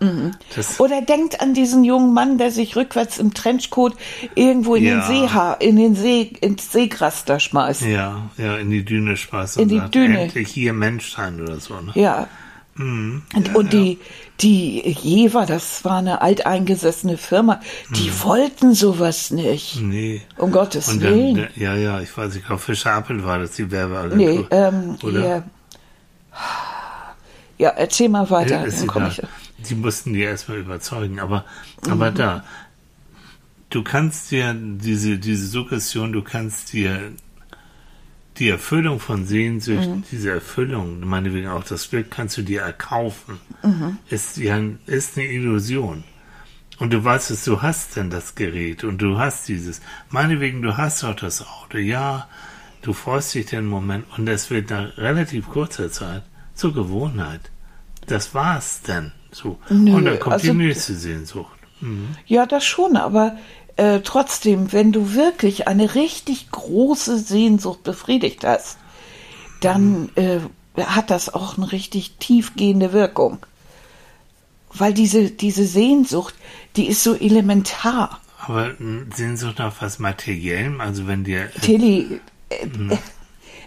Das, 0.55 0.79
Oder 0.79 1.01
denkt 1.01 1.41
an 1.41 1.53
diesen 1.53 1.83
jungen 1.83 2.13
Mann, 2.13 2.37
der 2.37 2.51
sich 2.51 2.75
rückwärts 2.75 3.17
im 3.17 3.33
Trenchcoat 3.33 3.93
irgendwo 4.35 4.75
in 4.75 4.83
Ja. 4.85 4.99
den 4.99 5.03
Seeha, 5.07 5.53
in 5.53 5.75
den 5.75 5.95
See, 5.95 6.21
ins 6.41 6.71
Seegras 6.71 7.25
da 7.25 7.39
schmeißt. 7.39 7.81
ja, 7.83 8.21
ja, 8.37 8.57
in 8.57 8.69
die 8.69 8.83
Düne 8.85 9.17
spaß 9.17 9.57
In 9.57 9.63
und 9.63 9.69
die 9.69 9.77
sagt, 9.77 9.95
Düne. 9.95 10.19
endlich 10.21 10.49
hier 10.49 10.73
Menschsein 10.73 11.41
oder 11.41 11.59
so, 11.59 11.75
ne? 11.81 11.91
Ja. 11.95 12.27
Mhm. 12.77 13.23
Und, 13.33 13.55
und 13.55 13.71
die, 13.71 13.99
die 14.41 14.81
Jever, 15.01 15.45
das 15.45 15.85
war 15.85 15.99
eine 15.99 16.21
alteingesessene 16.21 17.17
Firma, 17.17 17.61
die 17.91 18.11
wollten 18.21 18.73
sowas 18.73 19.31
nicht. 19.31 19.79
Nee. 19.81 20.21
Um 20.37 20.51
Gottes 20.51 20.89
Und 20.89 20.99
Willen. 20.99 21.35
dann, 21.35 21.47
ja, 21.55 21.73
ja, 21.75 22.01
ich 22.01 22.17
weiß, 22.17 22.35
ich 22.35 22.45
glaube, 22.45 22.61
Fischer 22.61 22.91
Appel 22.91 23.23
war 23.23 23.39
das, 23.39 23.51
die 23.51 23.71
Werbeagentur. 23.71 24.17
nee, 24.17 24.45
ähm, 24.51 24.97
Oder? 25.03 25.25
ja. 25.25 25.43
Ja, 27.57 27.69
erzähl 27.69 28.09
mal 28.09 28.29
weiter. 28.29 28.65
Ist 28.65 28.81
dann 28.81 28.87
komm 28.87 29.07
ich. 29.07 29.21
Die 29.57 29.75
mussten 29.75 30.13
die 30.13 30.21
erstmal 30.21 30.57
überzeugen, 30.59 31.19
aber, 31.19 31.45
aber 31.89 32.11
Mhm. 32.11 32.15
da, 32.15 32.43
du 33.69 33.83
kannst 33.83 34.31
dir 34.31 34.53
diese, 34.53 35.17
diese 35.17 35.47
Suggestion, 35.47 36.11
du 36.13 36.21
kannst 36.21 36.73
dir 36.73 37.11
die 38.37 38.49
Erfüllung 38.49 38.99
von 38.99 39.25
Sehnsucht, 39.25 39.87
Mhm. 39.89 40.03
diese 40.11 40.31
Erfüllung, 40.31 40.99
meinetwegen 41.07 41.47
auch 41.47 41.63
das 41.63 41.89
Glück, 41.89 42.11
kannst 42.11 42.35
du 42.37 42.41
dir 42.41 42.61
erkaufen. 42.61 43.39
Mhm. 43.63 43.97
Ist 44.09 44.37
ja 44.37 44.59
ist 44.87 45.17
eine 45.17 45.27
Illusion. 45.27 46.03
Und 46.77 46.91
du 46.91 47.01
weißt 47.01 47.31
es, 47.31 47.45
du 47.45 47.61
hast 47.61 47.95
denn 47.95 48.09
das 48.09 48.35
Gerät 48.35 48.83
und 48.83 49.01
du 49.01 49.17
hast 49.17 49.47
dieses. 49.47 49.79
Meinetwegen, 50.09 50.61
du 50.61 50.75
hast 50.75 51.05
auch 51.05 51.15
das 51.15 51.41
Auto. 51.47 51.77
Ja, 51.77 52.27
du 52.81 52.91
freust 52.91 53.33
dich 53.33 53.45
den 53.45 53.65
Moment 53.65 54.05
und 54.17 54.27
es 54.27 54.49
wird 54.49 54.69
nach 54.69 54.97
relativ 54.97 55.47
kurzer 55.47 55.89
Zeit 55.89 56.23
zur 56.55 56.73
Gewohnheit. 56.73 57.41
Das 58.07 58.33
war's 58.33 58.81
dann. 58.85 59.11
So. 59.31 59.57
Nö, 59.69 59.95
und 59.95 60.05
dann 60.05 60.19
kommt 60.19 60.33
also- 60.33 60.47
die 60.51 60.57
nächste 60.57 60.95
Sehnsucht. 60.95 61.57
Mhm. 61.81 62.15
Ja, 62.25 62.45
das 62.45 62.65
schon, 62.65 62.95
aber 62.95 63.37
äh, 63.75 63.99
trotzdem, 63.99 64.71
wenn 64.71 64.91
du 64.91 65.13
wirklich 65.13 65.67
eine 65.67 65.95
richtig 65.95 66.49
große 66.51 67.17
Sehnsucht 67.17 67.83
befriedigt 67.83 68.45
hast, 68.45 68.77
dann 69.59 70.09
äh, 70.15 70.39
hat 70.81 71.09
das 71.09 71.33
auch 71.33 71.57
eine 71.57 71.71
richtig 71.71 72.15
tiefgehende 72.17 72.93
Wirkung. 72.93 73.39
Weil 74.73 74.93
diese, 74.93 75.31
diese 75.31 75.65
Sehnsucht, 75.65 76.35
die 76.75 76.87
ist 76.87 77.03
so 77.03 77.15
elementar. 77.15 78.21
Aber 78.39 78.73
mh, 78.77 79.15
Sehnsucht 79.15 79.59
nach 79.59 79.73
was 79.81 79.99
Materiellem, 79.99 80.81
also 80.81 81.07
wenn 81.07 81.23
dir. 81.23 81.49
Tilly, 81.61 82.19
äh, 82.49 82.65
äh, 82.65 82.97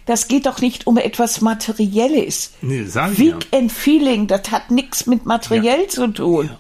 das 0.09 0.27
geht 0.27 0.47
doch 0.47 0.61
nicht 0.61 0.87
um 0.87 0.97
etwas 0.97 1.41
Materielles. 1.43 2.53
Nee, 2.63 2.85
sag 2.85 3.13
ich 3.13 3.19
ja. 3.19 3.25
Weekend 3.37 3.71
Feeling, 3.73 4.27
das 4.27 4.51
hat 4.51 4.71
nichts 4.71 5.07
mit 5.07 5.27
materiell 5.27 5.87
zu 5.89 6.09
tun. 6.09 6.47
Ja. 6.47 6.59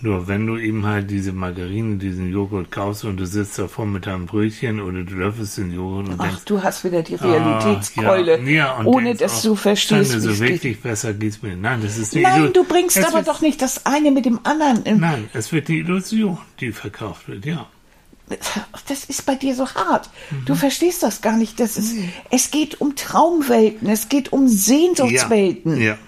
Nur 0.00 0.28
wenn 0.28 0.46
du 0.46 0.58
eben 0.58 0.84
halt 0.84 1.10
diese 1.10 1.32
Margarine, 1.32 1.96
diesen 1.96 2.30
Joghurt 2.30 2.70
kaufst 2.70 3.04
und 3.04 3.16
du 3.18 3.26
sitzt 3.26 3.58
davor 3.58 3.86
mit 3.86 4.06
deinem 4.06 4.26
Brötchen 4.26 4.80
oder 4.80 5.02
du 5.02 5.14
löffelst 5.14 5.58
den 5.58 5.72
Joghurt 5.74 6.08
und 6.08 6.14
Ach, 6.18 6.26
denkst, 6.26 6.44
du 6.46 6.62
hast 6.62 6.84
wieder 6.84 7.02
die 7.02 7.18
ah, 7.18 7.24
Realitätskeule, 7.24 8.38
ja, 8.40 8.48
ja, 8.50 8.72
und 8.78 8.86
ohne 8.86 9.14
dass 9.14 9.42
du 9.42 9.54
verstehst, 9.54 10.12
Schande, 10.12 10.28
wie 10.30 10.34
so 10.34 10.40
wirklich 10.40 10.80
besser 10.80 11.14
geht's 11.14 11.42
mir. 11.42 11.56
Nein, 11.56 11.80
das 11.82 11.96
ist 11.96 12.14
die 12.14 12.20
Nein, 12.20 12.42
Illu- 12.42 12.52
du 12.52 12.64
bringst 12.64 13.02
aber 13.02 13.22
doch 13.22 13.40
nicht 13.40 13.62
das 13.62 13.86
eine 13.86 14.10
mit 14.10 14.24
dem 14.26 14.40
anderen. 14.42 14.82
in- 14.84 15.00
Nein, 15.00 15.28
es 15.32 15.52
wird 15.52 15.68
die 15.68 15.78
Illusion, 15.78 16.38
die 16.60 16.72
verkauft 16.72 17.28
wird, 17.28 17.46
ja. 17.46 17.66
Das 18.88 19.04
ist 19.04 19.26
bei 19.26 19.34
dir 19.34 19.54
so 19.54 19.68
hart. 19.68 20.08
Mhm. 20.30 20.44
Du 20.46 20.54
verstehst 20.54 21.02
das 21.02 21.20
gar 21.20 21.36
nicht. 21.36 21.60
Das 21.60 21.76
ist, 21.76 21.94
es 22.30 22.50
geht 22.50 22.80
um 22.80 22.96
Traumwelten, 22.96 23.88
es 23.88 24.08
geht 24.08 24.32
um 24.32 24.48
Sehnsuchtswelten. 24.48 25.76
Ja. 25.78 25.84
ja. 25.84 25.98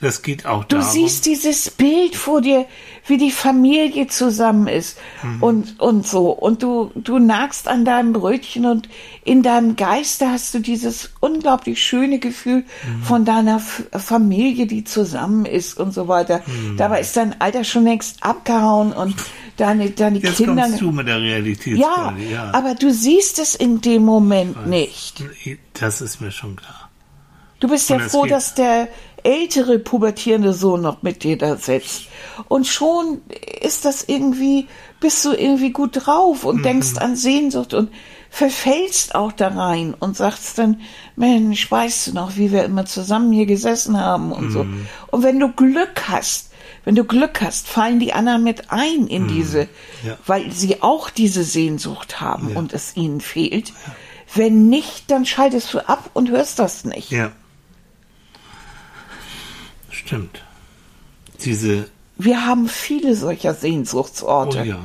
Das 0.00 0.20
geht 0.22 0.44
auch 0.44 0.64
Du 0.64 0.76
darum. 0.78 0.92
siehst 0.92 1.24
dieses 1.24 1.70
Bild 1.70 2.14
vor 2.16 2.42
dir, 2.42 2.66
wie 3.06 3.16
die 3.16 3.30
Familie 3.30 4.06
zusammen 4.08 4.66
ist 4.66 4.98
Mhm. 5.22 5.42
und, 5.42 5.80
und 5.80 6.06
so. 6.06 6.30
Und 6.30 6.62
du, 6.62 6.90
du 6.94 7.18
nagst 7.18 7.68
an 7.68 7.84
deinem 7.86 8.12
Brötchen 8.12 8.66
und 8.66 8.88
in 9.24 9.42
deinem 9.42 9.76
Geiste 9.76 10.28
hast 10.30 10.52
du 10.52 10.58
dieses 10.58 11.10
unglaublich 11.20 11.82
schöne 11.82 12.18
Gefühl 12.18 12.64
Mhm. 12.86 13.02
von 13.04 13.24
deiner 13.24 13.56
F 13.56 13.84
Familie, 13.96 14.66
die 14.66 14.84
zusammen 14.84 15.46
ist 15.46 15.78
und 15.78 15.94
so 15.94 16.06
weiter. 16.08 16.42
Mhm. 16.46 16.76
Dabei 16.76 17.00
ist 17.00 17.16
dein 17.16 17.40
Alter 17.40 17.64
schon 17.64 17.84
längst 17.84 18.22
abgehauen 18.22 18.92
und 18.92 19.14
deine, 19.56 19.90
deine 19.90 20.18
Jetzt 20.18 20.36
Kinder. 20.36 20.62
kommst 20.62 20.80
du 20.80 20.90
mit 20.90 21.06
der 21.06 21.20
Realität. 21.20 21.76
Ja, 21.78 22.14
aber 22.52 22.74
du 22.74 22.92
siehst 22.92 23.38
es 23.38 23.54
in 23.54 23.80
dem 23.80 24.02
Moment 24.04 24.66
nicht. 24.66 25.22
Das 25.74 26.00
ist 26.00 26.20
mir 26.20 26.30
schon 26.30 26.56
klar. 26.56 26.90
Du 27.60 27.68
bist 27.68 27.88
ja 27.88 27.96
es 27.96 28.12
froh, 28.12 28.26
dass 28.26 28.54
der 28.54 28.88
ältere 29.22 29.78
pubertierende 29.78 30.52
Sohn 30.52 30.82
noch 30.82 31.02
mit 31.02 31.22
dir 31.24 31.38
da 31.38 31.56
sitzt. 31.56 32.08
Und 32.48 32.66
schon 32.66 33.22
ist 33.62 33.84
das 33.86 34.04
irgendwie, 34.06 34.66
bist 35.00 35.24
du 35.24 35.32
irgendwie 35.32 35.70
gut 35.70 36.04
drauf 36.04 36.42
Mhm. 36.42 36.48
und 36.48 36.62
denkst 36.64 36.98
an 36.98 37.16
Sehnsucht 37.16 37.72
und 37.72 37.90
verfällst 38.28 39.14
auch 39.14 39.32
da 39.32 39.48
rein 39.48 39.94
und 39.98 40.16
sagst 40.16 40.58
dann, 40.58 40.80
Mensch, 41.16 41.70
weißt 41.70 42.08
du 42.08 42.12
noch, 42.14 42.36
wie 42.36 42.52
wir 42.52 42.64
immer 42.64 42.84
zusammen 42.84 43.32
hier 43.32 43.46
gesessen 43.46 43.98
haben 43.98 44.32
und 44.32 44.50
so. 44.50 44.64
Mhm. 44.64 44.86
Und 45.10 45.22
wenn 45.22 45.38
du 45.38 45.50
Glück 45.52 46.02
hast, 46.08 46.50
wenn 46.84 46.94
du 46.94 47.04
Glück 47.04 47.40
hast, 47.40 47.66
fallen 47.68 47.98
die 48.00 48.12
anderen 48.12 48.42
mit 48.44 48.70
ein 48.70 49.06
in 49.06 49.26
diese, 49.28 49.64
Mhm. 50.02 50.08
Ja. 50.08 50.18
weil 50.26 50.52
sie 50.52 50.82
auch 50.82 51.10
diese 51.10 51.44
Sehnsucht 51.44 52.20
haben 52.20 52.50
Ja. 52.50 52.58
und 52.58 52.72
es 52.72 52.96
ihnen 52.96 53.20
fehlt. 53.20 53.72
Wenn 54.34 54.68
nicht, 54.68 55.10
dann 55.10 55.24
schaltest 55.26 55.72
du 55.74 55.88
ab 55.88 56.10
und 56.14 56.30
hörst 56.30 56.58
das 56.58 56.84
nicht. 56.84 57.10
Ja. 57.10 57.32
Stimmt. 59.90 60.42
Diese, 61.44 61.88
Wir 62.16 62.46
haben 62.46 62.68
viele 62.68 63.16
solcher 63.16 63.54
Sehnsuchtsorte. 63.54 64.60
oh 64.60 64.64
ja. 64.64 64.78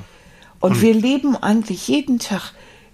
Und 0.59 0.81
wir 0.81 0.93
leben 0.93 1.35
eigentlich 1.37 1.87
jeden 1.87 2.19
Tag 2.19 2.53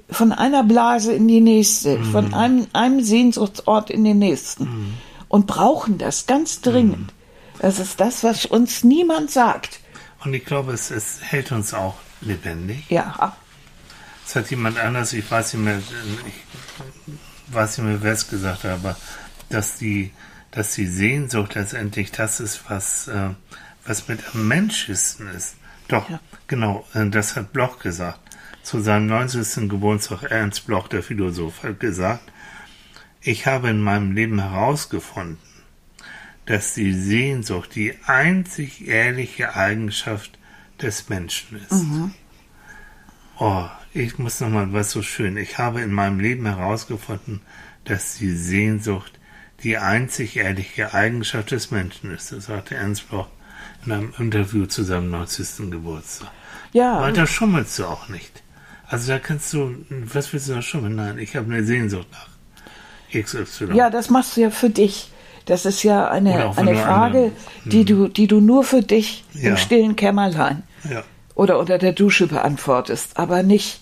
von 0.09 0.31
einer 0.31 0.63
Blase 0.63 1.13
in 1.13 1.27
die 1.27 1.41
nächste, 1.41 1.97
Mhm. 1.97 2.11
von 2.11 2.33
einem, 2.33 2.67
einem 2.73 3.01
Sehnsuchtsort 3.03 3.89
in 3.89 4.03
den 4.03 4.19
nächsten. 4.19 4.93
und 5.27 5.47
brauchen 5.47 5.97
das 5.97 6.27
ganz 6.27 6.61
dringend. 6.61 7.11
Das 7.59 7.79
ist 7.79 7.99
das, 7.99 8.23
was 8.23 8.45
uns 8.45 8.83
niemand 8.83 9.31
sagt. 9.31 9.79
Und 10.23 10.33
ich 10.33 10.45
glaube, 10.45 10.73
es, 10.73 10.91
es 10.91 11.19
hält 11.21 11.51
uns 11.51 11.73
auch 11.73 11.95
lebendig. 12.21 12.89
Ja. 12.89 13.35
Es 14.25 14.35
hat 14.35 14.49
jemand 14.49 14.79
anders, 14.79 15.13
ich 15.13 15.29
weiß 15.29 15.53
nicht 15.53 15.63
mehr, 15.63 15.79
ich 16.27 17.53
weiß 17.53 17.77
nicht 17.77 17.87
mehr, 17.87 18.01
wer 18.01 18.13
es 18.13 18.27
gesagt 18.27 18.63
hat, 18.63 18.71
aber 18.71 18.97
dass 19.49 19.77
die, 19.77 20.11
dass 20.51 20.73
die 20.73 20.87
Sehnsucht 20.87 21.53
letztendlich 21.55 22.11
das 22.11 22.39
ist, 22.39 22.61
was, 22.69 23.07
äh, 23.07 23.29
was 23.85 24.07
mit 24.07 24.19
am 24.33 24.47
menschlichsten 24.47 25.27
ist. 25.27 25.55
Doch, 25.87 26.09
Ja. 26.09 26.19
genau, 26.47 26.87
äh, 26.95 27.07
das 27.09 27.35
hat 27.35 27.53
Bloch 27.53 27.77
gesagt. 27.79 28.19
Zu 28.63 28.81
seinem 28.81 29.05
90. 29.05 29.69
Geburtstag, 29.69 30.23
Ernst 30.23 30.65
Bloch, 30.65 30.87
der 30.87 31.03
Philosoph, 31.03 31.61
hat 31.61 31.79
gesagt, 31.79 32.23
ich 33.21 33.45
habe 33.45 33.69
in 33.69 33.79
meinem 33.81 34.13
Leben 34.13 34.39
herausgefunden, 34.41 35.37
dass 36.45 36.73
die 36.73 36.93
Sehnsucht 36.93 37.75
die 37.75 37.95
einzig 38.05 38.87
ehrliche 38.87 39.55
Eigenschaft 39.55 40.37
des 40.81 41.09
Menschen 41.09 41.59
ist. 41.69 41.85
Oh, 43.39 43.65
ich 43.93 44.17
muss 44.17 44.39
nochmal, 44.39 44.71
was 44.73 44.91
so 44.91 45.01
schön. 45.01 45.37
Ich 45.37 45.57
habe 45.57 45.81
in 45.81 45.91
meinem 45.91 46.19
Leben 46.19 46.45
herausgefunden, 46.45 47.41
dass 47.85 48.15
die 48.15 48.35
Sehnsucht 48.35 49.19
die 49.63 49.77
einzig 49.77 50.37
ehrliche 50.37 50.93
Eigenschaft 50.93 51.51
des 51.51 51.71
Menschen 51.71 52.11
ist. 52.11 52.31
Das 52.31 52.45
sagte 52.45 52.75
Ernst 52.75 53.09
Bloch 53.09 53.27
in 53.85 53.91
einem 53.91 54.13
Interview 54.17 54.65
zu 54.65 54.83
seinem 54.83 55.11
90. 55.11 55.71
Geburtstag. 55.71 56.31
Ja. 56.73 57.01
Weiter 57.01 57.25
schummelst 57.25 57.79
du 57.79 57.85
auch 57.85 58.09
nicht. 58.09 58.43
Also 58.87 59.11
da 59.11 59.19
kannst 59.19 59.53
du, 59.53 59.75
was 59.89 60.31
willst 60.31 60.49
du 60.49 60.53
da 60.53 60.61
schummeln? 60.61 60.95
Nein, 60.95 61.17
ich 61.17 61.35
habe 61.35 61.51
eine 61.51 61.63
Sehnsucht 61.63 62.07
nach 62.11 62.29
XY. 63.23 63.73
Ja, 63.73 63.89
das 63.89 64.09
machst 64.09 64.37
du 64.37 64.41
ja 64.41 64.49
für 64.49 64.69
dich. 64.69 65.11
Das 65.45 65.65
ist 65.65 65.83
ja 65.83 66.07
eine, 66.09 66.55
eine 66.57 66.75
Frage, 66.75 67.17
anderen- 67.17 67.31
die 67.65 67.85
du, 67.85 68.07
die 68.07 68.27
du 68.27 68.39
nur 68.41 68.63
für 68.63 68.81
dich 68.81 69.23
Ja. 69.33 69.51
im 69.51 69.57
stillen 69.57 69.95
Kämmerlein 69.95 70.63
ja. 70.89 71.03
oder 71.35 71.59
unter 71.59 71.77
der 71.77 71.93
Dusche 71.93 72.27
beantwortest, 72.27 73.17
aber 73.17 73.43
nicht, 73.43 73.79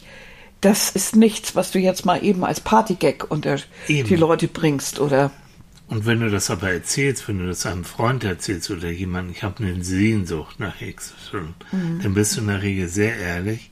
das 0.61 0.89
ist 0.91 1.15
nichts, 1.15 1.55
was 1.55 1.71
du 1.71 1.79
jetzt 1.79 2.05
mal 2.05 2.23
eben 2.23 2.43
als 2.43 2.59
Partygag 2.61 3.25
unter 3.29 3.57
Eben. 3.87 4.07
die 4.07 4.15
Leute 4.15 4.47
bringst 4.47 4.99
oder 4.99 5.31
Und 5.89 6.05
wenn 6.05 6.19
du 6.21 6.29
das 6.29 6.49
aber 6.49 6.71
erzählst, 6.71 7.27
wenn 7.27 7.39
du 7.39 7.47
das 7.47 7.65
einem 7.65 7.83
Freund 7.85 8.23
erzählst 8.23 8.69
oder 8.71 8.89
jemandem, 8.89 9.33
ich 9.33 9.43
habe 9.43 9.63
eine 9.63 9.83
Sehnsucht 9.83 10.59
nach 10.59 10.75
XY, 10.79 11.53
dann 12.01 12.13
bist 12.13 12.35
du 12.35 12.41
in 12.41 12.47
der 12.47 12.61
Regel 12.61 12.87
sehr 12.87 13.15
ehrlich. 13.17 13.69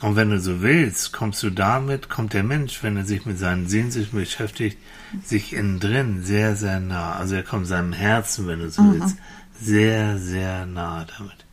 Und 0.00 0.14
wenn 0.14 0.30
du 0.30 0.40
so 0.40 0.62
willst, 0.62 1.12
kommst 1.12 1.42
du 1.42 1.50
damit, 1.50 2.08
kommt 2.08 2.32
der 2.32 2.44
Mensch, 2.44 2.82
wenn 2.82 2.96
er 2.96 3.04
sich 3.04 3.26
mit 3.26 3.38
seinen 3.38 3.66
Sehnsüchten 3.66 4.18
beschäftigt, 4.18 4.78
sich 5.24 5.52
innen 5.52 5.80
drin 5.80 6.22
sehr, 6.22 6.54
sehr 6.54 6.78
nah. 6.78 7.16
Also 7.16 7.34
er 7.34 7.42
kommt 7.42 7.66
seinem 7.66 7.92
Herzen, 7.92 8.46
wenn 8.46 8.60
du 8.60 8.70
so 8.70 8.82
willst, 8.92 9.16
sehr, 9.60 10.18
sehr 10.18 10.66
nah 10.66 11.04
damit. 11.04 11.44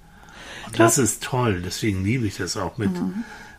Und 0.68 0.80
das 0.80 0.98
ist 0.98 1.24
toll, 1.24 1.62
deswegen 1.64 2.04
liebe 2.04 2.28
ich 2.28 2.38
das 2.38 2.58
auch 2.58 2.78
mit, 2.78 2.92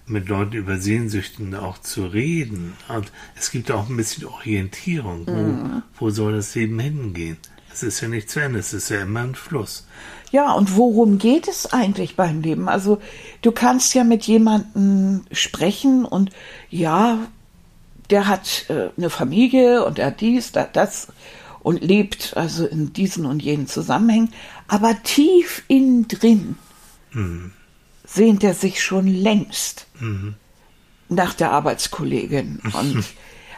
mit 0.07 0.29
Leuten 0.29 0.55
über 0.55 0.79
Sehnsüchten 0.79 1.55
auch 1.55 1.79
zu 1.79 2.07
reden. 2.07 2.75
Und 2.88 3.11
es 3.35 3.51
gibt 3.51 3.72
auch 3.72 3.88
ein 3.88 3.96
bisschen 3.96 4.27
Orientierung. 4.27 5.27
Wo, 5.27 5.83
wo 5.99 6.11
soll 6.11 6.35
das 6.35 6.55
Leben 6.55 6.79
hingehen? 6.79 7.38
Es 7.72 7.83
ist 7.83 8.01
ja 8.01 8.09
nicht 8.09 8.31
zu 8.31 8.40
Ende, 8.40 8.61
es 8.61 8.72
ist 8.72 8.88
ja 8.88 9.03
immer 9.03 9.20
ein 9.20 9.35
Fluss. 9.35 9.87
Ja, 10.32 10.52
und 10.52 10.76
worum 10.76 11.18
geht 11.18 11.48
es 11.48 11.72
eigentlich 11.72 12.16
beim 12.16 12.40
Leben? 12.40 12.68
Also 12.68 12.98
du 13.42 13.52
kannst 13.52 13.94
ja 13.94 14.04
mit 14.04 14.24
jemandem 14.24 15.24
sprechen 15.30 16.04
und 16.04 16.30
ja, 16.68 17.18
der 18.10 18.26
hat 18.26 18.66
äh, 18.68 18.90
eine 18.96 19.10
Familie 19.10 19.84
und 19.84 19.98
er 19.98 20.06
hat 20.06 20.20
dies, 20.20 20.52
hat 20.54 20.76
das 20.76 21.08
und 21.60 21.82
lebt 21.82 22.36
also 22.36 22.66
in 22.66 22.92
diesen 22.92 23.26
und 23.26 23.42
jenen 23.42 23.66
Zusammenhängen, 23.66 24.32
aber 24.68 25.02
tief 25.02 25.64
innen 25.68 26.06
drin 26.06 26.56
sehnt 28.04 28.44
er 28.44 28.54
sich 28.54 28.82
schon 28.82 29.06
längst 29.06 29.86
nach 31.08 31.34
der 31.34 31.50
Arbeitskollegin 31.52 32.60
und 32.72 33.04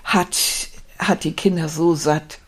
hat, 0.05 0.39
hat 0.99 1.25
die 1.25 1.33
Kinder 1.33 1.69
so 1.69 1.95
satt 1.95 2.39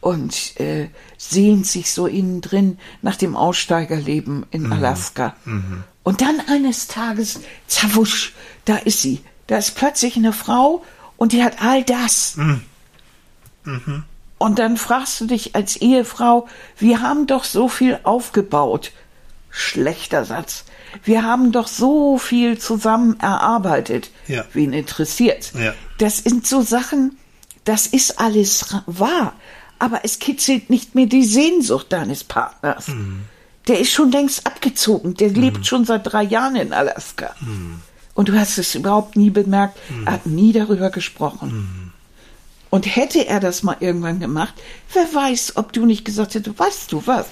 und 0.00 0.60
äh, 0.60 0.88
sehnt 1.18 1.66
sich 1.66 1.92
so 1.92 2.06
innen 2.06 2.40
drin 2.40 2.78
nach 3.02 3.16
dem 3.16 3.36
Aussteigerleben 3.36 4.46
in 4.50 4.72
Alaska. 4.72 5.36
Und 6.02 6.20
dann 6.20 6.40
eines 6.48 6.88
Tages, 6.88 7.40
zawusch, 7.66 8.32
da 8.64 8.76
ist 8.76 9.02
sie. 9.02 9.20
Da 9.46 9.58
ist 9.58 9.74
plötzlich 9.74 10.16
eine 10.16 10.32
Frau 10.32 10.84
und 11.16 11.32
die 11.32 11.42
hat 11.42 11.60
all 11.60 11.84
das. 11.84 12.36
Und 14.38 14.58
dann 14.58 14.76
fragst 14.76 15.20
du 15.20 15.26
dich 15.26 15.54
als 15.54 15.76
Ehefrau, 15.76 16.48
wir 16.78 17.00
haben 17.00 17.26
doch 17.26 17.44
so 17.44 17.68
viel 17.68 18.00
aufgebaut. 18.02 18.92
Schlechter 19.50 20.24
Satz. 20.24 20.64
Wir 21.04 21.22
haben 21.22 21.52
doch 21.52 21.68
so 21.68 22.18
viel 22.18 22.58
zusammen 22.58 23.20
erarbeitet. 23.20 24.10
Ja. 24.26 24.44
Wen 24.52 24.72
interessiert? 24.72 25.52
Ja. 25.54 25.74
Das 25.98 26.18
sind 26.18 26.46
so 26.46 26.62
Sachen, 26.62 27.16
das 27.64 27.86
ist 27.86 28.18
alles 28.20 28.74
wahr. 28.86 29.34
Aber 29.78 30.00
es 30.04 30.18
kitzelt 30.18 30.70
nicht 30.70 30.94
mehr 30.94 31.06
die 31.06 31.24
Sehnsucht 31.24 31.92
deines 31.92 32.24
Partners. 32.24 32.86
Der 33.68 33.80
ist 33.80 33.92
schon 33.92 34.12
längst 34.12 34.46
abgezogen. 34.46 35.14
Der 35.14 35.30
lebt 35.30 35.66
schon 35.66 35.84
seit 35.84 36.12
drei 36.12 36.22
Jahren 36.22 36.56
in 36.56 36.72
Alaska. 36.72 37.34
Und 38.14 38.28
du 38.28 38.38
hast 38.38 38.58
es 38.58 38.74
überhaupt 38.74 39.16
nie 39.16 39.30
bemerkt. 39.30 39.78
Er 40.04 40.12
hat 40.12 40.26
nie 40.26 40.52
darüber 40.52 40.90
gesprochen. 40.90 41.92
Und 42.70 42.86
hätte 42.86 43.26
er 43.26 43.38
das 43.38 43.62
mal 43.62 43.76
irgendwann 43.80 44.18
gemacht, 44.18 44.54
wer 44.92 45.12
weiß, 45.12 45.56
ob 45.56 45.72
du 45.72 45.84
nicht 45.84 46.04
gesagt 46.04 46.34
hättest, 46.34 46.58
weißt 46.58 46.92
du 46.92 47.02
was? 47.06 47.26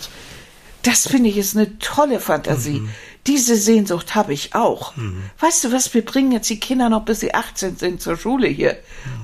Das 0.82 1.08
finde 1.08 1.28
ich 1.28 1.36
ist 1.36 1.56
eine 1.56 1.78
tolle 1.78 2.20
Fantasie. 2.20 2.82
Diese 3.26 3.56
Sehnsucht 3.56 4.14
habe 4.14 4.32
ich 4.32 4.54
auch. 4.54 4.94
Weißt 5.38 5.64
du 5.64 5.72
was, 5.72 5.92
wir 5.94 6.04
bringen 6.04 6.32
jetzt 6.32 6.50
die 6.50 6.60
Kinder 6.60 6.88
noch 6.88 7.04
bis 7.04 7.20
sie 7.20 7.34
18 7.34 7.76
sind 7.76 8.00
zur 8.00 8.16
Schule 8.16 8.48
hier. 8.48 8.78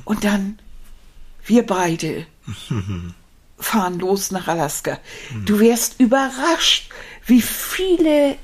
Und 0.05 0.25
dann 0.25 0.59
wir 1.47 1.65
beide 1.67 2.27
fahren 3.59 3.99
los 3.99 4.31
nach 4.31 4.49
Alaska. 4.49 4.99
Du 5.45 5.59
wärst 5.61 5.99
überrascht, 6.01 6.91
wie 7.27 7.41
viele 7.43 8.37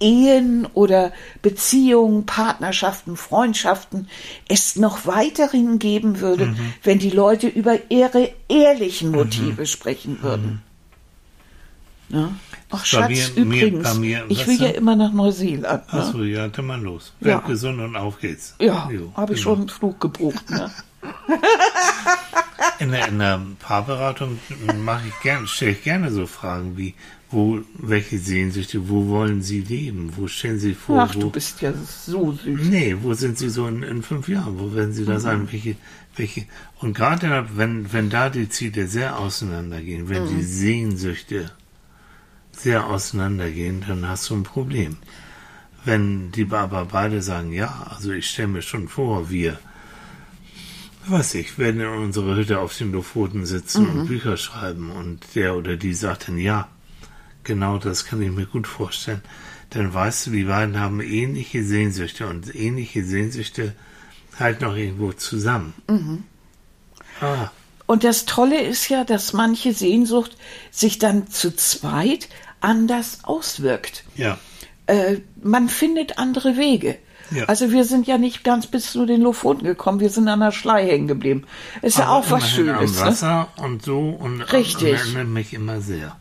Ehen 0.00 0.66
oder 0.74 1.12
Beziehungen, 1.42 2.26
Partnerschaften, 2.26 3.16
Freundschaften 3.16 4.08
es 4.48 4.74
noch 4.76 5.06
weiterhin 5.06 5.78
geben 5.78 6.18
würde, 6.20 6.54
wenn 6.82 6.98
die 6.98 7.10
Leute 7.10 7.46
über 7.46 7.78
ihre 7.88 8.32
ehrlichen 8.48 9.12
Motive 9.12 9.64
sprechen 9.66 10.20
würden. 10.22 10.62
Ja? 12.08 12.32
Ach, 12.70 12.84
Schatz, 12.84 13.08
mir- 13.08 13.30
übrigens, 13.36 13.94
mir- 13.98 14.24
ich 14.28 14.46
will 14.46 14.60
ja 14.60 14.68
immer 14.70 14.96
nach 14.96 15.12
Neuseeland. 15.12 15.90
Ne? 15.92 16.00
Achso, 16.00 16.22
ja, 16.24 16.48
dann 16.48 16.66
mal 16.66 16.80
los. 16.80 17.12
Ja. 17.20 17.26
Werd 17.28 17.46
gesund 17.46 17.80
und 17.80 17.96
auf 17.96 18.18
geht's. 18.20 18.54
Ja, 18.60 18.90
habe 19.14 19.34
ich 19.34 19.40
schon 19.40 19.60
einen 19.60 19.68
Flug 19.68 20.00
gebucht. 20.00 20.50
Ne? 20.50 20.70
In 22.78 22.90
der, 22.90 23.08
in 23.08 23.18
der 23.18 23.40
Paarberatung 23.60 24.38
mache 24.84 25.08
ich 25.08 25.20
gern, 25.20 25.46
stelle 25.46 25.72
ich 25.72 25.82
gerne 25.82 26.10
so 26.10 26.26
Fragen 26.26 26.76
wie, 26.76 26.94
wo, 27.30 27.60
welche 27.74 28.18
Sehnsüchte, 28.18 28.88
wo 28.88 29.08
wollen 29.08 29.42
Sie 29.42 29.60
leben? 29.60 30.12
Wo 30.16 30.26
stellen 30.28 30.58
Sie 30.58 30.74
vor? 30.74 31.02
Ach, 31.02 31.14
wo, 31.14 31.20
du 31.20 31.30
bist 31.30 31.60
ja 31.62 31.72
so 31.72 32.32
süß. 32.32 32.68
Nee, 32.68 32.96
wo 33.00 33.14
sind 33.14 33.38
Sie 33.38 33.48
so 33.48 33.66
in, 33.66 33.82
in 33.82 34.02
fünf 34.02 34.28
Jahren? 34.28 34.58
Wo 34.58 34.74
werden 34.74 34.92
Sie 34.92 35.04
da 35.04 35.18
sein? 35.18 35.50
Welche, 35.50 35.76
welche, 36.16 36.44
und 36.80 36.94
gerade 36.94 37.46
wenn, 37.54 37.92
wenn 37.92 38.10
da 38.10 38.28
die 38.28 38.48
Ziele 38.48 38.86
sehr 38.86 39.18
auseinandergehen, 39.18 40.08
wenn 40.08 40.28
die 40.28 40.42
Sehnsüchte 40.42 41.50
sehr 42.52 42.86
auseinandergehen, 42.86 43.84
dann 43.86 44.06
hast 44.08 44.28
du 44.28 44.34
ein 44.34 44.42
Problem. 44.42 44.98
Wenn 45.84 46.30
die 46.32 46.46
aber 46.50 46.84
beide 46.84 47.22
sagen, 47.22 47.52
ja, 47.52 47.86
also 47.90 48.12
ich 48.12 48.28
stelle 48.28 48.48
mir 48.48 48.62
schon 48.62 48.88
vor, 48.88 49.30
wir, 49.30 49.58
weiß 51.06 51.34
ich, 51.34 51.58
werden 51.58 51.80
in 51.80 51.88
unserer 51.88 52.36
Hütte 52.36 52.60
auf 52.60 52.76
den 52.76 52.92
Lofoten 52.92 53.44
sitzen 53.46 53.88
und 53.88 54.06
Bücher 54.06 54.36
schreiben 54.36 54.90
und 54.90 55.20
der 55.34 55.56
oder 55.56 55.76
die 55.76 55.94
sagt 55.94 56.28
dann, 56.28 56.38
ja, 56.38 56.68
genau 57.44 57.78
das 57.78 58.04
kann 58.04 58.22
ich 58.22 58.30
mir 58.30 58.46
gut 58.46 58.66
vorstellen, 58.66 59.22
dann 59.70 59.92
weißt 59.92 60.26
du, 60.26 60.30
die 60.30 60.44
beiden 60.44 60.78
haben 60.78 61.00
ähnliche 61.00 61.64
Sehnsüchte 61.64 62.26
und 62.26 62.54
ähnliche 62.54 63.04
Sehnsüchte 63.04 63.74
halt 64.38 64.60
noch 64.60 64.76
irgendwo 64.76 65.12
zusammen. 65.12 65.74
Ah, 67.20 67.50
Und 67.86 68.04
das 68.04 68.24
Tolle 68.26 68.60
ist 68.62 68.88
ja, 68.88 69.04
dass 69.04 69.32
manche 69.32 69.72
Sehnsucht 69.72 70.36
sich 70.70 70.98
dann 70.98 71.28
zu 71.28 71.54
zweit 71.54 72.28
anders 72.60 73.20
auswirkt. 73.24 74.04
ja, 74.14 74.38
Äh, 74.86 75.18
man 75.42 75.68
findet 75.68 76.18
andere 76.18 76.56
Wege. 76.56 76.98
Ja. 77.34 77.44
Also 77.46 77.70
wir 77.72 77.84
sind 77.84 78.06
ja 78.06 78.18
nicht 78.18 78.44
ganz 78.44 78.66
bis 78.66 78.92
zu 78.92 79.06
den 79.06 79.20
Lofoten 79.22 79.64
gekommen, 79.64 80.00
wir 80.00 80.10
sind 80.10 80.28
an 80.28 80.40
der 80.40 80.52
Schlei 80.52 80.86
hängen 80.86 81.08
geblieben. 81.08 81.44
Ist 81.82 81.98
ja 81.98 82.04
Aber 82.06 82.16
auch 82.16 82.30
was 82.30 82.48
Schönes. 82.50 82.98
Am 82.98 83.04
Ne? 83.04 83.10
Wasser 83.10 83.48
und 83.56 83.82
so 83.82 84.00
und 84.10 84.40
Richtig. 84.52 84.82
und 84.92 84.98
erinnert 84.98 85.28
mich 85.28 85.54
immer 85.54 85.80
sehr. 85.80 86.16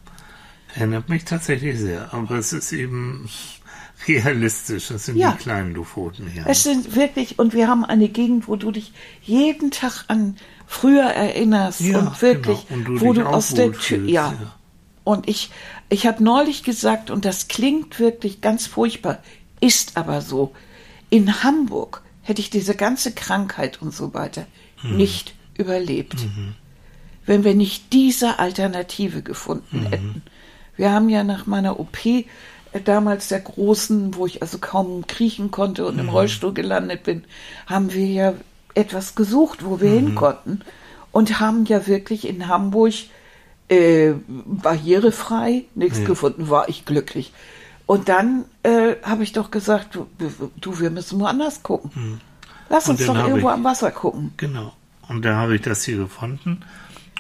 Erinnert 0.76 1.10
mich 1.10 1.26
tatsächlich 1.26 1.78
sehr. 1.80 2.14
Aber 2.14 2.36
es 2.36 2.54
ist 2.54 2.72
eben 2.72 3.30
realistisch. 4.08 4.88
Das 4.88 5.06
sind 5.06 5.18
Ja. 5.18 5.32
die 5.32 5.38
kleinen 5.44 5.74
Lofoten 5.74 6.28
hier. 6.28 6.46
Es 6.48 6.64
sind 6.64 6.96
wirklich, 6.96 7.40
und 7.40 7.54
wir 7.54 7.68
haben 7.68 7.86
eine 7.86 8.08
Gegend, 8.10 8.48
wo 8.48 8.56
du 8.56 8.72
dich 8.72 8.94
jeden 9.22 9.72
Tag 9.72 10.06
an 10.08 10.38
früher 10.68 11.04
erinnerst 11.04 11.82
Ja, 11.82 12.00
und 12.00 12.22
wirklich, 12.22 12.68
genau. 12.68 12.80
Und 12.80 12.86
du 12.86 13.02
wo 13.02 13.14
du 13.14 13.28
auch 13.28 13.34
aus 13.34 13.50
der 13.50 13.72
Tür, 13.74 14.08
ja. 14.08 14.32
ja. 14.40 14.54
Und 15.04 15.28
ich, 15.28 15.52
ich 15.90 16.06
habe 16.08 16.24
neulich 16.24 16.64
gesagt, 16.64 17.10
und 17.12 17.26
das 17.26 17.48
klingt 17.48 18.00
wirklich 18.00 18.40
ganz 18.42 18.68
furchtbar, 18.68 19.18
ist 19.60 19.98
aber 19.98 20.22
so. 20.22 20.54
In 21.12 21.44
Hamburg 21.44 22.02
hätte 22.24 22.42
ich 22.42 22.50
diese 22.50 22.74
ganze 22.76 23.12
Krankheit 23.14 23.82
und 23.82 23.94
so 23.94 24.14
weiter 24.16 24.48
Mhm. 24.82 24.98
nicht 24.98 25.36
überlebt, 25.58 26.16
wenn 27.28 27.44
wir 27.44 27.54
nicht 27.54 27.94
diese 27.94 28.40
Alternative 28.40 29.22
gefunden 29.22 29.82
Mhm. 29.82 29.86
hätten. 29.88 30.22
Wir 30.78 30.92
haben 30.92 31.10
ja 31.10 31.24
nach 31.24 31.46
meiner 31.46 31.80
OP 31.80 32.26
äh, 32.74 32.80
damals 32.84 33.28
der 33.28 33.42
großen, 33.42 34.16
wo 34.16 34.26
ich 34.26 34.42
also 34.42 34.58
kaum 34.58 35.06
kriechen 35.06 35.52
konnte 35.52 35.86
und 35.86 36.00
im 36.00 36.06
Mhm. 36.06 36.12
Rollstuhl 36.12 36.54
gelandet 36.54 37.04
bin, 37.04 37.26
haben 37.68 37.94
wir 37.94 38.06
ja 38.08 38.34
etwas 38.74 39.14
gesucht, 39.14 39.66
wo 39.66 39.82
wir 39.82 39.90
Mhm. 39.90 39.96
hin 40.08 40.16
konnten 40.16 40.62
und 41.12 41.40
haben 41.42 41.66
ja 41.66 41.86
wirklich 41.88 42.26
in 42.28 42.48
Hamburg 42.48 42.94
äh, 43.68 44.14
barrierefrei 44.28 45.66
nichts 45.76 46.00
Ja. 46.00 46.06
gefunden, 46.06 46.50
war 46.50 46.68
ich 46.70 46.86
glücklich. 46.86 47.32
Und 47.86 48.10
dann 48.10 48.46
äh, 48.64 48.96
habe 49.04 49.24
ich 49.24 49.34
doch 49.34 49.52
gesagt, 49.52 49.96
du, 49.96 50.08
du, 50.58 50.80
wir 50.80 50.90
müssen 50.90 51.20
woanders 51.20 51.62
gucken. 51.64 52.22
Lass 52.70 52.88
Und 52.88 52.98
uns 53.00 53.06
doch 53.08 53.16
irgendwo 53.16 53.48
ich- 53.50 53.54
am 53.54 53.64
Wasser 53.64 53.92
gucken. 53.92 54.34
Genau. 54.38 54.74
Und 55.10 55.26
da 55.26 55.36
habe 55.36 55.56
ich 55.56 55.62
das 55.62 55.84
hier 55.84 55.98
gefunden. 55.98 56.62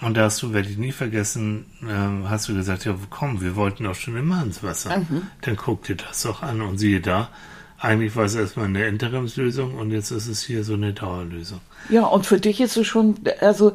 Und 0.01 0.15
da 0.17 0.23
hast 0.23 0.41
du, 0.41 0.53
werde 0.53 0.69
ich 0.69 0.77
nie 0.77 0.91
vergessen, 0.93 1.65
ähm, 1.87 2.25
hast 2.29 2.47
du 2.49 2.55
gesagt, 2.55 2.85
ja 2.85 2.95
komm, 3.09 3.41
wir 3.41 3.55
wollten 3.55 3.83
doch 3.83 3.93
schon 3.95 4.15
immer 4.17 4.41
ins 4.43 4.63
Wasser. 4.63 4.97
Mhm. 4.97 5.27
Dann 5.41 5.55
guck 5.57 5.83
dir 5.83 5.95
das 5.95 6.23
doch 6.23 6.41
an 6.41 6.61
und 6.61 6.79
siehe 6.79 7.01
da, 7.01 7.29
eigentlich 7.77 8.15
war 8.15 8.25
es 8.25 8.33
erstmal 8.35 8.65
eine 8.67 8.87
Interimslösung 8.87 9.75
und 9.75 9.91
jetzt 9.91 10.09
ist 10.11 10.27
es 10.27 10.41
hier 10.43 10.63
so 10.63 10.73
eine 10.73 10.93
Dauerlösung. 10.93 11.59
Ja, 11.89 12.03
und 12.05 12.25
für 12.25 12.39
dich 12.39 12.61
ist 12.61 12.77
es 12.77 12.87
schon, 12.87 13.15
also 13.41 13.73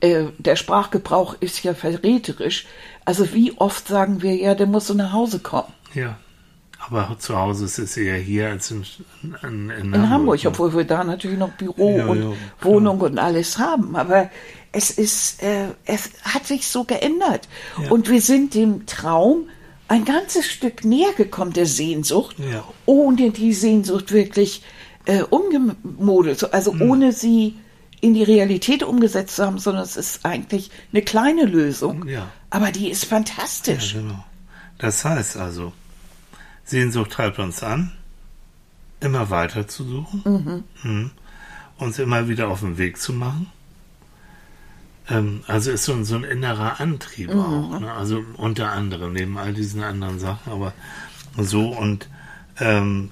äh, 0.00 0.24
der 0.38 0.56
Sprachgebrauch 0.56 1.36
ist 1.40 1.62
ja 1.62 1.74
verräterisch. 1.74 2.66
Also 3.06 3.32
wie 3.32 3.52
oft 3.58 3.88
sagen 3.88 4.20
wir 4.22 4.34
ja, 4.34 4.54
der 4.54 4.66
muss 4.66 4.86
so 4.88 4.94
nach 4.94 5.12
Hause 5.12 5.38
kommen. 5.38 5.72
Ja. 5.94 6.16
Aber 6.86 7.16
zu 7.18 7.36
Hause 7.38 7.64
ist 7.64 7.78
es 7.78 7.96
eher 7.96 8.16
hier 8.18 8.48
als 8.50 8.70
in, 8.70 8.84
in, 9.42 9.70
in, 9.70 9.94
In 9.94 10.10
Hamburg, 10.10 10.42
ne? 10.44 10.50
obwohl 10.50 10.74
wir 10.76 10.84
da 10.84 11.02
natürlich 11.02 11.38
noch 11.38 11.52
Büro 11.52 11.96
Ja, 11.96 12.06
und 12.06 12.22
ja. 12.22 12.32
Wohnung 12.60 13.00
und 13.00 13.18
alles 13.18 13.58
haben. 13.58 13.96
Aber 13.96 14.28
es 14.72 14.90
ist, 14.90 15.42
äh, 15.42 15.68
es 15.86 16.10
hat 16.22 16.46
sich 16.46 16.66
so 16.68 16.84
geändert. 16.84 17.48
Ja. 17.82 17.90
Und 17.90 18.10
wir 18.10 18.20
sind 18.20 18.52
dem 18.54 18.84
Traum 18.86 19.48
ein 19.88 20.04
ganzes 20.04 20.46
Stück 20.50 20.84
näher 20.84 21.12
gekommen, 21.16 21.52
der 21.54 21.66
Sehnsucht, 21.66 22.36
ohne 22.84 23.30
die 23.30 23.52
Sehnsucht 23.54 24.12
wirklich 24.12 24.62
äh, 25.06 25.22
umgemodelt, 25.22 26.52
also 26.52 26.72
Hm. 26.72 26.90
ohne 26.90 27.12
sie 27.12 27.54
in 28.00 28.12
die 28.14 28.22
Realität 28.24 28.82
umgesetzt 28.82 29.36
zu 29.36 29.46
haben, 29.46 29.58
sondern 29.58 29.84
es 29.84 29.96
ist 29.96 30.26
eigentlich 30.26 30.70
eine 30.92 31.00
kleine 31.02 31.44
Lösung. 31.46 32.06
Ja. 32.08 32.28
Aber 32.50 32.72
die 32.72 32.90
ist 32.90 33.06
fantastisch. 33.06 33.94
genau. 33.94 34.22
Das 34.78 35.04
heißt 35.04 35.36
also, 35.38 35.72
Sehnsucht 36.64 37.12
treibt 37.12 37.38
uns 37.38 37.62
an, 37.62 37.92
immer 39.00 39.30
weiter 39.30 39.68
zu 39.68 39.84
suchen, 39.84 40.64
mhm. 40.82 41.10
uns 41.78 41.98
immer 41.98 42.28
wieder 42.28 42.48
auf 42.48 42.60
den 42.60 42.78
Weg 42.78 42.98
zu 42.98 43.12
machen. 43.12 43.50
Ähm, 45.08 45.42
also 45.46 45.70
ist 45.70 45.84
so 45.84 45.92
ein, 45.92 46.04
so 46.04 46.16
ein 46.16 46.24
innerer 46.24 46.80
Antrieb 46.80 47.30
auch. 47.30 47.78
Ne? 47.78 47.92
Also 47.92 48.24
unter 48.36 48.72
anderem, 48.72 49.12
neben 49.12 49.36
all 49.36 49.52
diesen 49.52 49.82
anderen 49.82 50.18
Sachen, 50.18 50.50
aber 50.50 50.72
so 51.36 51.68
und 51.68 52.08
ähm, 52.58 53.10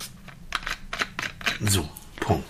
so, 1.61 1.89
Punkt. 2.21 2.47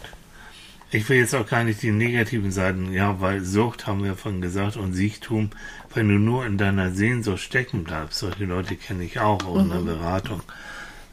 Ich 0.91 1.09
will 1.09 1.17
jetzt 1.17 1.35
auch 1.35 1.47
gar 1.47 1.65
nicht 1.65 1.83
die 1.83 1.91
negativen 1.91 2.53
Seiten, 2.53 2.93
ja, 2.93 3.19
weil 3.21 3.43
Sucht 3.43 3.87
haben 3.87 4.05
wir 4.05 4.15
von 4.15 4.43
gesagt 4.43 4.77
und 4.77 4.93
Siechtum, 4.93 5.51
wenn 5.95 6.09
du 6.09 6.19
nur 6.19 6.45
in 6.45 6.59
deiner 6.59 6.91
Sehnsucht 6.93 7.41
stecken 7.41 7.83
bleibst, 7.83 8.19
solche 8.19 8.45
Leute 8.45 8.77
kenne 8.77 9.03
ich 9.05 9.19
auch 9.19 9.45
auch 9.47 9.59
in 9.59 9.71
der 9.71 9.79
Beratung, 9.79 10.43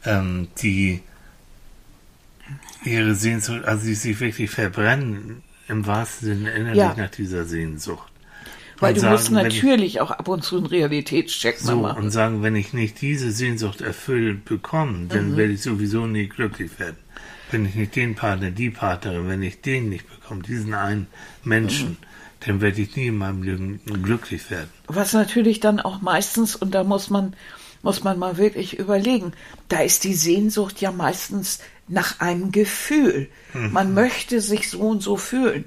ähm, 0.04 0.48
die 0.62 1.00
ihre 2.84 3.14
Sehnsucht, 3.14 3.64
also 3.64 3.86
die 3.86 3.94
sich 3.94 4.18
wirklich 4.20 4.50
verbrennen, 4.50 5.42
im 5.68 5.86
wahrsten 5.86 6.28
Sinne 6.28 6.50
innerlich 6.52 6.78
Ja. 6.78 6.94
nach 6.96 7.10
dieser 7.10 7.44
Sehnsucht. 7.44 8.10
Weil 8.78 8.90
Und 8.90 8.96
du 8.96 9.00
sagen, 9.02 9.12
musst 9.12 9.34
wenn 9.34 9.46
ich- 9.46 9.54
natürlich 9.62 10.00
auch 10.00 10.10
ab 10.10 10.26
und 10.28 10.42
zu 10.42 10.56
einen 10.56 10.66
Realitätscheck 10.66 11.58
so, 11.58 11.76
machen. 11.76 12.02
und 12.04 12.10
sagen, 12.10 12.42
wenn 12.42 12.56
ich 12.56 12.72
nicht 12.72 13.00
diese 13.02 13.30
Sehnsucht 13.30 13.82
erfüllt 13.82 14.46
bekomme, 14.46 15.06
dann 15.08 15.36
werde 15.36 15.52
ich 15.52 15.62
sowieso 15.62 16.06
nie 16.06 16.28
glücklich 16.28 16.78
werden. 16.78 16.96
Wenn 17.50 17.66
ich 17.66 17.74
nicht 17.74 17.94
den 17.96 18.14
Partner, 18.14 18.50
die 18.50 18.70
Partnerin, 18.70 19.28
wenn 19.28 19.42
ich 19.42 19.60
den 19.60 19.90
nicht 19.90 20.06
bekomme, 20.08 20.42
diesen 20.42 20.72
einen 20.72 21.08
Menschen, 21.44 21.98
dann 22.46 22.62
werde 22.62 22.80
ich 22.80 22.96
nie 22.96 23.08
in 23.08 23.18
meinem 23.18 23.42
Leben 23.42 23.80
glücklich 24.02 24.50
werden. 24.50 24.70
Was 24.86 25.12
natürlich 25.12 25.60
dann 25.60 25.78
auch 25.78 26.00
meistens, 26.00 26.56
und 26.56 26.74
da 26.74 26.82
muss 26.84 27.10
man, 27.10 27.34
muss 27.82 28.04
man 28.04 28.18
mal 28.18 28.36
wirklich 28.36 28.78
überlegen, 28.78 29.32
da 29.68 29.80
ist 29.80 30.04
die 30.04 30.14
Sehnsucht 30.14 30.80
ja 30.80 30.92
meistens 30.92 31.60
nach 31.88 32.20
einem 32.20 32.52
Gefühl. 32.52 33.28
Man 33.52 33.94
möchte 33.94 34.40
sich 34.40 34.70
so 34.70 34.80
und 34.80 35.02
so 35.02 35.16
fühlen. 35.16 35.64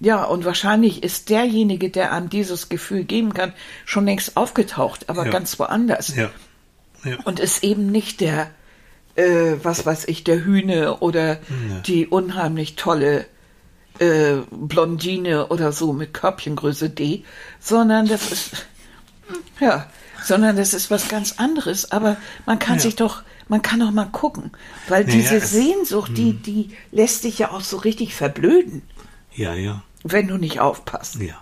Ja, 0.00 0.24
und 0.24 0.44
wahrscheinlich 0.44 1.04
ist 1.04 1.28
derjenige, 1.30 1.88
der 1.90 2.12
einem 2.12 2.28
dieses 2.28 2.68
Gefühl 2.68 3.04
geben 3.04 3.32
kann, 3.34 3.52
schon 3.84 4.04
längst 4.06 4.36
aufgetaucht, 4.36 5.08
aber 5.08 5.26
Ja. 5.26 5.30
ganz 5.30 5.58
woanders. 5.60 6.16
Ja. 6.16 6.30
ja. 7.04 7.16
Und 7.24 7.38
ist 7.38 7.62
eben 7.62 7.92
nicht 7.92 8.20
der, 8.20 8.50
äh, 9.14 9.52
was 9.62 9.86
weiß 9.86 10.08
ich, 10.08 10.24
der 10.24 10.44
Hühne 10.44 10.96
oder 10.98 11.38
die 11.86 12.08
unheimlich 12.08 12.74
tolle 12.74 13.26
äh, 14.00 14.38
Blondine 14.50 15.48
oder 15.48 15.70
so 15.70 15.92
mit 15.92 16.14
Körbchengröße 16.14 16.90
D, 16.90 17.22
sondern 17.60 18.08
das 18.08 18.32
ist, 18.32 18.66
ja, 19.60 19.86
sondern 20.24 20.56
das 20.56 20.74
ist 20.74 20.90
was 20.90 21.08
ganz 21.08 21.32
anderes. 21.38 21.90
Aber 21.92 22.16
man 22.46 22.58
kann 22.58 22.76
Ja. 22.76 22.82
sich 22.82 22.96
doch, 22.96 23.22
man 23.48 23.62
kann 23.62 23.80
doch 23.80 23.90
mal 23.90 24.06
gucken, 24.10 24.50
weil 24.88 25.04
Naja, 25.04 25.16
diese 25.16 25.36
es- 25.36 25.50
Sehnsucht, 25.50 26.16
die, 26.16 26.32
die 26.34 26.70
lässt 26.90 27.24
dich 27.24 27.38
ja 27.38 27.50
auch 27.50 27.62
so 27.62 27.76
richtig 27.78 28.14
verblöden, 28.14 28.82
ja, 29.34 29.54
ja, 29.54 29.82
wenn 30.04 30.28
du 30.28 30.36
nicht 30.38 30.60
aufpasst. 30.60 31.16
ja. 31.16 31.38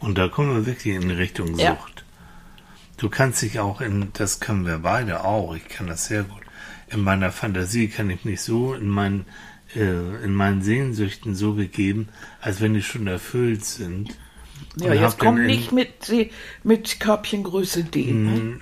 Und 0.00 0.18
da 0.18 0.26
kommen 0.28 0.52
wir 0.54 0.66
wirklich 0.66 0.94
in 0.96 1.10
Richtung 1.10 1.48
Sucht. 1.48 1.60
Ja. 1.60 1.78
Du 2.96 3.08
kannst 3.08 3.42
dich 3.42 3.60
auch 3.60 3.80
in, 3.80 4.08
das 4.14 4.40
können 4.40 4.66
wir 4.66 4.78
beide 4.78 5.24
auch, 5.24 5.54
ich 5.54 5.68
kann 5.68 5.86
das 5.86 6.06
sehr 6.06 6.24
gut. 6.24 6.42
In 6.88 7.02
meiner 7.02 7.30
Fantasie 7.32 7.88
kann 7.88 8.10
ich 8.10 8.24
mich 8.24 8.40
so 8.42 8.74
in 8.74 8.88
meinen, 8.88 9.26
äh, 9.74 10.24
in 10.24 10.34
meinen 10.34 10.60
Sehnsüchten 10.62 11.34
so 11.34 11.54
begeben, 11.54 12.08
als 12.40 12.60
wenn 12.60 12.74
die 12.74 12.82
schon 12.82 13.06
erfüllt 13.06 13.64
sind. 13.64 14.16
Ja, 14.76 14.94
jetzt 14.94 15.18
komm 15.18 15.46
nicht 15.46 15.72
mit, 15.72 16.12
mit 16.62 17.00
Körbchengröße 17.00 17.84
D. 17.84 18.12
Ne? 18.12 18.60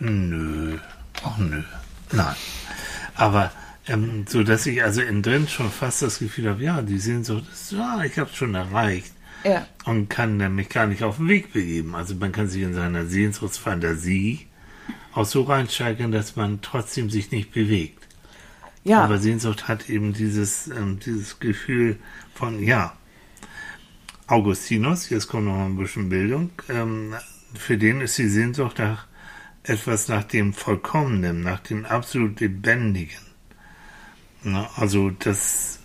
Nö, 0.00 0.78
ach 1.22 1.38
nö, 1.38 1.62
nein. 2.12 2.34
Aber 3.14 3.52
ähm, 3.86 4.24
so, 4.28 4.42
dass 4.42 4.66
ich 4.66 4.82
also 4.82 5.02
innen 5.02 5.22
drin 5.22 5.48
schon 5.48 5.70
fast 5.70 6.02
das 6.02 6.18
Gefühl 6.18 6.48
habe, 6.48 6.62
ja, 6.62 6.82
die 6.82 6.98
Sehnsucht 6.98 7.44
ist, 7.52 7.72
ja, 7.72 8.02
ich 8.02 8.18
habe 8.18 8.30
es 8.30 8.36
schon 8.36 8.54
erreicht. 8.54 9.12
Ja. 9.44 9.66
Und 9.84 10.08
kann 10.08 10.38
dann 10.38 10.54
mich 10.54 10.70
gar 10.70 10.86
nicht 10.86 11.02
auf 11.02 11.18
den 11.18 11.28
Weg 11.28 11.52
begeben. 11.52 11.94
Also 11.94 12.14
man 12.14 12.32
kann 12.32 12.48
sich 12.48 12.62
in 12.62 12.72
seiner 12.74 13.04
Sehnsuchtsfantasie 13.04 14.46
auch 15.12 15.26
so 15.26 15.42
reinsteigern, 15.42 16.12
dass 16.12 16.34
man 16.34 16.60
trotzdem 16.62 17.10
sich 17.10 17.30
nicht 17.30 17.52
bewegt. 17.52 18.08
Ja. 18.84 19.04
Aber 19.04 19.18
Sehnsucht 19.18 19.68
hat 19.68 19.88
eben 19.90 20.12
dieses, 20.14 20.68
ähm, 20.68 20.98
dieses 21.04 21.40
Gefühl 21.40 21.98
von, 22.34 22.62
ja, 22.62 22.94
Augustinus, 24.26 25.10
jetzt 25.10 25.28
kommt 25.28 25.46
noch 25.46 25.56
mal 25.56 25.66
ein 25.66 25.76
bisschen 25.76 26.08
Bildung, 26.08 26.50
ähm, 26.68 27.14
für 27.54 27.76
den 27.76 28.00
ist 28.00 28.18
die 28.18 28.28
Sehnsucht 28.28 28.78
nach 28.78 29.06
etwas 29.64 30.08
nach 30.08 30.24
dem 30.24 30.52
Vollkommenen, 30.52 31.42
nach 31.42 31.60
dem 31.60 31.84
absolut 31.86 32.40
Lebendigen. 32.40 33.18
Na, 34.42 34.68
also 34.76 35.10
das, 35.10 35.78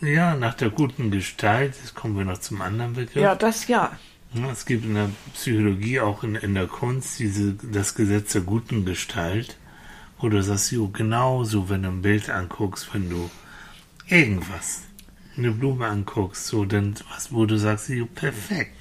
ja, 0.00 0.36
nach 0.36 0.54
der 0.54 0.70
guten 0.70 1.10
Gestalt, 1.10 1.74
jetzt 1.80 1.94
kommen 1.94 2.16
wir 2.16 2.24
noch 2.24 2.38
zum 2.38 2.62
anderen 2.62 2.94
Begriff. 2.94 3.16
ja, 3.16 3.34
das 3.34 3.66
ja. 3.66 3.90
Ja, 4.34 4.50
es 4.50 4.66
gibt 4.66 4.84
in 4.84 4.94
der 4.94 5.10
Psychologie, 5.32 6.00
auch 6.00 6.22
in, 6.22 6.34
in 6.34 6.54
der 6.54 6.66
Kunst, 6.66 7.18
diese, 7.18 7.54
das 7.54 7.94
Gesetz 7.94 8.32
der 8.32 8.42
guten 8.42 8.84
Gestalt, 8.84 9.56
wo 10.18 10.28
du 10.28 10.42
sagst, 10.42 10.70
jo, 10.70 10.88
genauso, 10.88 11.68
wenn 11.68 11.82
du 11.82 11.88
ein 11.88 12.02
Bild 12.02 12.28
anguckst, 12.28 12.92
wenn 12.92 13.08
du 13.08 13.30
irgendwas, 14.06 14.82
eine 15.38 15.52
Blume 15.52 15.86
anguckst, 15.86 16.46
so, 16.46 16.64
dann 16.64 16.94
was, 17.14 17.32
wo 17.32 17.46
du 17.46 17.56
sagst, 17.56 17.90
perfekt. 18.14 18.72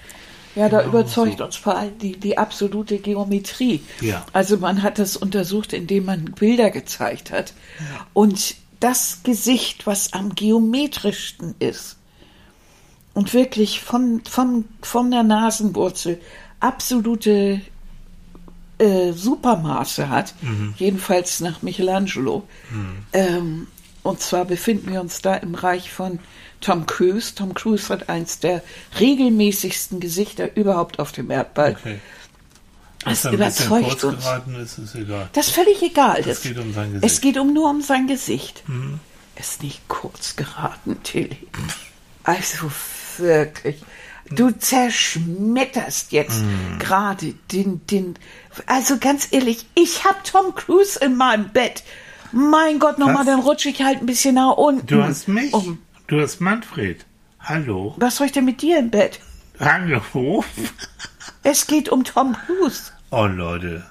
Ja, 0.56 0.70
da 0.70 0.80
Genau 0.80 0.90
überzeugt 0.90 1.38
so. 1.38 1.46
uns 1.46 1.56
vor 1.56 1.78
allem 1.78 1.98
die, 2.00 2.14
die 2.14 2.38
absolute 2.38 2.98
Geometrie. 2.98 3.82
Ja. 4.02 4.26
Also 4.34 4.58
man 4.58 4.82
hat 4.82 4.98
das 4.98 5.16
untersucht, 5.16 5.72
indem 5.72 6.06
man 6.06 6.26
Bilder 6.26 6.72
gezeigt 6.72 7.32
hat. 7.32 7.54
Und 8.14 8.56
das 8.80 9.22
Gesicht, 9.24 9.86
was 9.86 10.14
am 10.14 10.34
geometrischsten 10.34 11.54
ist 11.60 11.98
und 13.14 13.34
wirklich 13.34 13.82
von, 13.82 14.22
von, 14.28 14.66
von 14.82 15.12
der 15.12 15.24
Nasenwurzel 15.24 16.20
absolute 16.60 17.62
äh, 18.80 19.12
Supermaße 19.12 20.10
hat, 20.10 20.34
jedenfalls 20.78 21.40
nach 21.40 21.62
Michelangelo, 21.62 22.48
ähm, 23.14 23.68
und 24.04 24.22
zwar 24.22 24.46
befinden 24.46 24.92
wir 24.92 25.02
uns 25.02 25.22
da 25.22 25.36
im 25.36 25.54
Reich 25.54 25.92
von 25.92 26.20
Tom 26.62 26.86
Cruise. 26.86 27.34
Tom 27.36 27.54
Cruise 27.54 27.90
hat 27.90 28.10
eins 28.10 28.40
der 28.40 28.62
regelmäßigsten 29.00 30.00
Gesichter 30.00 30.56
überhaupt 30.56 31.00
auf 31.00 31.12
dem 31.12 31.30
Erdball. 31.32 31.76
Okay. 31.80 32.00
Das 33.06 33.24
es 33.26 33.32
überzeugt 33.32 34.04
uns. 34.04 34.24
geraten 34.24 34.56
ist, 34.56 34.78
ist 34.80 34.96
egal. 34.96 35.30
Das 35.34 35.48
ist 35.48 35.54
völlig 35.56 35.82
egal. 35.82 36.20
Es 36.28 36.42
geht 36.42 36.58
um 36.58 36.74
sein 36.74 36.96
Es 36.96 37.02
Gesicht. 37.02 37.24
Mhm. 37.24 37.28
geht 37.28 37.38
um 37.38 37.54
nur 37.54 37.70
um 37.70 37.82
sein 37.82 38.08
Gesicht. 38.08 38.64
Ist 39.36 39.64
nicht 39.64 39.88
kurz 39.88 40.36
geraten, 40.36 40.98
Tilly. 41.04 41.38
Also 42.24 42.70
wirklich. 43.18 43.78
Du 44.30 44.52
zerschmetterst 44.52 46.12
jetzt 46.12 46.42
Mhm. 46.42 46.80
gerade 46.80 47.34
den, 47.52 47.86
den. 47.88 48.16
Also 48.66 48.98
ganz 48.98 49.28
ehrlich, 49.32 49.66
ich 49.76 50.04
hab 50.04 50.24
Tom 50.26 50.54
Cruise 50.56 51.00
in 51.00 51.16
meinem 51.16 51.50
Bett. 51.50 51.84
Mein 52.34 52.80
Gott, 52.80 53.00
nochmal, 53.00 53.24
dann 53.26 53.40
rutsche 53.40 53.70
ich 53.70 53.82
halt 53.82 54.02
ein 54.02 54.06
bisschen 54.06 54.36
nach 54.36 54.58
unten. 54.58 54.86
Du 54.86 55.02
hast 55.02 55.30
mich. 55.30 55.54
Um. 55.54 55.80
Du 56.08 56.22
hast 56.22 56.40
Manfred. 56.40 57.06
Hallo. 57.40 57.94
Was 57.98 58.18
soll 58.18 58.28
ich 58.28 58.34
denn 58.34 58.46
mit 58.46 58.62
dir 58.62 58.80
im 58.80 58.90
Bett? 58.90 59.20
Hallo. 59.60 60.44
Es 61.44 61.68
geht 61.68 61.90
um 61.90 62.04
Tom 62.04 62.36
Cruise. 62.46 62.92
Oh, 63.12 63.26
Leute. 63.26 63.86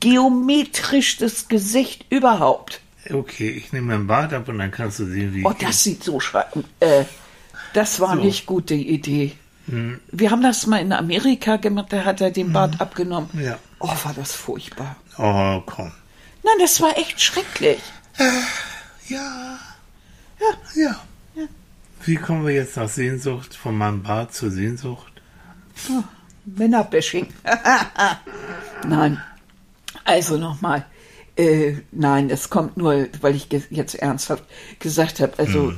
Geometrischstes 0.00 1.48
Gesicht 1.48 2.06
überhaupt. 2.10 2.80
Okay, 3.10 3.48
ich 3.50 3.72
nehme 3.72 3.86
mein 3.96 4.06
Bart 4.06 4.32
ab 4.32 4.48
und 4.48 4.58
dann 4.58 4.70
kannst 4.70 4.98
du 4.98 5.06
sehen, 5.06 5.34
wie 5.34 5.44
Oh, 5.44 5.54
das 5.58 5.82
sieht 5.82 6.04
so 6.04 6.20
schrecklich. 6.20 6.66
Äh, 6.80 7.04
das 7.72 8.00
war 8.00 8.16
So. 8.16 8.22
nicht 8.22 8.46
gute 8.46 8.74
Idee. 8.74 9.32
Wir 10.10 10.30
haben 10.30 10.40
das 10.40 10.66
mal 10.66 10.78
in 10.80 10.94
Amerika 10.94 11.56
gemacht, 11.56 11.88
da 11.92 12.02
hat 12.06 12.22
er 12.22 12.30
den 12.30 12.54
Bart 12.54 12.80
abgenommen. 12.80 13.28
Ja. 13.34 13.58
Oh, 13.80 13.88
war 13.88 14.14
das 14.16 14.32
furchtbar. 14.32 14.96
Oh, 15.18 15.60
komm. 15.66 15.92
Nein, 16.42 16.54
das 16.58 16.80
war 16.80 16.96
echt 16.96 17.20
schrecklich. 17.20 17.78
Ja. 19.08 19.58
Ja. 20.40 20.82
Ja. 20.82 21.00
Wie 22.04 22.16
kommen 22.16 22.46
wir 22.46 22.54
jetzt 22.54 22.76
nach 22.76 22.88
Sehnsucht, 22.88 23.54
von 23.54 23.76
meinem 23.76 24.02
Bart 24.02 24.32
zur 24.34 24.50
Sehnsucht? 24.50 25.12
Männerbashing. 26.44 27.28
nein. 28.88 29.20
Also 30.04 30.36
nochmal. 30.38 30.84
Äh, 31.36 31.74
nein, 31.92 32.30
es 32.30 32.50
kommt 32.50 32.76
nur, 32.76 33.06
weil 33.20 33.36
ich 33.36 33.48
jetzt 33.70 33.94
ernsthaft 33.94 34.44
gesagt 34.80 35.20
habe, 35.20 35.34
also 35.38 35.72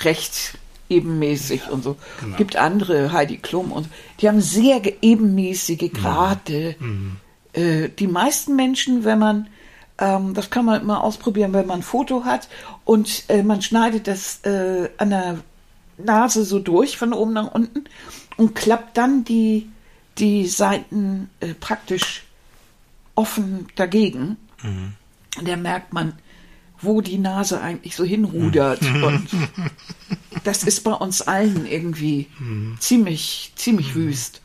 recht 0.00 0.58
ebenmäßig 0.88 1.68
und 1.70 1.84
so. 1.84 1.96
genau. 2.20 2.36
Gibt 2.36 2.56
andere, 2.56 3.12
Heidi 3.12 3.38
Klum 3.38 3.70
und 3.72 3.88
die 4.20 4.28
haben 4.28 4.40
sehr 4.40 4.80
ge- 4.80 4.96
ebenmäßige 5.00 5.90
Grade. 5.92 6.74
Äh, 7.52 7.88
die 7.90 8.08
meisten 8.08 8.56
Menschen, 8.56 9.04
wenn 9.04 9.18
man, 9.20 9.48
ähm, 10.00 10.34
das 10.34 10.50
kann 10.50 10.64
man 10.64 10.80
immer 10.80 11.04
ausprobieren, 11.04 11.52
wenn 11.52 11.66
man 11.66 11.80
ein 11.80 11.82
Foto 11.82 12.24
hat 12.24 12.48
und 12.84 13.24
äh, 13.28 13.42
man 13.42 13.62
schneidet 13.62 14.06
das 14.06 14.40
äh, 14.44 14.88
an 14.96 15.10
der 15.10 15.38
Nase 15.98 16.44
so 16.44 16.58
durch 16.58 16.96
von 16.96 17.12
oben 17.12 17.34
nach 17.34 17.52
unten 17.52 17.84
und 18.36 18.54
klappt 18.54 18.96
dann 18.96 19.24
die, 19.24 19.70
die 20.18 20.46
Seiten 20.46 21.28
äh, 21.40 21.54
praktisch 21.54 22.24
offen 23.14 23.68
dagegen. 23.76 24.38
Da 25.44 25.56
merkt 25.56 25.92
man, 25.92 26.14
wo 26.80 27.00
die 27.02 27.18
Nase 27.18 27.60
eigentlich 27.60 27.96
so 27.96 28.04
hinrudert. 28.04 28.80
Und 28.82 29.28
das 30.44 30.64
ist 30.64 30.84
bei 30.84 30.92
uns 30.92 31.22
allen 31.22 31.66
irgendwie 31.66 32.28
ziemlich, 32.78 33.52
ziemlich 33.56 33.94
wüst. 33.94 34.40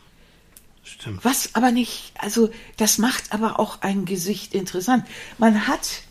Stimmt. 1.00 1.24
Was 1.24 1.56
aber 1.56 1.72
nicht, 1.72 2.14
also 2.18 2.50
das 2.78 2.98
macht 2.98 3.34
aber 3.34 3.60
auch 3.60 3.82
ein 3.82 4.06
Gesicht 4.06 4.54
interessant. 4.54 5.06
Man 5.38 5.68
hat 5.68 6.02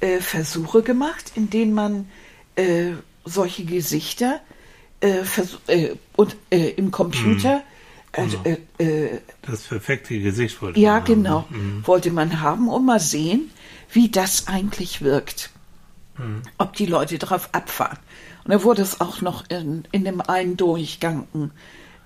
äh, 0.00 0.18
Versuche 0.20 0.82
gemacht, 0.82 1.32
in 1.34 1.50
denen 1.50 1.72
man 1.72 2.08
äh, 2.56 2.92
solche 3.24 3.64
Gesichter 3.64 4.40
äh, 5.00 5.22
äh, 5.66 5.94
und 6.16 6.36
äh, 6.50 6.70
im 6.70 6.90
Computer 6.90 7.62
Genau. 8.10 8.42
äh, 8.78 8.82
äh, 8.82 9.20
Das 9.42 9.62
perfekte 9.64 10.18
Gesicht 10.18 10.60
wollte 10.62 10.80
ja, 10.80 10.92
man 10.92 11.00
haben, 11.00 11.06
genau. 11.06 11.46
ne? 11.50 11.86
Wollte 11.86 12.10
man 12.10 12.40
haben 12.40 12.68
und 12.68 12.84
mal 12.86 13.00
sehen, 13.00 13.50
wie 13.92 14.08
das 14.10 14.48
eigentlich 14.48 15.02
wirkt. 15.02 15.50
Ob 16.56 16.72
die 16.72 16.86
Leute 16.86 17.16
drauf 17.18 17.50
abfahren. 17.52 17.98
Und 18.42 18.50
da 18.50 18.64
wurde 18.64 18.82
es 18.82 19.00
auch 19.00 19.20
noch 19.20 19.48
in, 19.50 19.84
in 19.92 20.04
dem 20.04 20.20
einen 20.20 20.56
Durchgang 20.56 21.28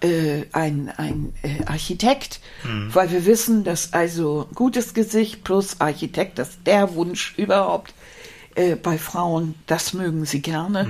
äh, 0.02 0.44
ein, 0.52 0.92
ein 0.96 1.32
äh, 1.42 1.64
Architekt, 1.66 2.40
weil 2.92 3.10
wir 3.10 3.24
wissen, 3.24 3.64
dass 3.64 3.92
also 3.92 4.48
gutes 4.54 4.94
Gesicht 4.94 5.44
plus 5.44 5.80
Architekt, 5.80 6.38
das 6.38 6.50
ist 6.50 6.66
der 6.66 6.94
Wunsch 6.94 7.34
überhaupt 7.36 7.94
äh, 8.54 8.76
bei 8.76 8.98
Frauen, 8.98 9.54
das 9.66 9.92
mögen 9.94 10.24
sie 10.24 10.42
gerne. 10.42 10.88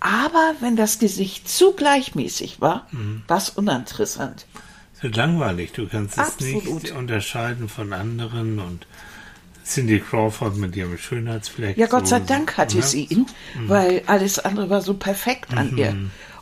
Aber 0.00 0.54
wenn 0.60 0.76
das 0.76 0.98
Gesicht 0.98 1.48
zu 1.48 1.72
gleichmäßig 1.72 2.60
war, 2.60 2.86
war 3.26 3.38
es 3.38 3.50
uninteressant. 3.50 4.46
Es 4.96 5.02
wird 5.02 5.16
langweilig. 5.16 5.72
Du 5.72 5.86
kannst 5.86 6.14
es 6.14 6.18
Absolut. 6.18 6.64
nicht 6.64 6.90
unterscheiden 6.90 7.68
von 7.68 7.92
anderen 7.92 8.58
und 8.58 8.86
Cindy 9.64 10.00
Crawford 10.00 10.56
mit 10.56 10.74
ihrem 10.76 10.96
Schönheitsfleck. 10.98 11.76
Ja, 11.76 11.86
Gott 11.86 12.06
so- 12.06 12.16
sei 12.16 12.20
Dank 12.20 12.56
hatte 12.56 12.78
ne? 12.78 12.82
sie 12.82 13.04
ihn, 13.04 13.26
weil 13.66 14.02
alles 14.06 14.38
andere 14.38 14.70
war 14.70 14.80
so 14.80 14.94
perfekt 14.94 15.56
an 15.56 15.76
ihr. 15.76 15.94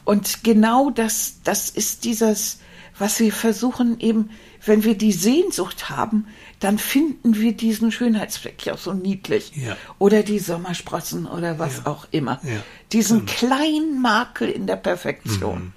Und 0.06 0.44
genau 0.44 0.90
das, 0.90 1.40
das 1.42 1.68
ist 1.68 2.04
dieses, 2.04 2.60
was 2.96 3.18
wir 3.18 3.32
versuchen 3.32 3.98
eben, 3.98 4.30
wenn 4.64 4.84
wir 4.84 4.96
die 4.96 5.12
Sehnsucht 5.12 5.90
haben, 5.90 6.28
dann 6.60 6.78
finden 6.78 7.34
wir 7.36 7.52
diesen 7.52 7.90
Schönheitsfleck 7.90 8.64
ja 8.64 8.76
so 8.76 8.94
niedlich. 8.94 9.52
Ja. 9.56 9.76
Oder 9.98 10.22
die 10.22 10.38
Sommersprossen 10.38 11.26
oder 11.26 11.58
was 11.58 11.86
auch 11.86 12.06
immer. 12.12 12.40
Ja, 12.44 12.62
Diesen 12.92 13.26
kleinen 13.26 14.00
Makel 14.00 14.48
in 14.48 14.68
der 14.68 14.76
Perfektion, 14.76 15.72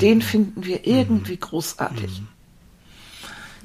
den 0.00 0.22
finden 0.22 0.64
wir 0.64 0.86
irgendwie 0.86 1.36
großartig. 1.36 2.22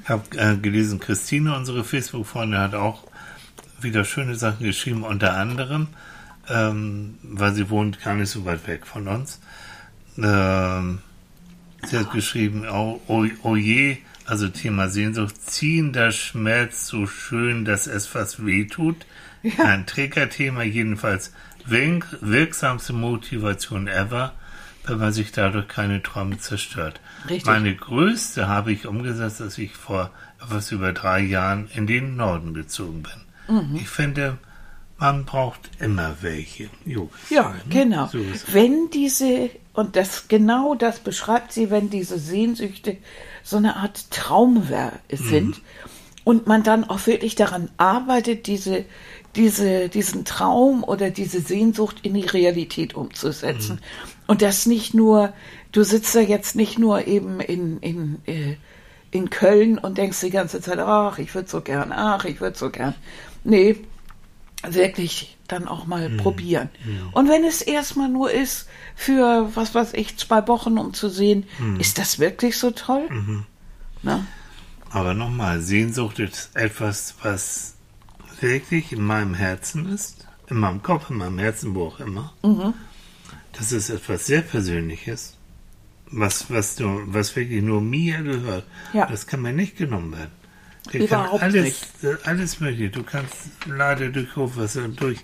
Ich 0.02 0.08
habe 0.10 0.24
äh, 0.36 0.56
gelesen, 0.58 1.00
Christine, 1.00 1.56
unsere 1.56 1.84
Facebook-Freundin, 1.84 2.60
hat 2.60 2.74
auch 2.74 3.04
wieder 3.80 4.04
schöne 4.04 4.34
Sachen 4.34 4.66
geschrieben, 4.66 5.04
unter 5.04 5.36
anderem, 5.38 5.88
ähm, 6.50 7.18
weil 7.22 7.54
sie 7.54 7.70
wohnt 7.70 8.02
gar 8.02 8.14
nicht 8.14 8.30
so 8.30 8.44
weit 8.44 8.66
weg 8.66 8.86
von 8.86 9.08
uns. 9.08 9.40
Ähm, 10.18 10.98
sie 11.86 11.98
hat 11.98 12.12
geschrieben, 12.12 12.64
oh, 12.70 13.00
oh, 13.06 13.26
oh 13.42 13.56
je, 13.56 13.98
also 14.26 14.48
Thema 14.48 14.88
Sehnsucht, 14.88 15.34
ziehender 15.42 16.12
Schmerz 16.12 16.86
so 16.86 17.06
schön, 17.06 17.64
dass 17.64 17.86
es 17.86 18.06
fast 18.06 18.44
weh 18.44 18.66
tut. 18.66 19.06
Ein 19.58 19.86
Trägerthema, 19.86 20.62
jedenfalls 20.62 21.32
wirk 21.66 22.06
wirksamste 22.20 22.92
Motivation 22.92 23.88
ever, 23.88 24.32
wenn 24.86 24.98
man 24.98 25.12
sich 25.12 25.32
dadurch 25.32 25.68
keine 25.68 26.02
Träume 26.02 26.38
zerstört. 26.38 27.00
Richtig. 27.28 27.46
Meine 27.46 27.74
größte 27.74 28.48
habe 28.48 28.72
ich 28.72 28.86
umgesetzt, 28.86 29.40
als 29.40 29.58
ich 29.58 29.74
vor 29.74 30.10
etwas 30.40 30.72
über 30.72 30.92
drei 30.92 31.20
Jahren 31.20 31.68
in 31.74 31.86
den 31.86 32.16
Norden 32.16 32.54
gezogen 32.54 33.02
bin. 33.02 33.56
Mhm. 33.56 33.76
Ich 33.76 33.88
finde, 33.88 34.38
man 34.98 35.24
braucht 35.24 35.70
immer 35.80 36.16
welche. 36.20 36.68
Jo, 36.84 37.10
Ja, 37.30 37.50
ne? 37.50 37.60
genau. 37.68 38.06
So 38.06 38.18
wenn 38.52 38.90
diese, 38.90 39.50
und 39.74 39.96
das 39.96 40.28
genau 40.28 40.74
das 40.74 41.00
beschreibt 41.00 41.52
sie, 41.52 41.70
wenn 41.70 41.88
diese 41.88 42.18
Sehnsüchte 42.18 42.98
so 43.42 43.56
eine 43.56 43.76
Art 43.76 44.10
Traumwerk 44.10 45.00
sind 45.10 45.60
und 46.24 46.46
man 46.46 46.62
dann 46.62 46.84
auch 46.84 47.06
wirklich 47.06 47.34
daran 47.34 47.70
arbeitet, 47.78 48.46
diese, 48.46 48.84
diese, 49.34 49.88
diesen 49.88 50.24
Traum 50.24 50.84
oder 50.84 51.10
diese 51.10 51.40
Sehnsucht 51.40 52.00
in 52.02 52.14
die 52.14 52.26
Realität 52.26 52.94
umzusetzen. 52.94 53.80
Und 54.26 54.42
das 54.42 54.66
nicht 54.66 54.94
nur, 54.94 55.32
du 55.72 55.82
sitzt 55.82 56.14
da 56.14 56.20
jetzt 56.20 56.54
nicht 56.54 56.78
nur 56.78 57.06
eben 57.06 57.40
in, 57.40 57.78
in, 57.80 58.18
äh, 58.26 58.56
in 59.10 59.30
Köln 59.30 59.78
und 59.78 59.98
denkst 59.98 60.20
die 60.20 60.30
ganze 60.30 60.60
Zeit, 60.60 60.78
ach, 60.78 61.18
ich 61.18 61.34
würde 61.34 61.48
so 61.48 61.60
gern, 61.60 61.92
ach, 61.92 62.24
ich 62.24 62.40
würde 62.40 62.56
so 62.56 62.70
gern. 62.70 62.94
Nee, 63.42 63.76
wirklich 64.62 65.36
dann 65.52 65.68
auch 65.68 65.86
mal 65.86 66.08
probieren. 66.10 66.70
Und 67.12 67.28
wenn 67.28 67.44
es 67.44 67.62
erstmal 67.62 68.08
nur 68.08 68.30
ist 68.30 68.68
für, 68.94 69.50
was 69.54 69.74
weiß 69.74 69.92
ich, 69.94 70.16
zwei 70.16 70.46
Wochen, 70.48 70.78
um 70.78 70.94
zu 70.94 71.08
sehen, 71.08 71.44
ist 71.78 71.98
das 71.98 72.18
wirklich 72.18 72.58
so 72.58 72.70
toll? 72.70 73.08
Na? 74.02 74.26
Aber 74.90 75.14
nochmal, 75.14 75.60
Sehnsucht 75.60 76.18
ist 76.18 76.50
etwas, 76.54 77.14
was 77.22 77.74
wirklich 78.40 78.92
in 78.92 79.02
meinem 79.02 79.34
Herzen 79.34 79.92
ist, 79.92 80.26
in 80.48 80.58
meinem 80.58 80.82
Kopf, 80.82 81.08
in 81.08 81.16
meinem 81.16 81.38
Herzen, 81.38 81.74
wo 81.74 81.86
auch 81.86 82.00
immer. 82.00 82.32
Mhm. 82.42 82.74
Das 83.52 83.72
ist 83.72 83.90
etwas 83.90 84.26
sehr 84.26 84.42
Persönliches, 84.42 85.36
was, 86.10 86.50
was, 86.50 86.76
du, 86.76 87.02
was 87.06 87.34
wirklich 87.36 87.62
nur 87.62 87.80
mir 87.80 88.22
gehört. 88.22 88.64
Ja. 88.92 89.06
Das 89.06 89.26
kann 89.26 89.42
mir 89.42 89.52
nicht 89.52 89.76
genommen 89.76 90.12
werden. 90.12 90.41
Der 90.92 91.00
Überhaupt 91.02 91.42
alles, 91.42 91.64
nicht. 91.64 92.04
äh, 92.04 92.16
alles 92.24 92.58
mögliche. 92.60 92.90
Du 92.90 93.02
kannst 93.02 93.34
leider 93.66 94.08
durch 94.08 94.34
Hochwasser, 94.34 94.88
durch 94.88 95.18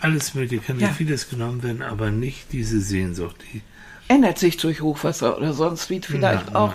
alles 0.00 0.34
mögliche, 0.34 0.62
kann 0.62 0.78
dir 0.78 0.86
Ja. 0.86 0.92
vieles 0.92 1.28
genommen 1.28 1.62
werden, 1.62 1.82
aber 1.82 2.10
nicht 2.10 2.52
diese 2.52 2.80
Sehnsucht. 2.80 3.36
Die, 3.52 3.62
Ändert 4.08 4.38
sich 4.38 4.56
durch 4.58 4.80
Hochwasser 4.82 5.36
oder 5.36 5.52
sonst 5.54 5.88
wie 5.90 6.00
vielleicht 6.00 6.50
Ja, 6.50 6.56
auch, 6.56 6.74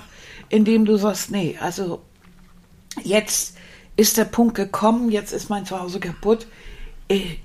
indem 0.49 0.85
du 0.85 0.97
sagst, 0.97 1.29
nee, 1.31 1.57
also 1.61 2.01
jetzt 3.03 3.55
ist 3.97 4.17
der 4.17 4.25
Punkt 4.25 4.55
gekommen, 4.55 5.11
jetzt 5.11 5.31
ist 5.31 5.49
mein 5.49 5.65
Zuhause 5.65 5.99
kaputt. 5.99 6.47
Äh, 7.07 7.35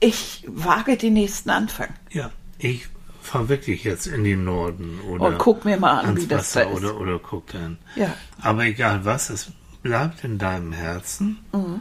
ich 0.00 0.44
wage 0.46 0.96
den 0.96 1.14
nächsten 1.14 1.50
Anfang. 1.50 1.88
Ja, 2.12 2.30
ich 2.58 2.86
fahre 3.22 3.48
wirklich 3.48 3.84
jetzt 3.84 4.06
in 4.06 4.24
den 4.24 4.44
Norden 4.44 5.00
oder 5.08 5.24
Und 5.26 5.38
guck 5.38 5.64
mir 5.64 5.78
mal 5.78 6.00
an, 6.00 6.16
wie 6.16 6.26
das 6.26 6.52
da 6.52 6.60
Wasser 6.60 6.70
ist. 6.72 6.76
oder, 6.78 6.98
oder 7.00 7.18
guck 7.18 7.46
dann. 7.52 7.78
Ja. 7.96 8.14
Aber 8.40 8.64
egal 8.64 9.04
was, 9.04 9.30
es 9.30 9.50
bleibt 9.84 10.24
in 10.24 10.38
deinem 10.38 10.72
Herzen. 10.72 11.38
Mhm. 11.52 11.80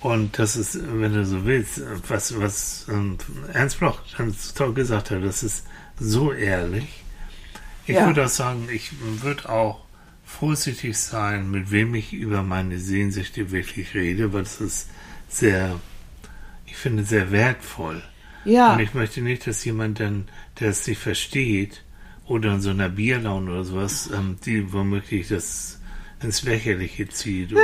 Und 0.00 0.38
das 0.38 0.54
ist, 0.54 0.78
wenn 0.80 1.12
du 1.12 1.26
so 1.26 1.44
willst, 1.44 1.80
was, 2.06 2.38
was 2.38 2.86
Ernst 3.52 3.80
Bloch 3.80 3.98
ganz 4.16 4.54
toll 4.54 4.72
gesagt 4.74 5.10
hat, 5.10 5.24
das 5.24 5.42
ist 5.42 5.66
so 5.98 6.32
ehrlich. 6.32 7.02
Ich 7.86 7.96
Ja. 7.96 8.06
würde 8.06 8.26
auch 8.26 8.28
sagen, 8.28 8.68
ich 8.72 8.92
würde 9.00 9.48
auch 9.48 9.84
vorsichtig 10.24 10.96
sein, 10.96 11.50
mit 11.50 11.72
wem 11.72 11.94
ich 11.96 12.12
über 12.12 12.42
meine 12.44 12.78
Sehnsüchte 12.78 13.50
wirklich 13.50 13.94
rede, 13.94 14.32
weil 14.32 14.42
das 14.44 14.60
ist 14.60 14.90
sehr, 15.28 15.80
ich 16.66 16.76
finde, 16.76 17.02
sehr 17.02 17.32
wertvoll. 17.32 18.00
Ja. 18.44 18.74
Und 18.74 18.80
ich 18.80 18.94
möchte 18.94 19.20
nicht, 19.20 19.46
dass 19.48 19.64
jemand 19.64 19.98
dann, 19.98 20.28
der 20.60 20.68
es 20.68 20.86
nicht 20.86 21.00
versteht, 21.00 21.82
oder 22.26 22.52
in 22.54 22.60
so 22.60 22.70
einer 22.70 22.90
Bierlaune 22.90 23.50
oder 23.50 23.64
sowas, 23.64 24.10
ähm, 24.14 24.36
die 24.44 24.70
womöglich 24.72 25.28
das 25.28 25.77
ins 26.22 26.42
Lächerliche 26.42 27.08
zieht. 27.08 27.52
Äh, 27.52 27.56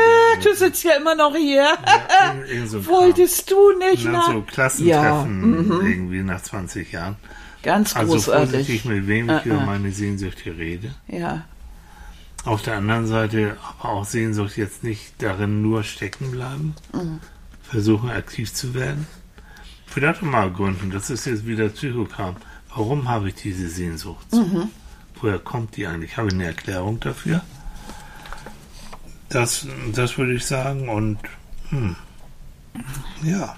Du 0.42 0.54
sitzt 0.54 0.84
ja 0.84 0.92
immer 0.96 1.14
noch 1.14 1.34
hier. 1.34 1.62
ja, 1.64 2.34
irgend- 2.34 2.48
irgend 2.50 2.70
so 2.70 2.86
Wolltest 2.86 3.50
du 3.50 3.72
nicht? 3.78 4.02
Kram. 4.04 4.12
Na, 4.12 4.24
Na, 4.28 4.32
so 4.34 4.42
Klassentreffen 4.42 4.88
Ja, 4.88 5.24
mhm. 5.24 5.86
irgendwie 5.86 6.22
nach 6.22 6.42
20 6.42 6.92
Jahren. 6.92 7.16
ganz 7.62 7.96
Also 7.96 8.18
vorsichtig, 8.18 8.82
großartig. 8.82 8.84
mit 8.84 9.06
wem 9.08 9.30
ich 9.30 9.46
Äh, 9.46 9.48
über 9.48 9.62
äh. 9.62 9.66
meine 9.66 9.90
Sehnsüchte 9.92 10.56
rede. 10.56 10.94
Ja. 11.08 11.44
Auf 12.44 12.60
der 12.62 12.76
anderen 12.76 13.06
Seite 13.06 13.56
aber 13.80 13.88
auch 13.94 14.04
Sehnsucht 14.04 14.56
jetzt 14.58 14.84
nicht 14.84 15.14
darin 15.18 15.62
nur 15.62 15.82
stecken 15.82 16.30
bleiben. 16.30 16.74
Mhm. 16.92 17.20
Versuchen 17.62 18.10
aktiv 18.10 18.52
zu 18.52 18.74
werden. 18.74 19.06
Vielleicht 19.86 20.18
auch 20.22 20.26
mal 20.26 20.50
gründen, 20.52 20.90
das 20.90 21.08
ist 21.08 21.24
jetzt 21.24 21.46
wieder 21.46 21.68
Psychokram. 21.70 22.36
Warum 22.68 23.08
habe 23.08 23.28
ich 23.28 23.36
diese 23.36 23.68
Sehnsucht? 23.68 24.26
Mhm. 24.32 24.68
Woher 25.20 25.38
kommt 25.38 25.76
die 25.76 25.86
eigentlich? 25.86 26.16
Habe 26.18 26.28
ich 26.28 26.34
eine 26.34 26.44
Erklärung 26.46 27.00
dafür? 27.00 27.40
Das, 29.34 29.66
das 29.92 30.16
würde 30.16 30.34
ich 30.34 30.46
sagen 30.46 30.88
und 30.88 31.18
hm, 31.70 31.96
ja. 33.24 33.56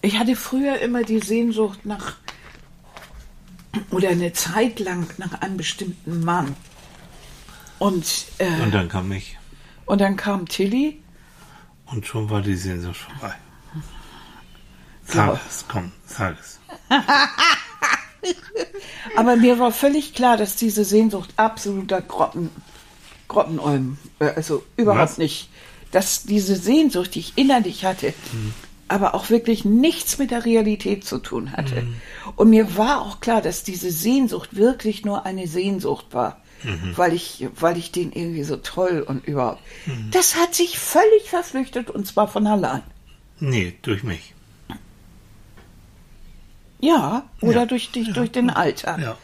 Ich 0.00 0.18
hatte 0.18 0.36
früher 0.36 0.78
immer 0.80 1.02
die 1.02 1.20
Sehnsucht 1.20 1.84
nach, 1.84 2.16
oder 3.90 4.08
eine 4.08 4.32
Zeit 4.32 4.80
lang 4.80 5.06
nach 5.18 5.42
einem 5.42 5.58
bestimmten 5.58 6.24
Mann. 6.24 6.56
Und, 7.78 8.26
äh, 8.38 8.62
Und 8.62 8.72
dann 8.72 8.88
kam 8.88 9.12
ich. 9.12 9.38
und 9.84 10.00
dann 10.00 10.16
kam 10.16 10.48
Tilly. 10.48 11.02
Und 11.84 12.06
schon 12.06 12.30
war 12.30 12.40
die 12.40 12.56
Sehnsucht 12.56 12.96
vorbei. 12.96 13.34
So. 15.06 15.12
Sag 15.12 15.40
es, 15.46 15.64
komm, 15.68 15.92
sag 16.06 16.38
es. 16.40 16.58
Aber 19.16 19.36
mir 19.36 19.58
war 19.58 19.72
völlig 19.72 20.14
klar, 20.14 20.38
dass 20.38 20.56
diese 20.56 20.86
Sehnsucht 20.86 21.34
absoluter 21.36 22.00
Grotten, 22.00 22.48
Grottenolm, 23.28 23.98
äh, 24.18 24.26
also 24.36 24.64
überhaupt 24.76 25.12
Was? 25.12 25.18
nicht, 25.18 25.48
dass 25.92 26.24
diese 26.24 26.56
Sehnsucht, 26.56 27.14
die 27.14 27.20
ich 27.20 27.32
innerlich 27.36 27.84
hatte, 27.84 28.14
aber 28.88 29.14
auch 29.14 29.30
wirklich 29.30 29.64
nichts 29.64 30.18
mit 30.18 30.30
der 30.30 30.44
Realität 30.44 31.04
zu 31.04 31.18
tun 31.18 31.52
hatte. 31.52 31.86
Und 32.36 32.50
mir 32.50 32.76
war 32.76 33.00
auch 33.02 33.20
klar, 33.20 33.40
dass 33.40 33.62
diese 33.62 33.90
Sehnsucht 33.90 34.56
wirklich 34.56 35.04
nur 35.04 35.24
eine 35.26 35.46
Sehnsucht 35.46 36.06
war. 36.12 36.40
Weil 36.96 37.12
ich, 37.12 37.46
weil 37.60 37.76
ich 37.76 37.92
den 37.92 38.10
irgendwie 38.12 38.42
so 38.42 38.56
toll 38.56 39.04
und 39.06 39.26
überhaupt. 39.28 39.60
Das 40.10 40.34
hat 40.36 40.54
sich 40.54 40.78
völlig 40.78 41.28
verflüchtet 41.28 41.90
und 41.90 42.06
zwar 42.06 42.26
von 42.26 42.46
allein. 42.46 42.80
Nee, 43.38 43.74
durch 43.82 44.02
mich. 44.02 44.32
Ja, 46.80 47.24
oder 47.40 47.60
Ja. 47.60 47.66
durch 47.66 47.90
dich, 47.92 48.12
durch 48.12 48.30
den 48.32 48.50
Alter. 48.50 48.98
Ja. 48.98 49.18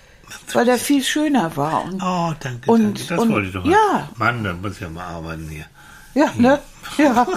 Weil 0.53 0.65
der 0.65 0.79
viel 0.79 1.03
schöner 1.05 1.57
war. 1.57 1.85
Und 1.85 2.03
Oh, 2.03 2.33
danke, 2.41 2.71
Und- 2.71 2.83
danke. 2.99 3.01
Das 3.09 3.19
und- 3.21 3.31
wollte 3.33 3.49
ich 3.49 3.55
doch. 3.55 3.65
ja. 3.65 4.09
Mann, 4.17 4.43
da 4.45 4.53
muss 4.55 4.75
ich 4.75 4.81
ja 4.81 4.89
mal 4.89 5.05
arbeiten 5.07 5.49
hier. 5.49 5.65
Ja, 6.15 6.31
ne? 6.37 6.59
Ja. 6.99 7.27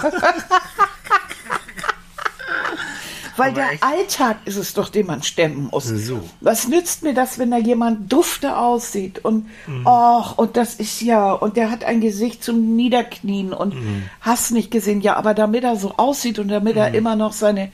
Weil 3.36 3.48
Aber 3.50 3.60
der 3.60 3.72
echt- 3.72 3.82
Alltag 3.82 4.36
ist 4.44 4.56
es 4.56 4.74
doch, 4.74 4.88
den 4.88 5.06
man 5.06 5.22
stemmen 5.24 5.68
muss. 5.72 5.86
So. 5.86 6.28
Was 6.40 6.68
nützt 6.68 7.02
mir 7.02 7.14
das, 7.14 7.36
wenn 7.38 7.50
da 7.50 7.56
jemand 7.58 8.12
dufte 8.12 8.56
aussieht 8.56 9.24
und 9.24 9.46
Mhm. 9.66 9.84
och, 9.86 10.38
und 10.38 10.56
das 10.56 10.74
ist 10.74 11.00
ja, 11.02 11.32
und 11.32 11.56
der 11.56 11.68
hat 11.70 11.82
ein 11.82 12.00
Gesicht 12.00 12.44
zum 12.44 12.76
Niederknien 12.76 13.52
und 13.52 13.74
Mhm. 13.74 14.04
hast 14.20 14.52
nicht 14.52 14.70
gesehen, 14.70 15.00
ja, 15.00 15.16
aber 15.16 15.34
damit 15.34 15.64
er 15.64 15.74
so 15.76 15.94
aussieht 15.96 16.38
und 16.38 16.46
damit 16.48 16.76
Mhm. 16.76 16.80
er 16.82 16.94
immer 16.94 17.16
noch 17.16 17.32
seine, 17.32 17.72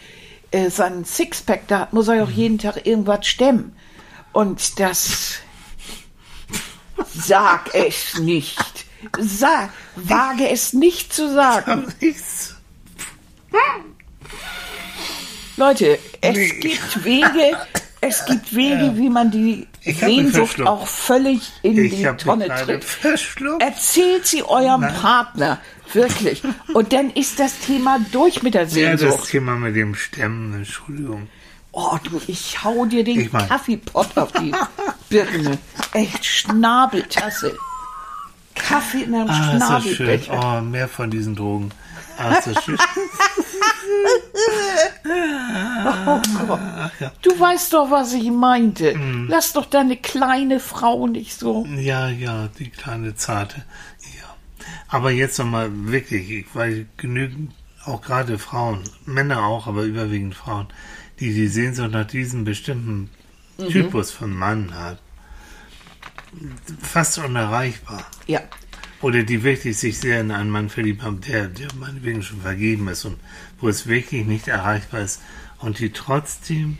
äh, 0.50 0.70
seinen 0.70 1.04
Sixpack 1.04 1.68
da 1.68 1.80
hat, 1.80 1.92
muss 1.92 2.08
er 2.08 2.24
auch 2.24 2.30
jeden 2.30 2.56
Tag 2.58 2.86
irgendwas 2.86 3.26
stemmen. 3.26 3.74
Und 4.32 4.78
das 4.78 5.38
sag 7.14 7.74
es 7.74 8.18
nicht. 8.18 8.86
Sag, 9.18 9.70
wage 9.96 10.48
es 10.48 10.72
nicht 10.72 11.12
zu 11.12 11.32
sagen. 11.32 11.86
Leute, 15.56 15.98
es 16.20 16.36
Nee. 16.36 16.48
gibt 16.60 17.04
Wege, 17.04 17.56
es 18.00 18.24
gibt 18.26 18.54
Wege, 18.54 18.92
wie 18.96 19.10
man 19.10 19.30
die 19.30 19.66
Sehnsucht 19.84 20.60
auch 20.62 20.86
völlig 20.86 21.50
in 21.62 21.84
Ich 21.84 21.94
die 21.96 22.04
Tonne 22.16 22.48
tritt. 22.48 22.86
Erzählt 23.60 24.26
sie 24.26 24.42
eurem 24.42 24.82
Nein. 24.82 24.94
Partner, 24.94 25.58
wirklich. 25.92 26.42
Und 26.72 26.92
dann 26.92 27.10
ist 27.10 27.38
das 27.40 27.58
Thema 27.60 27.98
durch 28.12 28.42
mit 28.42 28.54
der 28.54 28.62
Ja, 28.68 28.92
das 28.92 29.00
Sehnsucht. 29.00 29.28
Thema 29.30 29.56
mit 29.56 29.76
dem 29.76 29.94
Stemmen, 29.94 30.54
Entschuldigung. 30.54 31.28
Oh, 31.72 31.96
du, 32.02 32.20
ich 32.26 32.62
hau 32.64 32.84
dir 32.86 33.04
den 33.04 33.20
Ich 33.20 33.32
mein- 33.32 33.48
Kaffeepott 33.48 34.16
auf 34.18 34.32
die 34.32 34.52
Birne. 35.08 35.58
Echt 35.92 36.24
Schnabeltasse. 36.24 37.56
Kaffee 38.54 39.02
in 39.04 39.14
einem 39.14 39.30
Ah. 39.30 39.56
Schnabelbecher. 39.56 40.58
Oh, 40.58 40.60
mehr 40.62 40.88
von 40.88 41.10
diesen 41.10 41.36
Drogen. 41.36 41.70
Ah, 42.18 42.40
das 42.44 42.64
schön. 42.64 42.76
Oh 45.04 46.20
Gott. 46.46 46.60
Du 47.22 47.38
weißt 47.38 47.72
doch, 47.72 47.90
was 47.90 48.12
ich 48.12 48.30
meinte. 48.30 48.94
Mhm. 48.96 49.26
Lass 49.28 49.52
doch 49.52 49.66
deine 49.66 49.96
kleine 49.96 50.60
Frau 50.60 51.06
nicht 51.06 51.38
so. 51.38 51.66
Ja, 51.76 52.08
ja, 52.08 52.48
die 52.58 52.70
kleine 52.70 53.14
Zarte. 53.14 53.56
Ja. 54.18 54.34
Aber 54.88 55.10
jetzt 55.10 55.38
nochmal 55.38 55.70
wirklich, 55.72 56.30
ich- 56.30 56.46
weil 56.54 56.86
genügend, 56.96 57.52
auch 57.84 58.02
gerade 58.02 58.38
Frauen, 58.38 58.82
Männer 59.06 59.44
auch, 59.44 59.66
aber 59.66 59.82
überwiegend 59.82 60.34
Frauen, 60.34 60.68
die 61.20 61.32
die 61.32 61.48
Sehnsucht 61.48 61.92
nach 61.92 62.06
diesem 62.06 62.44
bestimmten 62.44 63.10
Mhm. 63.60 63.68
Typus 63.68 64.10
von 64.10 64.32
Mann 64.32 64.74
haben. 64.74 64.98
Fast 66.80 67.18
unerreichbar. 67.18 68.06
Ja. 68.26 68.40
Oder 69.02 69.22
die 69.22 69.42
wirklich 69.42 69.78
sich 69.78 69.98
sehr 69.98 70.20
in 70.20 70.30
einen 70.30 70.50
Mann 70.50 70.68
verliebt 70.68 71.02
haben, 71.02 71.20
der, 71.22 71.48
der 71.48 71.68
meinetwegen 71.74 72.22
schon 72.22 72.42
vergeben 72.42 72.88
ist 72.88 73.04
und 73.04 73.18
wo 73.60 73.68
es 73.68 73.86
wirklich 73.86 74.26
nicht 74.26 74.48
erreichbar 74.48 75.00
ist 75.00 75.22
und 75.58 75.78
die 75.78 75.90
trotzdem 75.90 76.78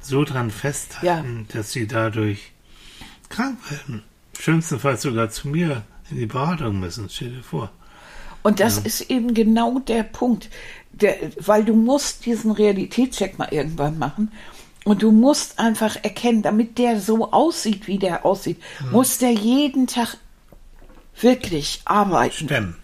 so 0.00 0.24
dran 0.24 0.50
festhalten, 0.50 1.46
dass 1.52 1.72
sie 1.72 1.86
dadurch 1.86 2.52
krank 3.28 3.58
werden. 3.70 4.04
Schlimmstenfalls 4.38 5.02
sogar 5.02 5.30
zu 5.30 5.48
mir 5.48 5.82
in 6.10 6.18
die 6.18 6.26
Beratung 6.26 6.78
müssen, 6.78 7.08
stell 7.10 7.30
dir 7.30 7.42
vor. 7.42 7.72
Und 8.44 8.60
das 8.60 8.78
ist 8.78 9.10
eben 9.10 9.34
genau 9.34 9.80
der 9.80 10.04
Punkt, 10.04 10.48
der, 11.00 11.16
weil 11.38 11.64
du 11.64 11.74
musst 11.74 12.26
diesen 12.26 12.50
Realitätscheck 12.50 13.38
mal 13.38 13.48
irgendwann 13.50 13.98
machen 13.98 14.32
und 14.84 15.02
du 15.02 15.12
musst 15.12 15.58
einfach 15.58 15.96
erkennen, 16.02 16.42
damit 16.42 16.78
der 16.78 17.00
so 17.00 17.30
aussieht, 17.32 17.86
wie 17.86 17.98
der 17.98 18.24
aussieht, 18.24 18.60
muss 18.90 19.18
der 19.18 19.32
jeden 19.32 19.86
Tag 19.86 20.16
wirklich 21.20 21.82
arbeiten. 21.84 22.46
Stemmen. 22.46 22.76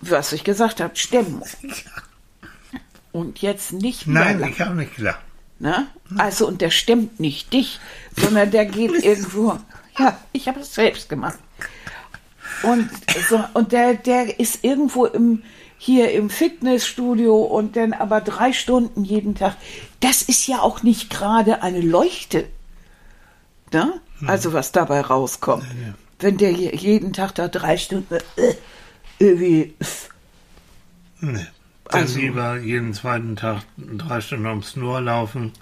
Was 0.00 0.32
ich 0.32 0.44
gesagt 0.44 0.80
habe, 0.80 0.96
stemmen. 0.96 1.42
Und 3.12 3.40
jetzt 3.40 3.72
nicht 3.72 4.06
Nein, 4.06 4.40
mehr. 4.40 4.50
ich 4.50 4.60
habe 4.60 4.74
nicht 4.74 4.96
gedacht. 4.96 5.20
Ne? 5.58 5.86
Also, 6.18 6.46
und 6.46 6.60
der 6.60 6.68
stemmt 6.70 7.18
nicht 7.18 7.50
dich, 7.54 7.80
sondern 8.14 8.50
der 8.50 8.66
geht 8.66 8.92
irgendwo. 9.02 9.58
Ja, 9.98 10.18
ich 10.32 10.48
habe 10.48 10.60
es 10.60 10.74
selbst 10.74 11.08
gemacht. 11.08 11.38
Und, 12.62 12.90
so, 13.30 13.42
und 13.54 13.72
der, 13.72 13.94
der 13.94 14.38
ist 14.38 14.62
irgendwo 14.64 15.06
im, 15.06 15.42
hier 15.78 16.12
im 16.12 16.30
Fitnessstudio 16.30 17.36
und 17.36 17.76
dann 17.76 17.92
aber 17.92 18.20
drei 18.20 18.52
Stunden 18.52 19.04
jeden 19.04 19.34
Tag. 19.34 19.56
Das 20.00 20.22
ist 20.22 20.46
ja 20.46 20.60
auch 20.60 20.82
nicht 20.82 21.10
gerade 21.10 21.62
eine 21.62 21.80
Leuchte. 21.80 22.46
Ne? 23.72 24.00
Also, 24.26 24.52
was 24.52 24.72
dabei 24.72 25.00
rauskommt. 25.02 25.64
Wenn 26.18 26.38
der 26.38 26.52
je- 26.52 26.74
jeden 26.74 27.12
Tag 27.12 27.34
da 27.34 27.48
drei 27.48 27.76
Stunden 27.76 28.14
äh, 28.36 28.54
irgendwie. 29.18 29.74
Nee. 31.20 31.46
Dann 31.84 32.00
Also- 32.02 32.18
lieber 32.18 32.56
jeden 32.58 32.94
zweiten 32.94 33.36
Tag 33.36 33.62
drei 33.76 34.20
Stunden 34.20 34.46
ums 34.46 34.76
Nur 34.76 35.00
laufen. 35.00 35.52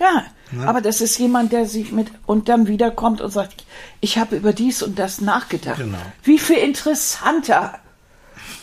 Ja, 0.00 0.24
Ne? 0.50 0.66
aber 0.68 0.80
das 0.80 1.00
ist 1.00 1.16
jemand, 1.18 1.52
der 1.52 1.66
sich 1.66 1.92
mit 1.92 2.08
und 2.26 2.48
dann 2.48 2.66
wiederkommt 2.66 3.20
und 3.20 3.30
sagt, 3.30 3.64
ich 4.00 4.18
habe 4.18 4.36
über 4.36 4.52
dies 4.52 4.82
und 4.82 4.98
das 4.98 5.20
nachgedacht. 5.20 5.78
Genau. 5.78 5.98
Wie 6.24 6.38
viel 6.38 6.56
interessanter. 6.58 7.78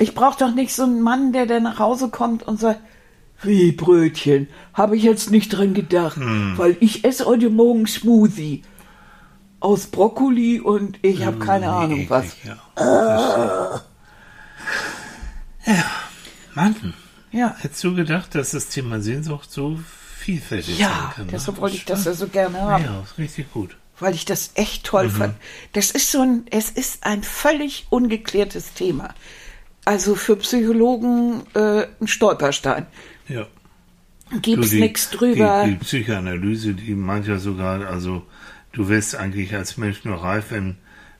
Ich 0.02 0.16
brauche 0.16 0.40
doch 0.40 0.54
nicht 0.56 0.74
so 0.74 0.84
einen 0.84 1.02
Mann, 1.02 1.32
der 1.32 1.46
dann 1.46 1.64
nach 1.64 1.78
Hause 1.80 2.10
kommt 2.10 2.42
und 2.44 2.60
sagt, 2.60 2.80
Wie 3.44 3.72
Brötchen? 3.72 4.48
Habe 4.74 4.98
ich 4.98 5.04
jetzt 5.04 5.30
nicht 5.30 5.50
dran 5.50 5.74
gedacht, 5.76 6.18
weil 6.58 6.76
ich 6.80 7.06
esse 7.06 7.26
heute 7.26 7.50
Morgen 7.50 7.86
Smoothie 7.88 8.64
aus 9.60 9.88
Brokkoli 9.88 10.60
und 10.60 10.98
ich 11.04 11.24
habe 11.24 11.38
keine 11.38 11.66
Wie 11.66 11.70
Ahnung 11.70 12.00
eklig, 12.00 12.10
was. 12.10 12.36
Ja. 12.44 13.82
ja, 15.66 15.86
Mann. 16.56 16.94
Ja, 17.32 17.56
Hättest 17.60 17.84
du 17.84 17.96
gedacht, 17.96 18.36
dass 18.36 18.52
das 18.52 18.70
Thema 18.70 19.00
Sehnsucht 19.02 19.52
so 19.52 19.80
vielfältig 20.18 20.78
sein 20.78 20.88
ja, 20.88 21.14
kann? 21.16 21.26
ne? 21.28 21.32
deshalb 21.32 21.60
wollte 21.62 21.76
ich 21.78 21.86
das 21.86 22.06
ja 22.06 22.14
so 22.14 22.28
gerne 22.28 22.60
haben. 22.60 22.84
Ja, 22.84 23.02
ist 23.04 23.18
richtig 23.18 23.54
gut. 23.54 23.78
weil 24.00 24.16
ich 24.16 24.26
das 24.26 24.52
echt 24.56 24.84
toll 24.84 25.10
fand. 25.10 25.36
Das 25.74 25.92
ist 25.92 26.12
so 26.12 26.22
ein, 26.22 26.46
es 26.50 26.70
ist 26.72 27.06
ein 27.06 27.24
völlig 27.24 27.86
ungeklärtes 27.90 28.74
Thema. 28.74 29.14
Also 29.86 30.16
für 30.16 30.36
Psychologen 30.36 31.42
äh, 31.56 31.86
ein 32.00 32.08
Stolperstein. 32.08 32.86
Ja. 33.28 33.48
Gibt's 34.42 34.70
die- 34.70 34.80
nichts 34.82 35.10
drüber. 35.10 35.64
Die, 35.66 35.72
die 35.72 35.78
Psychoanalyse, 35.78 36.74
die 36.74 36.94
ja 37.28 37.38
sogar, 37.38 37.86
also 37.88 38.24
du 38.72 38.88
wirst 38.88 39.16
eigentlich 39.16 39.54
als 39.56 39.78
Mensch 39.78 40.06
nur 40.06 40.18
reif, 40.24 40.46
wenn, 40.52 40.78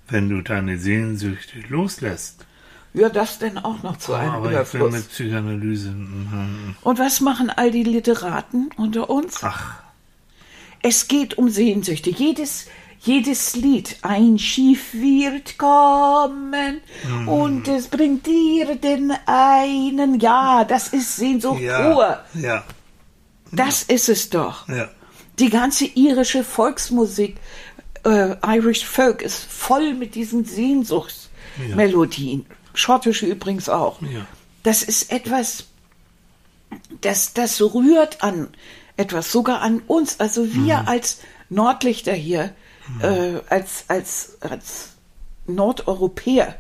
wenn 0.08 0.30
du 0.30 0.42
deine 0.42 0.78
Sehnsüchte 0.78 1.60
loslässt. 1.70 2.46
ja, 2.94 3.10
das 3.10 3.40
denn 3.40 3.58
auch 3.58 3.82
noch 3.84 3.98
zu 3.98 4.14
einem 4.14 4.30
Aber 4.32 4.46
ich 4.46 4.52
will 4.52 4.82
Überfluss. 4.82 4.94
mit 4.94 5.10
Psychoanalyse. 5.10 5.90
mhm. 5.92 6.76
Und 6.82 7.00
was 7.00 7.20
machen 7.20 7.50
all 7.50 7.72
die 7.72 7.84
Literaten 7.84 8.70
unter 8.78 9.10
uns? 9.10 9.40
Ach, 9.44 9.76
Es 10.84 11.08
geht 11.08 11.38
um 11.38 11.50
Sehnsüchte. 11.50 12.10
Jedes, 12.12 12.68
jedes 13.04 13.56
Lied, 13.56 13.98
ein 14.04 14.38
Schiff 14.38 14.94
wird 14.94 15.58
kommen 15.58 16.82
Mhm. 17.08 17.28
und 17.28 17.68
es 17.68 17.88
bringt 17.88 18.28
dir 18.28 18.76
den 18.76 19.12
einen. 19.26 20.20
Ja, 20.20 20.64
das 20.64 20.90
ist 20.90 21.16
Sehnsucht 21.16 21.58
pur. 21.60 21.66
ja. 21.66 22.24
Ja, 22.36 22.64
Das 23.52 23.84
ist 23.84 24.08
es 24.10 24.30
doch. 24.30 24.68
ja. 24.70 24.90
Die 25.40 25.50
ganze 25.50 25.86
irische 25.86 26.44
Volksmusik, 26.44 27.38
äh, 28.06 28.36
Irish 28.46 28.86
Folk, 28.86 29.24
ist 29.24 29.44
voll 29.46 29.96
mit 29.96 30.14
diesen 30.14 30.46
Sehnsuchtsmelodien. 30.46 32.46
Schottische 32.74 33.26
übrigens 33.26 33.68
auch. 33.68 34.02
Ja. 34.02 34.26
Das 34.64 34.84
ist 34.84 35.12
etwas, 35.12 35.66
das, 37.02 37.34
das 37.34 37.60
rührt 37.62 38.24
an 38.24 38.50
etwas, 38.98 39.32
sogar 39.32 39.62
an 39.62 39.82
uns. 39.88 40.20
Also 40.20 40.54
wir 40.54 40.88
als 40.88 41.20
Nordlichter 41.50 42.14
hier, 42.14 42.54
äh, 43.02 43.40
als, 43.50 43.86
als, 43.88 44.38
als 44.42 44.90
Nordeuropäer, 45.48 46.56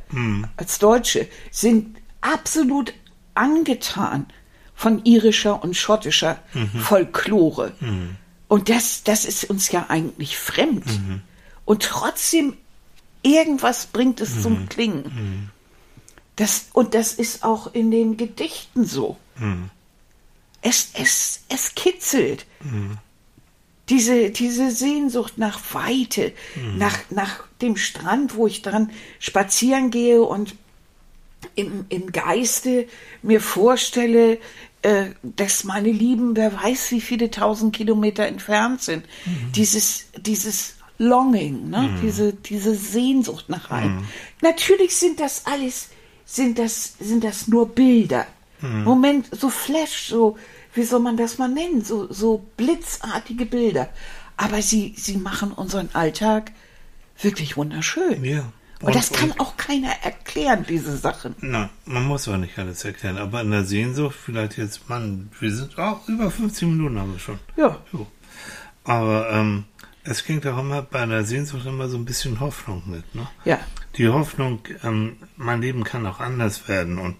als 0.57 0.79
Deutsche, 0.79 1.27
sind 1.51 1.97
absolut 2.21 2.93
angetan 3.33 4.25
von 4.75 5.03
irischer 5.05 5.63
und 5.63 5.75
schottischer 5.75 6.39
Folklore. 6.79 7.73
Und 8.47 8.69
das, 8.69 9.03
das 9.03 9.25
ist 9.25 9.49
uns 9.49 9.71
ja 9.71 9.85
eigentlich 9.89 10.37
fremd. 10.37 10.85
Und 11.65 11.83
trotzdem, 11.83 12.57
irgendwas 13.21 13.85
bringt 13.85 14.19
es 14.19 14.41
zum 14.41 14.67
Klingen. 14.69 15.51
Das, 16.35 16.65
und 16.73 16.93
das 16.95 17.13
ist 17.13 17.43
auch 17.43 17.73
in 17.73 17.91
den 17.91 18.17
Gedichten 18.17 18.85
so. 18.85 19.17
Es, 20.61 20.89
es, 20.93 21.41
es 21.49 21.75
kitzelt. 21.75 22.45
Diese, 23.91 24.31
diese 24.31 24.71
Sehnsucht 24.71 25.37
nach 25.37 25.59
Weite, 25.73 26.31
nach, 26.77 26.97
nach 27.09 27.43
dem 27.61 27.75
Strand, 27.75 28.35
wo 28.35 28.47
ich 28.47 28.61
dran 28.61 28.89
spazieren 29.19 29.91
gehe 29.91 30.23
und 30.23 30.55
im, 31.55 31.85
im 31.89 32.11
Geiste 32.11 32.87
mir 33.21 33.41
vorstelle, 33.41 34.39
äh, 34.81 35.07
dass 35.21 35.63
meine 35.63 35.91
Lieben, 35.91 36.35
wer 36.35 36.53
weiß, 36.53 36.91
wie 36.91 37.01
viele 37.01 37.29
tausend 37.29 37.75
Kilometer 37.75 38.25
entfernt 38.25 38.81
sind. 38.81 39.05
Dieses, 39.55 40.05
dieses 40.17 40.75
Longing, 40.97 41.69
ne? 41.69 41.99
diese, 42.01 42.33
diese 42.33 42.75
Sehnsucht 42.75 43.49
nach 43.49 43.69
einem. 43.71 44.05
Natürlich 44.41 44.95
sind 44.95 45.19
das 45.19 45.45
alles, 45.45 45.89
sind 46.25 46.57
das, 46.57 46.95
sind 46.99 47.23
das 47.23 47.47
nur 47.47 47.67
Bilder. 47.67 48.25
Moment, 48.61 49.27
so 49.31 49.49
Flash, 49.49 50.09
so, 50.09 50.37
wie 50.73 50.83
soll 50.83 50.99
man 50.99 51.17
das 51.17 51.37
mal 51.37 51.49
nennen? 51.49 51.83
So, 51.83 52.11
so 52.11 52.45
blitzartige 52.57 53.45
Bilder. 53.45 53.89
Aber 54.37 54.61
sie, 54.61 54.93
sie 54.97 55.17
machen 55.17 55.51
unseren 55.51 55.89
Alltag 55.93 56.51
wirklich 57.19 57.57
wunderschön. 57.57 58.23
Ja. 58.23 58.51
Und, 58.81 58.95
das 58.95 59.11
kann 59.11 59.31
auch 59.37 59.57
keiner 59.57 59.91
erklären, 60.01 60.65
diese 60.67 60.97
Sachen. 60.97 61.35
Na, 61.41 61.69
man 61.85 62.05
muss 62.05 62.27
auch 62.27 62.37
nicht 62.37 62.57
alles 62.57 62.83
erklären, 62.83 63.17
aber 63.17 63.41
in 63.41 63.51
der 63.51 63.63
Sehnsucht 63.63 64.15
vielleicht 64.15 64.57
jetzt, 64.57 64.89
Mann, 64.89 65.29
wir 65.39 65.53
sind 65.53 65.77
auch 65.77 66.07
über 66.07 66.31
15 66.31 66.67
Minuten 66.67 66.99
haben 66.99 67.13
wir 67.13 67.19
schon. 67.19 67.39
Ja. 67.57 67.77
Jo. 67.93 68.07
Aber 68.83 69.29
ähm, 69.29 69.65
es 70.03 70.23
klingt 70.23 70.47
auch 70.47 70.57
immer 70.57 70.81
bei 70.81 71.05
der 71.05 71.25
Sehnsucht 71.25 71.67
immer 71.67 71.89
so 71.89 71.97
ein 71.97 72.05
bisschen 72.05 72.39
Hoffnung 72.39 72.81
mit, 72.87 73.13
ne? 73.13 73.27
Ja. 73.45 73.59
Die 73.97 74.09
Hoffnung, 74.09 74.61
ähm, 74.83 75.17
mein 75.37 75.61
Leben 75.61 75.83
kann 75.83 76.07
auch 76.07 76.19
anders 76.19 76.67
werden 76.67 76.97
und 76.97 77.17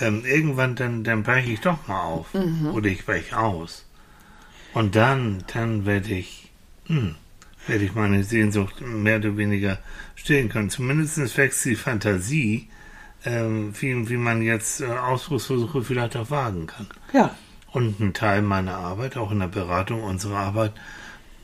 ähm, 0.00 0.24
irgendwann 0.24 0.74
dann, 0.76 1.04
dann 1.04 1.22
breche 1.22 1.50
ich 1.50 1.60
doch 1.60 1.86
mal 1.88 2.02
auf 2.02 2.34
oder 2.72 2.86
ich 2.86 3.04
breche 3.04 3.38
aus. 3.38 3.84
Und 4.74 4.96
dann, 4.96 5.44
dann 5.52 5.86
werde 5.86 6.14
ich, 6.14 6.50
hm, 6.86 7.14
werde 7.66 7.84
ich 7.84 7.94
meine 7.94 8.22
Sehnsucht 8.24 8.80
mehr 8.80 9.16
oder 9.16 9.36
weniger 9.36 9.78
stillen 10.14 10.48
können. 10.48 10.70
Zumindest 10.70 11.36
wächst 11.36 11.64
die 11.64 11.76
Fantasie, 11.76 12.68
ähm, 13.24 13.72
wie, 13.80 14.08
wie 14.08 14.16
man 14.16 14.42
jetzt 14.42 14.80
äh, 14.80 14.86
Ausbruchsversuche 14.86 15.82
vielleicht 15.82 16.16
auch 16.16 16.30
wagen 16.30 16.66
kann. 16.66 16.86
Ja. 17.12 17.34
Und 17.72 18.00
ein 18.00 18.14
Teil 18.14 18.42
meiner 18.42 18.76
Arbeit, 18.76 19.16
auch 19.16 19.30
in 19.30 19.40
der 19.40 19.48
Beratung 19.48 20.02
unserer 20.02 20.38
Arbeit, 20.38 20.72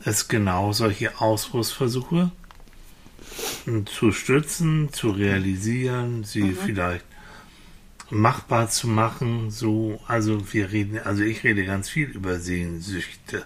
ist 0.03 0.27
genau 0.27 0.71
solche 0.71 1.19
Ausbruchsversuche 1.19 2.31
ähm, 3.67 3.85
zu 3.85 4.11
stützen, 4.11 4.93
zu 4.93 5.09
realisieren, 5.09 6.23
sie 6.23 6.53
vielleicht 6.53 7.05
machbar 8.09 8.69
zu 8.69 8.87
machen. 8.87 9.51
So, 9.51 9.99
also 10.07 10.53
wir 10.53 10.71
reden, 10.71 10.99
also 11.03 11.23
ich 11.23 11.43
rede 11.43 11.65
ganz 11.65 11.89
viel 11.89 12.09
über 12.09 12.39
Sehnsüchte. 12.39 13.45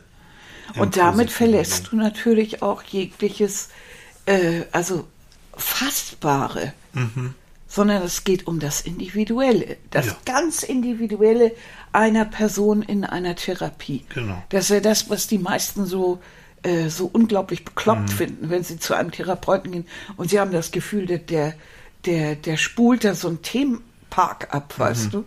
Und 0.78 0.98
damit 0.98 1.32
verlässt 1.32 1.92
du 1.92 1.96
natürlich 1.96 2.62
auch 2.62 2.84
jegliches, 2.84 3.70
äh, 4.26 4.62
also 4.72 5.08
Fassbare. 5.56 6.74
Sondern 7.68 8.02
es 8.02 8.24
geht 8.24 8.48
um 8.48 8.60
das 8.60 8.82
Individuelle, 8.82 9.78
das 9.92 10.08
Ja. 10.08 10.18
ganz 10.26 10.64
Individuelle 10.64 11.52
einer 11.92 12.26
Person 12.26 12.82
in 12.82 13.04
einer 13.06 13.36
Therapie. 13.36 14.06
Genau. 14.14 14.42
Das 14.50 14.66
ist 14.66 14.70
ja 14.72 14.80
das, 14.80 15.10
was 15.10 15.28
die 15.28 15.38
meisten 15.38 15.86
so, 15.86 16.20
äh, 16.64 16.90
so 16.90 17.10
unglaublich 17.12 17.62
Mhm. 17.62 17.66
bekloppt 17.66 18.10
finden, 18.10 18.50
wenn 18.50 18.64
sie 18.64 18.80
zu 18.80 18.96
einem 18.96 19.12
Therapeuten 19.12 19.72
gehen 19.72 19.88
und 20.18 20.30
sie 20.32 20.40
haben 20.40 20.52
das 20.52 20.72
Gefühl, 20.72 21.06
dass 21.06 21.26
der, 21.28 21.54
der, 22.06 22.36
der 22.36 22.58
spult 22.58 23.04
da 23.04 23.14
so 23.14 23.28
einen 23.28 23.42
Themenpark 24.10 24.54
ab, 24.54 24.74
Mhm. 24.78 24.82
weißt 24.82 25.14
du? 25.14 25.26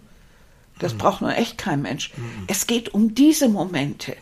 Das 0.78 0.94
braucht 0.94 1.20
nur 1.20 1.36
echt 1.36 1.58
kein 1.58 1.82
Mensch. 1.82 2.10
Es 2.48 2.66
geht 2.66 2.92
um 2.92 3.14
diese 3.14 3.48
Momente. 3.48 4.16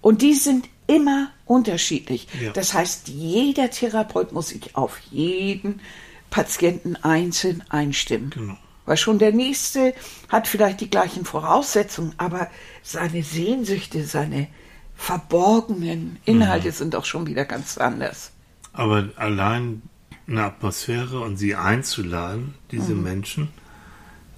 Und 0.00 0.20
die 0.20 0.34
sind 0.34 0.68
immer 0.86 1.30
unterschiedlich. 1.46 2.26
Ja. 2.40 2.50
Das 2.52 2.74
heißt, 2.74 3.08
jeder 3.08 3.70
Therapeut 3.70 4.32
muss 4.32 4.48
sich 4.48 4.76
auf 4.76 4.98
jeden 5.10 5.80
Patienten 6.28 6.96
einzeln 6.96 7.62
einstimmen. 7.70 8.30
Genau. 8.30 8.56
Weil 8.84 8.96
schon 8.96 9.18
der 9.18 9.32
nächste 9.32 9.94
hat 10.28 10.48
vielleicht 10.48 10.80
die 10.80 10.90
gleichen 10.90 11.24
Voraussetzungen, 11.24 12.14
aber 12.18 12.48
seine 12.82 13.22
Sehnsüchte, 13.22 14.04
seine 14.04 14.48
verborgenen 14.96 16.18
Inhalte 16.24 16.68
Mhm. 16.68 16.72
sind 16.72 16.96
auch 16.96 17.04
schon 17.04 17.26
wieder 17.26 17.44
ganz 17.44 17.78
anders. 17.78 18.32
Aber 18.72 19.08
allein 19.16 19.82
eine 20.26 20.44
Atmosphäre 20.44 21.20
und 21.20 21.36
sie 21.36 21.54
einzuladen, 21.54 22.54
diese 22.70 22.94
Menschen, 22.94 23.48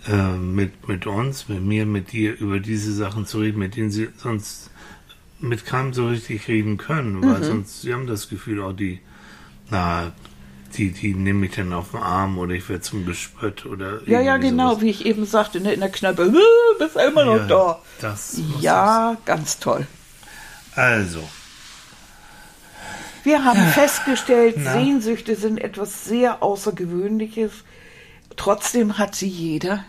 äh, 0.09 0.33
mit, 0.37 0.87
mit 0.89 1.07
uns, 1.07 1.49
mit 1.49 1.63
mir, 1.63 1.87
mit 1.87 2.13
dir, 2.13 2.39
über 2.39 2.61
diese 2.61 2.93
Sachen 2.93 3.27
zu 3.27 3.39
reden, 3.39 3.59
mit 3.59 3.77
denen 3.77 3.91
sie 3.91 4.09
sonst 4.17 4.71
mit 5.41 5.67
keinem 5.67 5.93
so 5.93 6.09
richtig 6.09 6.49
reden 6.49 6.77
können, 6.79 7.23
weil 7.23 7.43
sonst, 7.43 7.83
sie 7.83 7.93
haben 7.93 8.07
das 8.07 8.29
Gefühl, 8.29 8.63
auch 8.63 8.73
die, 8.73 9.01
na, 9.71 10.13
die, 10.77 10.91
die 10.91 11.15
nehme 11.15 11.47
ich 11.47 11.53
dann 11.55 11.73
auf 11.73 11.91
den 11.93 12.01
Arm 12.01 12.39
oder 12.39 12.53
ich 12.55 12.69
werde 12.69 12.83
zum 12.83 13.05
Gespött 13.07 13.67
oder 13.67 14.01
Ja, 14.09 14.21
ja, 14.21 14.37
genau, 14.39 14.71
sowas. 14.71 14.83
wie 14.83 14.91
ich 14.91 15.07
eben 15.07 15.27
sagte, 15.27 15.61
ne, 15.61 15.73
in 15.73 15.81
der 15.81 15.91
Kneipe, 15.91 16.33
bist 16.79 16.97
du 16.97 17.01
immer 17.01 17.25
noch 17.25 17.37
Ja, 17.37 17.47
da. 17.47 17.79
Das 18.01 18.41
Ja, 18.61 19.17
ganz 19.25 19.59
toll. 19.59 19.87
Also, 20.75 21.23
Wir 23.23 23.45
haben 23.45 23.67
festgestellt, 23.69 24.57
Na? 24.59 24.73
Sehnsüchte 24.73 25.37
sind 25.37 25.59
etwas 25.59 26.05
sehr 26.05 26.43
Außergewöhnliches. 26.43 27.53
Trotzdem 28.37 28.99
hat 28.99 29.15
sie 29.15 29.29
jeder. 29.29 29.85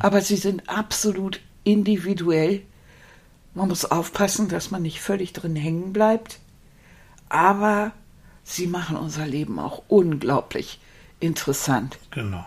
Aber 0.00 0.20
sie 0.20 0.36
sind 0.36 0.68
absolut 0.68 1.40
individuell. 1.64 2.62
Man 3.54 3.68
muss 3.68 3.84
aufpassen, 3.84 4.48
dass 4.48 4.70
man 4.70 4.82
nicht 4.82 5.00
völlig 5.00 5.32
drin 5.32 5.56
hängen 5.56 5.92
bleibt. 5.92 6.38
Aber 7.28 7.92
sie 8.44 8.66
machen 8.66 8.96
unser 8.96 9.26
Leben 9.26 9.58
auch 9.58 9.82
unglaublich 9.88 10.80
interessant. 11.20 11.98
genau. 12.10 12.44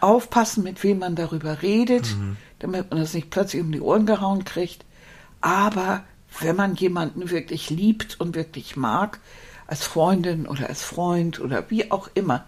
Aufpassen, 0.00 0.64
mit 0.64 0.82
wem 0.82 1.00
man 1.00 1.14
darüber 1.14 1.60
redet. 1.60 2.16
damit 2.60 2.90
man 2.90 3.00
das 3.00 3.14
nicht 3.14 3.30
plötzlich 3.30 3.62
um 3.62 3.72
die 3.72 3.80
Ohren 3.80 4.06
gehauen 4.06 4.44
kriegt. 4.44 4.84
Aber 5.40 6.04
wenn 6.38 6.56
man 6.56 6.74
jemanden 6.76 7.30
wirklich 7.30 7.70
liebt 7.70 8.20
und 8.20 8.34
wirklich 8.34 8.76
mag, 8.76 9.18
als 9.66 9.84
Freundin 9.84 10.46
oder 10.46 10.68
als 10.68 10.82
Freund 10.82 11.40
oder 11.40 11.68
wie 11.70 11.90
auch 11.90 12.08
immer, 12.14 12.44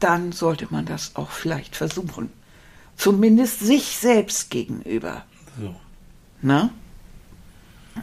dann 0.00 0.32
sollte 0.32 0.68
man 0.70 0.86
das 0.86 1.16
auch 1.16 1.30
vielleicht 1.30 1.76
versuchen. 1.76 2.30
Zumindest 2.96 3.60
sich 3.60 3.96
selbst 3.96 4.50
gegenüber. 4.50 5.24
So. 5.60 5.74
Ne? 6.40 6.70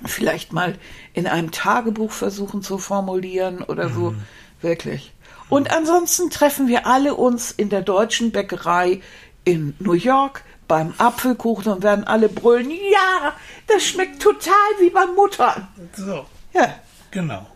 Vielleicht 0.06 0.54
mal 0.54 0.76
in 1.14 1.26
einem 1.28 1.52
Tagebuch 1.52 2.12
versuchen 2.12 2.62
zu 2.62 2.78
formulieren 2.78 3.64
oder 3.64 3.90
so. 3.90 4.14
Wirklich. 4.62 5.14
Und 5.50 5.72
ansonsten 5.72 6.30
treffen 6.30 6.68
wir 6.68 6.86
alle 6.86 7.16
uns 7.16 7.52
in 7.52 7.70
der 7.70 7.82
deutschen 7.82 8.32
Bäckerei 8.32 9.02
in 9.46 9.74
New 9.80 9.94
York 9.94 10.44
beim 10.68 10.94
Apfelkuchen 11.00 11.74
und 11.74 11.84
werden 11.84 12.04
alle 12.06 12.30
brüllen, 12.30 12.70
ja, 12.70 13.34
das 13.68 13.84
schmeckt 13.84 14.22
total 14.22 14.54
wie 14.80 14.92
bei 14.92 15.06
Mutter. 15.08 15.68
So, 15.96 16.26
Ja, 16.54 16.76
genau. 17.10 17.48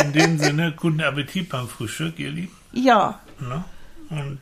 In 0.00 0.12
dem 0.12 0.38
Sinne, 0.38 0.72
guten 0.74 1.02
Appetit 1.02 1.50
beim 1.50 1.68
Frühstück, 1.68 2.18
ihr 2.18 2.30
Lieben. 2.30 2.56
ja. 2.72 3.20
Ne? 3.40 3.64
Und 4.10 4.38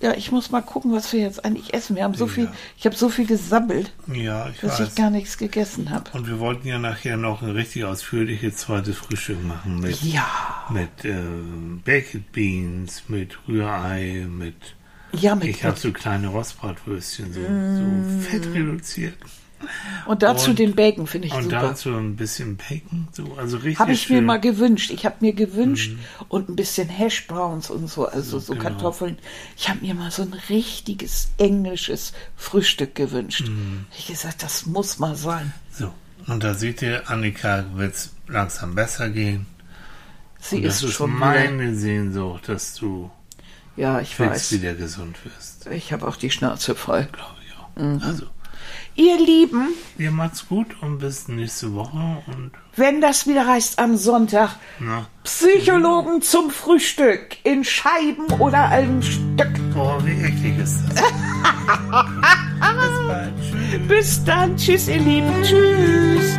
Ja, 0.00 0.12
ich 0.14 0.30
muss 0.30 0.50
mal 0.50 0.60
gucken, 0.60 0.92
was 0.92 1.12
wir 1.12 1.20
jetzt 1.20 1.44
eigentlich 1.44 1.72
essen. 1.74 1.96
Wir 1.96 2.04
haben 2.04 2.14
so 2.14 2.26
Ja. 2.26 2.32
viel, 2.32 2.48
ich 2.78 2.84
habe 2.86 2.94
so 2.96 3.08
viel 3.08 3.26
gesammelt, 3.26 3.90
äh, 4.12 4.22
ja, 4.24 4.48
ich 4.50 4.60
dass 4.60 4.78
weiß. 4.78 4.88
ich 4.88 4.94
gar 4.94 5.10
nichts 5.10 5.38
gegessen 5.38 5.90
habe. 5.90 6.10
Und 6.12 6.26
wir 6.28 6.38
wollten 6.38 6.68
ja 6.68 6.78
nachher 6.78 7.16
noch 7.16 7.42
ein 7.42 7.50
richtig 7.50 7.84
ausführliches 7.84 8.56
zweites 8.58 8.96
Frühstück 8.96 9.42
machen 9.44 9.80
mit, 9.80 10.00
Ja, 10.02 10.26
mit 10.70 11.04
äh, 11.04 11.14
Baked 11.84 12.32
Beans, 12.32 13.04
mit 13.08 13.38
Rührei, 13.48 14.26
mit 14.28 14.54
ja, 15.12 15.34
mit 15.34 15.44
ich 15.44 15.64
habe 15.64 15.78
so 15.78 15.92
kleine 15.92 16.28
Rostbratwürstchen, 16.28 17.32
so, 17.32 17.40
Mm. 17.40 17.76
so 17.78 18.04
fett 18.28 18.52
reduziert. 18.54 19.14
Und 20.06 20.22
dazu 20.22 20.50
und- 20.50 20.58
den 20.58 20.74
Bacon 20.74 21.06
finde 21.06 21.28
ich 21.28 21.34
Und 21.34 21.44
super. 21.44 21.60
dazu 21.60 21.90
ein 21.96 22.16
bisschen 22.16 22.56
Bacon, 22.56 23.08
so, 23.12 23.34
also 23.36 23.56
richtig 23.58 23.78
Habe 23.78 23.92
ich 23.92 24.08
mir 24.08 24.16
schön. 24.18 24.24
mal 24.24 24.40
gewünscht. 24.40 24.90
Ich 24.90 25.04
habe 25.06 25.16
mir 25.20 25.32
gewünscht 25.32 25.92
und 26.28 26.48
ein 26.48 26.56
bisschen 26.56 26.88
Hash 26.88 27.26
Browns 27.26 27.70
und 27.70 27.88
so, 27.88 28.06
also 28.06 28.38
so 28.38 28.52
Genau. 28.52 28.62
Kartoffeln. 28.64 29.18
Ich 29.56 29.68
habe 29.68 29.80
mir 29.84 29.94
mal 29.94 30.10
so 30.10 30.22
ein 30.22 30.32
richtiges 30.48 31.28
englisches 31.38 32.12
Frühstück 32.36 32.94
gewünscht. 32.94 33.48
Mhm. 33.48 33.86
Ich 33.98 34.06
gesagt, 34.06 34.42
das 34.42 34.66
muss 34.66 34.98
mal 34.98 35.16
sein. 35.16 35.52
So, 35.72 35.92
und 36.26 36.42
da 36.44 36.54
seht 36.54 36.82
ihr, 36.82 37.08
Annika 37.10 37.64
wird's 37.74 38.10
langsam 38.28 38.74
besser 38.74 39.08
gehen. 39.10 39.46
Sie 40.40 40.56
Und 40.56 40.62
das 40.64 40.76
ist 40.76 40.90
ist 40.90 40.94
schon 40.94 41.10
wieder. 41.10 41.18
meine 41.26 41.74
Sehnsucht, 41.74 42.48
dass 42.48 42.74
du 42.74 43.10
Ja, 43.76 44.00
ich 44.00 44.18
weiß. 44.18 44.52
wieder 44.52 44.74
gesund 44.74 45.16
wirst. 45.24 45.66
Ich 45.66 45.92
habe 45.92 46.06
auch 46.06 46.16
die 46.16 46.30
Schnauze 46.30 46.74
voll. 46.74 47.08
Glaube 47.12 47.34
ich 47.44 47.52
auch. 47.58 48.06
Also, 48.06 48.26
Ihr 48.96 49.18
Lieben, 49.18 49.74
ihr 49.98 50.10
macht's 50.10 50.48
gut 50.48 50.68
und 50.80 50.98
bis 50.98 51.28
nächste 51.28 51.74
Woche 51.74 52.22
und 52.26 52.52
wenn 52.76 53.00
das 53.02 53.26
wieder 53.26 53.46
heißt 53.46 53.78
am 53.78 53.96
Sonntag, 53.96 54.56
na, 54.80 55.06
Psychologen 55.22 56.22
zum 56.22 56.50
Frühstück 56.50 57.36
in 57.42 57.62
Scheiben 57.62 58.26
oder 58.38 58.68
einem 58.68 59.02
Stück. 59.02 59.52
boah, 59.74 60.02
wie 60.04 60.12
eklig 60.12 60.58
ist 60.58 60.80
das? 60.88 61.02
bis 62.76 63.06
bald. 63.06 63.32
Tschüss. 63.40 63.88
Bis 63.88 64.24
dann. 64.24 64.56
Tschüss, 64.56 64.88
ihr 64.88 64.98
Lieben. 64.98 65.42
Tschüss. 65.42 66.38